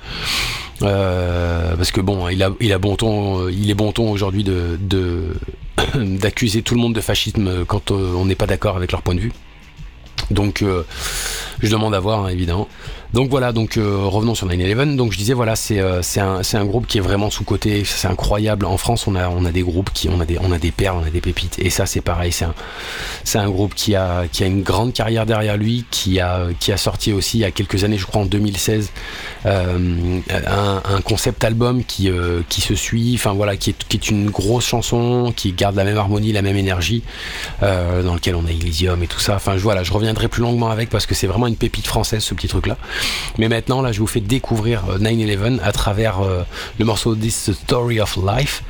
Euh, 0.84 1.76
parce 1.76 1.92
que 1.92 2.02
bon, 2.02 2.30
il 2.30 2.44
a, 2.44 2.52
il 2.60 2.72
est 2.72 2.78
bon 2.78 2.96
ton 2.96 4.12
aujourd'hui 4.12 4.44
de, 4.44 4.78
de 4.80 5.34
d'accuser 5.96 6.62
tout 6.62 6.76
le 6.76 6.82
monde 6.82 6.94
de 6.94 7.02
fascisme 7.02 7.66
quand 7.66 7.92
on 7.92 8.26
n'est 8.26 8.36
pas 8.36 8.48
d'accord 8.48 8.78
avec 8.78 8.92
leur 8.92 9.02
point 9.02 9.16
de 9.16 9.22
vue. 9.22 9.32
Donc, 10.32 10.62
euh, 10.62 10.84
Je 11.62 11.70
demande 11.70 11.96
à 11.96 12.00
voir, 12.00 12.26
hein, 12.26 12.30
évidemment. 12.30 12.68
Donc 13.14 13.30
voilà, 13.30 13.54
donc 13.54 13.78
euh, 13.78 14.00
revenons 14.04 14.36
sur 14.36 14.48
9-11. 14.48 14.96
Donc 14.96 15.14
je 15.14 15.18
disais, 15.18 15.34
voilà, 15.34 15.56
c'est 15.56 15.80
euh, 15.80 16.02
un, 16.18 16.42
un 16.54 16.66
groupe 16.66 16.88
qui 16.88 16.98
est 16.98 17.02
vraiment 17.02 17.30
sous-côté. 17.30 17.84
C'est 17.86 18.08
incroyable. 18.08 18.66
En 18.66 18.78
France, 18.78 19.08
on 19.08 19.16
a, 19.16 19.30
on 19.30 19.46
a 19.46 19.52
des 19.52 19.62
groupes 19.62 19.92
qui, 19.94 20.10
on 20.10 20.20
a 20.20 20.26
des, 20.26 20.38
on 20.40 20.52
a 20.52 20.58
des 20.58 20.72
perles, 20.72 20.98
on 21.02 21.08
a 21.08 21.10
des 21.10 21.22
pépites. 21.22 21.58
Et 21.60 21.70
ça, 21.70 21.86
c'est 21.86 22.02
pareil. 22.02 22.32
C'est 22.32 22.46
un, 22.46 23.42
un 23.42 23.50
groupe 23.50 23.74
qui 23.76 23.96
a, 23.96 24.26
qui 24.32 24.44
a 24.44 24.48
une 24.48 24.62
grande 24.62 24.94
carrière 24.94 25.26
derrière 25.26 25.58
lui, 25.58 25.86
qui 25.90 26.20
a, 26.20 26.48
qui 26.60 26.72
a 26.72 26.78
sorti 26.78 27.14
aussi 27.14 27.38
il 27.38 27.42
y 27.42 27.46
a 27.46 27.52
quelques 27.52 27.84
années, 27.84 27.98
je 27.98 28.06
crois 28.06 28.22
en 28.22 28.26
2016, 28.26 28.92
euh, 29.46 30.20
un, 30.30 30.82
un 30.84 31.02
concept 31.02 31.44
album 31.44 31.84
qui, 31.86 32.10
qui 32.50 32.62
se 32.62 32.76
suit. 32.76 33.14
Enfin 33.16 33.34
voilà, 33.34 33.56
qui 33.56 33.70
est, 33.70 33.88
qui 33.88 33.98
est 33.98 34.10
une 34.10 34.30
grosse 34.30 34.66
chanson, 34.66 35.34
qui 35.36 35.54
garde 35.54 35.76
la 35.76 35.86
même 35.86 35.98
harmonie, 35.98 36.34
la 36.34 36.42
même 36.42 36.58
énergie, 36.58 37.04
dans 37.62 38.14
lequel 38.16 38.36
on 38.36 38.46
a 38.46 38.52
Elysium 38.52 39.02
et 39.02 39.08
tout 39.08 39.20
ça. 39.20 39.36
Enfin 39.36 39.56
voilà, 39.56 39.84
je 39.84 39.94
reviendrai 39.94 40.28
plus 40.28 40.42
longuement 40.42 40.70
avec 40.70 40.90
parce 40.90 41.06
que 41.06 41.16
c'est 41.16 41.28
vraiment 41.28 41.48
une 41.48 41.56
pépite 41.56 41.88
française 41.88 42.24
ce 42.24 42.34
petit 42.34 42.48
truc 42.48 42.68
là. 42.68 42.78
Mais 43.38 43.48
maintenant, 43.50 43.82
là, 43.82 43.92
je 43.92 44.00
vous 44.00 44.08
fais 44.08 44.20
découvrir 44.20 44.84
euh, 44.90 44.98
9-11 44.98 45.60
à 45.64 45.72
travers 45.72 46.22
euh, 46.22 46.44
le 46.80 46.86
morceau 46.86 47.16
This 47.16 47.48
is 47.48 47.52
the 47.52 47.56
Story 47.56 48.00
of 48.00 48.18
Life. 48.18 48.64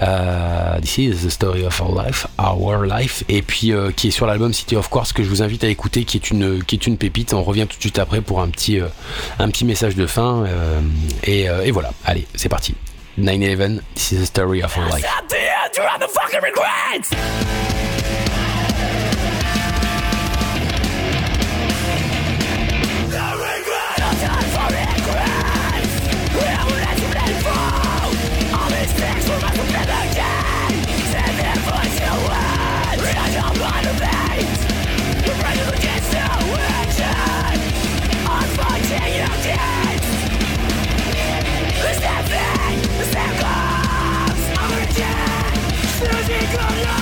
Euh, 0.00 0.78
This 0.80 0.98
is 0.98 1.26
the 1.26 1.30
Story 1.30 1.64
of 1.64 1.80
Our 1.80 2.02
Life, 2.04 2.26
Our 2.38 2.84
Life. 2.84 3.24
Et 3.28 3.42
puis, 3.42 3.72
euh, 3.72 3.90
qui 3.90 4.08
est 4.08 4.10
sur 4.10 4.26
l'album 4.26 4.52
City 4.52 4.76
of 4.76 4.88
Quartz 4.88 5.12
que 5.12 5.22
je 5.22 5.28
vous 5.28 5.42
invite 5.42 5.64
à 5.64 5.68
écouter, 5.68 6.04
qui 6.04 6.16
est 6.16 6.30
une, 6.30 6.62
qui 6.64 6.74
est 6.76 6.86
une 6.86 6.96
pépite. 6.98 7.32
On 7.34 7.42
revient 7.42 7.66
tout 7.68 7.76
de 7.76 7.82
suite 7.82 7.98
après 7.98 8.20
pour 8.20 8.40
un 8.40 8.48
petit, 8.48 8.80
euh, 8.80 8.86
un 9.38 9.48
petit 9.48 9.64
message 9.64 9.94
de 9.96 10.06
fin. 10.06 10.44
euh, 10.44 10.80
euh, 11.28 11.62
et 11.64 11.70
voilà, 11.70 11.90
allez, 12.04 12.26
c'est 12.34 12.48
parti. 12.48 12.74
9-11, 13.18 13.80
This 13.94 14.12
is 14.12 14.16
the 14.20 14.26
Story 14.26 14.62
of 14.62 14.76
Our 14.76 14.84
Life. 14.96 15.06
Losing 46.02 46.50
good 46.50 47.01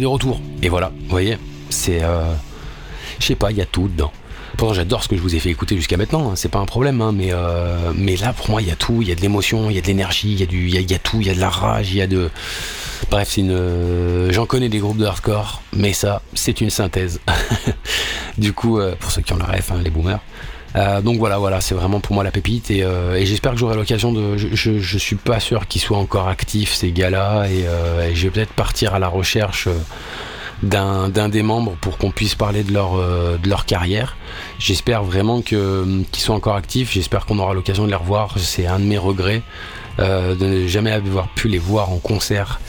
De 0.00 0.06
retour. 0.06 0.40
Et 0.62 0.68
voilà, 0.68 0.92
vous 1.04 1.10
voyez, 1.10 1.38
c'est. 1.70 2.04
euh, 2.04 2.32
je 3.18 3.26
sais 3.26 3.34
pas, 3.34 3.50
il 3.50 3.56
y 3.56 3.60
a 3.60 3.66
tout 3.66 3.88
dedans. 3.88 4.12
Pourtant, 4.56 4.74
j'adore 4.74 5.02
ce 5.02 5.08
que 5.08 5.16
je 5.16 5.20
vous 5.20 5.34
ai 5.34 5.40
fait 5.40 5.50
écouter 5.50 5.74
jusqu'à 5.76 5.96
maintenant, 5.96 6.30
hein, 6.30 6.36
c'est 6.36 6.48
pas 6.48 6.60
un 6.60 6.66
problème, 6.66 7.00
hein, 7.00 7.12
mais, 7.12 7.28
euh, 7.32 7.92
mais 7.96 8.16
là, 8.16 8.32
pour 8.32 8.48
moi, 8.50 8.62
il 8.62 8.68
y 8.68 8.70
a 8.70 8.76
tout, 8.76 9.02
il 9.02 9.08
y 9.08 9.12
a 9.12 9.14
de 9.16 9.20
l'émotion, 9.20 9.70
il 9.70 9.76
y 9.76 9.78
a 9.78 9.82
de 9.82 9.86
l'énergie, 9.86 10.32
il 10.32 10.40
y, 10.40 10.42
a 10.42 10.46
du, 10.46 10.68
il 10.68 10.90
y, 10.90 10.94
a, 10.94 10.98
tout, 10.98 11.20
il 11.20 11.26
y 11.26 11.30
a 11.30 11.34
de 11.34 11.40
la 11.40 11.48
rage, 11.48 11.90
il 11.90 11.96
y 11.96 12.02
a 12.02 12.06
de. 12.06 12.30
Bref, 13.10 13.28
c'est 13.30 13.40
une. 13.40 13.50
Euh, 13.50 14.32
j'en 14.32 14.46
connais 14.46 14.68
des 14.68 14.78
groupes 14.78 14.98
de 14.98 15.04
hardcore, 15.04 15.62
mais 15.72 15.92
ça, 15.92 16.22
c'est 16.34 16.60
une 16.60 16.70
synthèse. 16.70 17.20
du 18.38 18.52
coup, 18.52 18.78
pour 19.00 19.10
ceux 19.10 19.22
qui 19.22 19.32
ont 19.32 19.36
le 19.36 19.44
ref, 19.44 19.72
hein, 19.72 19.80
les 19.82 19.90
boomers. 19.90 20.20
Donc 20.74 21.18
voilà, 21.18 21.38
voilà, 21.38 21.60
c'est 21.60 21.74
vraiment 21.74 22.00
pour 22.00 22.14
moi 22.14 22.22
la 22.22 22.30
pépite 22.30 22.70
et, 22.70 22.84
j'espère 23.24 23.52
que 23.52 23.58
j'aurai 23.58 23.76
l'occasion 23.76 24.12
de. 24.12 24.36
Je, 24.36 24.98
suis 24.98 25.16
pas 25.16 25.40
sûr 25.40 25.66
qu'ils 25.66 25.80
soient 25.80 25.98
encore 25.98 26.28
actifs 26.28 26.72
ces 26.72 26.92
gars-là 26.92 27.46
et, 27.48 27.64
et 28.10 28.14
je 28.14 28.24
vais 28.24 28.30
peut-être 28.30 28.52
partir 28.52 28.94
à 28.94 28.98
la 28.98 29.08
recherche 29.08 29.68
d'un 30.62 31.28
des 31.28 31.42
membres 31.42 31.76
pour 31.80 31.98
qu'on 31.98 32.10
puisse 32.10 32.34
parler 32.34 32.64
de 32.64 32.72
leur, 32.72 32.96
euh, 32.96 33.36
carrière. 33.66 34.16
J'espère 34.58 35.02
vraiment 35.04 35.40
qu'ils 35.40 36.04
sont 36.14 36.34
encore 36.34 36.56
actifs, 36.56 36.92
j'espère 36.92 37.26
qu'on 37.26 37.38
aura 37.38 37.54
l'occasion 37.54 37.84
de 37.84 37.90
les 37.90 37.96
revoir. 37.96 38.34
C'est 38.38 38.66
un 38.66 38.78
de 38.78 38.84
mes 38.84 38.98
regrets 38.98 39.42
euh, 39.98 40.34
de 40.34 40.46
ne 40.46 40.66
jamais 40.66 40.92
avoir 40.92 41.28
pu 41.28 41.48
les 41.48 41.58
voir 41.58 41.90
en 41.90 41.98
concert. 41.98 42.60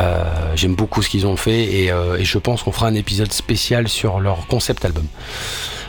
Euh, 0.00 0.24
j'aime 0.56 0.74
beaucoup 0.74 1.02
ce 1.02 1.08
qu'ils 1.08 1.26
ont 1.26 1.36
fait 1.36 1.64
et 1.64 1.90
je 2.20 2.38
pense 2.38 2.62
qu'on 2.62 2.72
fera 2.72 2.86
un 2.86 2.94
épisode 2.94 3.32
spécial 3.32 3.88
sur 3.88 4.20
leur 4.20 4.46
concept 4.46 4.84
album. 4.84 5.06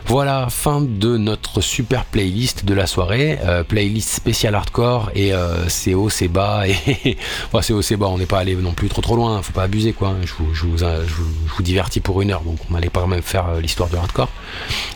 Voilà, 0.10 0.48
fin 0.50 0.80
de 0.80 1.18
notre 1.18 1.60
super 1.60 2.06
playlist 2.06 2.64
de 2.64 2.74
la 2.74 2.88
soirée. 2.88 3.40
Euh, 3.44 3.66
playlist 3.66 4.10
spéciale 4.10 4.56
hardcore 4.56 5.12
et 5.14 5.34
euh, 5.34 5.68
c'est 5.68 5.96
haut, 5.96 6.10
c'est 6.10 6.30
bas. 6.30 6.64
Et 6.68 7.18
c'est 7.62 7.74
haut, 7.74 7.82
c'est 7.82 7.98
bas. 7.98 8.08
On 8.08 8.18
n'est 8.18 8.26
pas 8.26 8.40
allé 8.40 8.56
non 8.56 8.72
plus 8.72 8.88
trop 8.88 9.02
trop 9.02 9.18
loin. 9.18 9.42
Faut 9.42 9.52
pas 9.52 9.64
abuser 9.64 9.92
quoi. 9.92 10.16
Je 10.24 10.34
vous, 10.64 11.62
divertis 11.62 12.00
pour 12.00 12.22
une 12.22 12.32
heure. 12.32 12.42
Donc 12.42 12.58
on 12.70 12.74
n'allait 12.74 12.90
pas 12.90 13.06
même 13.06 13.22
faire 13.22 13.50
euh, 13.50 13.60
l'histoire 13.60 13.90
du 13.90 13.98
hardcore. 13.98 14.30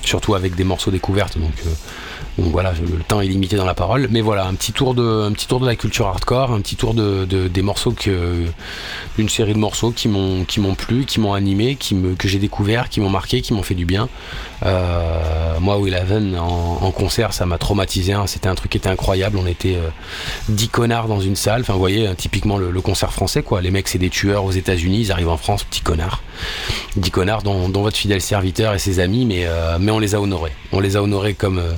Surtout 0.02 0.34
avec 0.34 0.56
des 0.56 0.64
morceaux 0.64 0.92
découvertes. 0.92 1.38
Donc 1.38 1.56
donc 2.38 2.52
voilà, 2.52 2.74
le 2.74 3.04
temps 3.04 3.22
est 3.22 3.28
limité 3.28 3.56
dans 3.56 3.66
la 3.66 3.74
parole, 3.74 4.08
mais 4.10 4.22
voilà, 4.22 4.46
un 4.46 4.54
petit 4.54 4.72
tour 4.72 4.94
de, 4.94 5.30
petit 5.34 5.48
tour 5.48 5.60
de 5.60 5.66
la 5.66 5.76
culture 5.76 6.08
hardcore, 6.08 6.52
un 6.52 6.62
petit 6.62 6.76
tour 6.76 6.94
de, 6.94 7.26
des 7.26 7.62
morceaux 7.62 7.92
que, 7.92 8.46
une 9.18 9.30
série 9.30 9.54
de 9.54 9.58
morceaux 9.60 9.92
qui 9.92 10.08
m'ont, 10.08 10.46
plu, 10.76 11.06
qui 11.06 11.20
m'ont 11.20 11.34
animé, 11.34 11.76
qui 11.76 11.96
me, 11.96 12.16
que 12.16 12.28
j'ai 12.28 12.40
découvert, 12.40 12.90
qui 12.90 13.02
m'ont 13.02 13.10
marqué, 13.10 13.42
qui 13.42 13.54
m'ont 13.54 13.64
fait 13.64 13.76
du 13.76 13.86
bien. 13.86 14.08
Euh, 14.64 15.60
moi, 15.60 15.78
Will 15.80 15.96
Haven 15.96 16.38
en, 16.38 16.80
en, 16.82 16.92
concert, 16.92 17.34
ça 17.34 17.46
m'a 17.46 17.58
traumatisé. 17.58 18.14
Hein. 18.14 18.28
C'était 18.28 18.48
un 18.48 18.56
truc 18.56 18.72
qui 18.72 18.78
était 18.78 18.90
incroyable. 18.90 19.38
On 19.38 19.48
était 19.48 19.76
euh, 19.76 19.90
10 20.50 20.70
connards 20.70 21.08
dans 21.08 21.20
une 21.20 21.36
salle. 21.36 21.62
Enfin, 21.62 21.74
vous 21.74 21.80
voyez, 21.80 22.08
hein, 22.08 22.16
typiquement 22.16 22.58
le, 22.58 22.82
concert 22.82 23.12
français, 23.12 23.44
quoi. 23.44 23.62
Les 23.62 23.72
mecs, 23.72 23.88
c'est 23.88 23.98
des 23.98 24.10
tueurs 24.10 24.46
aux 24.46 24.52
États-Unis. 24.52 25.02
Ils 25.02 25.12
arrivent 25.12 25.30
en 25.30 25.38
France, 25.38 25.64
petits 25.64 25.82
connards. 25.82 26.22
10 26.96 27.12
connards, 27.12 27.42
dont, 27.44 27.70
votre 27.70 27.98
fidèle 27.98 28.22
serviteur 28.22 28.74
et 28.74 28.80
ses 28.80 29.00
amis, 29.00 29.26
mais, 29.26 29.46
euh, 29.46 29.78
mais 29.80 29.92
on 29.92 30.00
les 30.00 30.16
a 30.16 30.22
honorés. 30.22 30.54
On 30.72 30.80
les 30.80 30.96
a 30.96 31.02
honorés 31.02 31.34
comme 31.34 31.58
euh, 31.58 31.74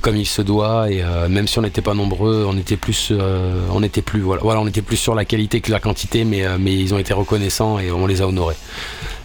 comme 0.00 0.16
il 0.16 0.26
se 0.26 0.42
doit 0.42 0.90
et 0.90 1.02
euh, 1.02 1.28
même 1.28 1.46
si 1.46 1.58
on 1.58 1.62
n'était 1.62 1.82
pas 1.82 1.94
nombreux 1.94 2.44
on 2.48 2.56
était 2.56 2.76
plus 2.76 3.08
euh, 3.10 3.60
on 3.72 3.82
était 3.82 4.02
plus 4.02 4.20
voilà, 4.20 4.60
on 4.60 4.66
était 4.66 4.82
plus 4.82 4.96
sur 4.96 5.14
la 5.14 5.24
qualité 5.24 5.60
que 5.60 5.70
la 5.70 5.80
quantité 5.80 6.24
mais 6.24 6.46
euh, 6.46 6.58
ils 6.64 6.94
ont 6.94 6.98
été 6.98 7.12
reconnaissants 7.12 7.78
et 7.78 7.90
on 7.90 8.06
les 8.06 8.22
a 8.22 8.28
honorés 8.28 8.56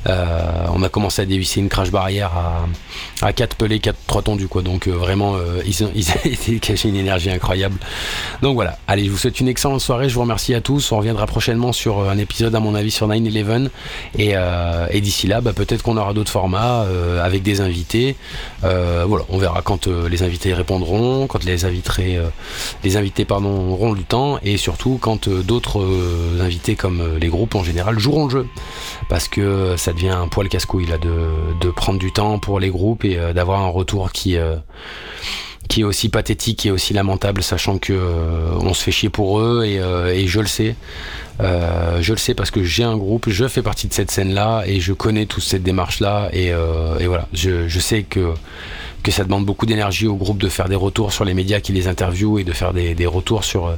on 0.08 0.84
a 0.84 0.90
commencé 0.90 1.22
à 1.22 1.26
dévisser 1.26 1.60
une 1.60 1.70
crash 1.70 1.92
barrière 1.92 2.32
à, 2.36 3.26
à 3.26 3.34
4 3.34 3.56
pelés, 3.56 3.80
4 3.80 3.98
3 4.08 4.22
tondus 4.24 4.48
quoi. 4.48 4.62
Donc 4.62 4.88
euh, 4.88 4.92
vraiment 4.92 5.36
euh, 5.36 5.62
ils, 5.66 5.84
ont, 5.84 5.92
ils 5.96 6.86
une 6.86 6.96
énergie 6.96 7.30
incroyable. 7.30 7.78
Donc 8.42 8.56
voilà, 8.56 8.78
allez, 8.88 9.06
je 9.06 9.12
vous 9.12 9.18
souhaite 9.18 9.40
une 9.40 9.48
excellente 9.48 9.82
soirée, 9.82 10.10
je 10.10 10.16
vous 10.16 10.22
remercie 10.22 10.54
à 10.54 10.62
tous. 10.62 10.92
On 10.92 10.98
reviendra 10.98 11.26
prochainement 11.26 11.72
sur 11.72 12.10
un 12.10 12.18
épisode 12.18 12.54
à 12.56 12.60
mon 12.60 12.76
avis 12.76 12.92
sur 12.92 13.08
9-11 13.08 13.70
et, 14.18 14.34
et 14.92 15.02
d'ici 15.02 15.28
là, 15.28 15.42
bah, 15.42 15.54
peut-être 15.54 15.84
qu'on 15.84 15.98
aura 15.98 16.14
d'autres 16.14 16.32
formats 16.32 16.86
avec 17.22 17.44
des 17.44 17.62
invités. 17.62 18.16
voilà, 18.62 19.26
on 19.30 19.38
verra 19.38 19.62
quand 19.62 19.88
les 19.88 20.24
invités 20.24 20.54
répondront, 20.54 21.28
quand 21.28 21.44
les 21.44 21.66
invités, 21.66 22.20
les 22.84 22.98
auront 22.98 23.94
du 23.94 24.04
temps 24.04 24.40
et 24.44 24.58
surtout 24.58 24.98
quand 25.02 25.30
d'autres 25.30 25.86
invités 26.42 26.76
comme 26.76 27.18
les 27.20 27.28
groupes 27.28 27.56
en 27.56 27.64
général 27.64 28.00
joueront 28.00 28.26
le 28.26 28.32
jeu. 28.32 28.48
Parce 29.10 29.28
que 29.28 29.76
ça 29.78 29.94
devient 29.96 30.10
un 30.10 30.28
poil 30.28 30.50
casse-couille 30.50 30.86
de, 30.86 31.60
de, 31.60 31.72
prendre 31.72 31.98
du 31.98 32.12
temps 32.12 32.38
pour 32.38 32.60
les 32.60 32.70
groupes 32.70 33.06
et 33.06 33.18
euh, 33.18 33.34
d'avoir 33.34 33.62
un 33.62 33.70
retour 33.70 34.12
qui 34.12 34.38
euh, 34.38 34.58
qui 35.68 35.82
est 35.82 35.84
aussi 35.84 36.10
pathétique 36.10 36.68
et 36.68 36.72
aussi 36.72 36.94
lamentable, 36.94 37.42
sachant 37.42 37.80
que 37.80 37.92
euh, 37.92 38.52
on 38.60 38.76
se 38.76 38.84
fait 38.84 38.92
chier 38.92 39.10
pour 39.10 39.40
eux 39.40 39.66
et, 39.66 40.28
je 40.28 40.40
le 40.40 40.46
sais. 40.46 40.76
je 41.40 42.12
le 42.12 42.18
sais 42.18 42.36
parce 42.36 42.52
que 42.52 42.64
j'ai 42.64 42.84
un 42.84 42.96
groupe, 42.96 43.30
je 43.30 43.48
fais 43.48 43.64
partie 43.64 43.88
de 43.88 43.94
cette 43.94 44.12
scène-là 44.12 44.64
et 44.68 44.80
je 44.80 44.94
connais 44.94 45.26
toute 45.26 45.44
cette 45.44 45.64
démarche-là 45.64 46.30
et, 46.34 46.54
voilà, 47.08 47.28
je, 47.34 47.80
sais 47.80 48.04
que 48.04 48.34
que 49.02 49.12
ça 49.12 49.24
demande 49.24 49.46
beaucoup 49.46 49.66
d'énergie 49.66 50.08
au 50.08 50.16
groupe 50.16 50.38
de 50.38 50.50
faire 50.50 50.70
des 50.70 50.76
retours 50.76 51.12
sur 51.12 51.26
les 51.26 51.34
médias 51.34 51.60
qui 51.60 51.72
les 51.74 51.88
interviewent 51.88 52.38
et 52.38 52.44
de 52.44 52.54
faire 52.54 52.72
des 52.72 53.08
retours 53.08 53.44
sur 53.44 53.76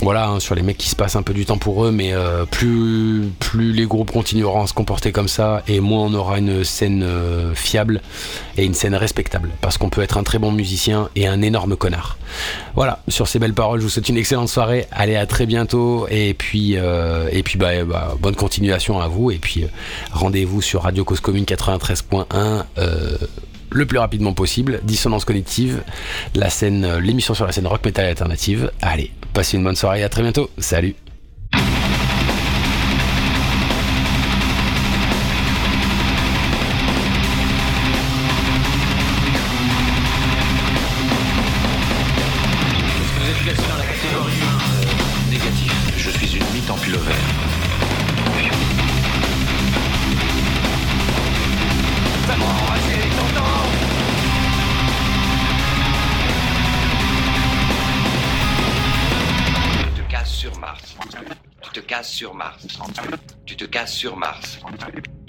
voilà, 0.00 0.28
hein, 0.28 0.40
sur 0.40 0.54
les 0.54 0.62
mecs 0.62 0.78
qui 0.78 0.88
se 0.88 0.96
passent 0.96 1.16
un 1.16 1.22
peu 1.22 1.34
du 1.34 1.46
temps 1.46 1.58
pour 1.58 1.84
eux, 1.84 1.90
mais 1.90 2.12
euh, 2.12 2.44
plus, 2.44 3.32
les 3.54 3.86
groupes 3.86 4.10
continueront 4.10 4.62
à 4.62 4.66
se 4.66 4.74
comporter 4.74 5.12
comme 5.12 5.28
ça, 5.28 5.62
et 5.68 5.80
moins 5.80 6.04
on 6.04 6.14
aura 6.14 6.38
une 6.38 6.64
scène 6.64 7.02
euh, 7.02 7.54
fiable 7.54 8.02
et 8.56 8.64
une 8.64 8.74
scène 8.74 8.94
respectable, 8.94 9.50
parce 9.60 9.78
qu'on 9.78 9.88
peut 9.88 10.02
être 10.02 10.18
un 10.18 10.22
très 10.22 10.38
bon 10.38 10.52
musicien 10.52 11.08
et 11.16 11.26
un 11.26 11.42
énorme 11.42 11.76
connard. 11.76 12.18
Voilà, 12.74 13.00
sur 13.08 13.28
ces 13.28 13.38
belles 13.38 13.54
paroles, 13.54 13.80
je 13.80 13.84
vous 13.84 13.90
souhaite 13.90 14.08
une 14.08 14.18
excellente 14.18 14.48
soirée, 14.48 14.86
allez 14.92 15.16
à 15.16 15.26
très 15.26 15.46
bientôt, 15.46 16.06
et 16.10 16.34
puis, 16.34 16.74
euh, 16.76 17.30
bah, 17.56 17.84
bah, 17.84 18.14
bonne 18.20 18.36
continuation 18.36 19.00
à 19.00 19.08
vous, 19.08 19.30
et 19.30 19.38
puis 19.38 19.64
rendez-vous 20.12 20.60
sur 20.62 20.82
Radio 20.82 21.04
Cause 21.04 21.20
Commune 21.20 21.44
93.1 21.44 22.64
le 23.70 23.86
plus 23.86 23.98
rapidement 23.98 24.32
possible. 24.32 24.80
Dissonance 24.84 25.24
cognitive, 25.24 25.82
l'émission 26.34 27.34
sur 27.34 27.46
la 27.46 27.52
scène 27.52 27.66
rock 27.66 27.84
metal 27.84 28.06
alternative. 28.06 28.70
Allez, 28.80 29.10
Passez 29.36 29.58
une 29.58 29.64
bonne 29.64 29.76
soirée, 29.76 30.02
à 30.02 30.08
très 30.08 30.22
bientôt. 30.22 30.48
Salut 30.56 30.94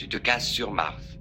Te 0.10 0.18
casses 0.20 0.48
sur 0.48 0.72
Mars. 0.72 1.17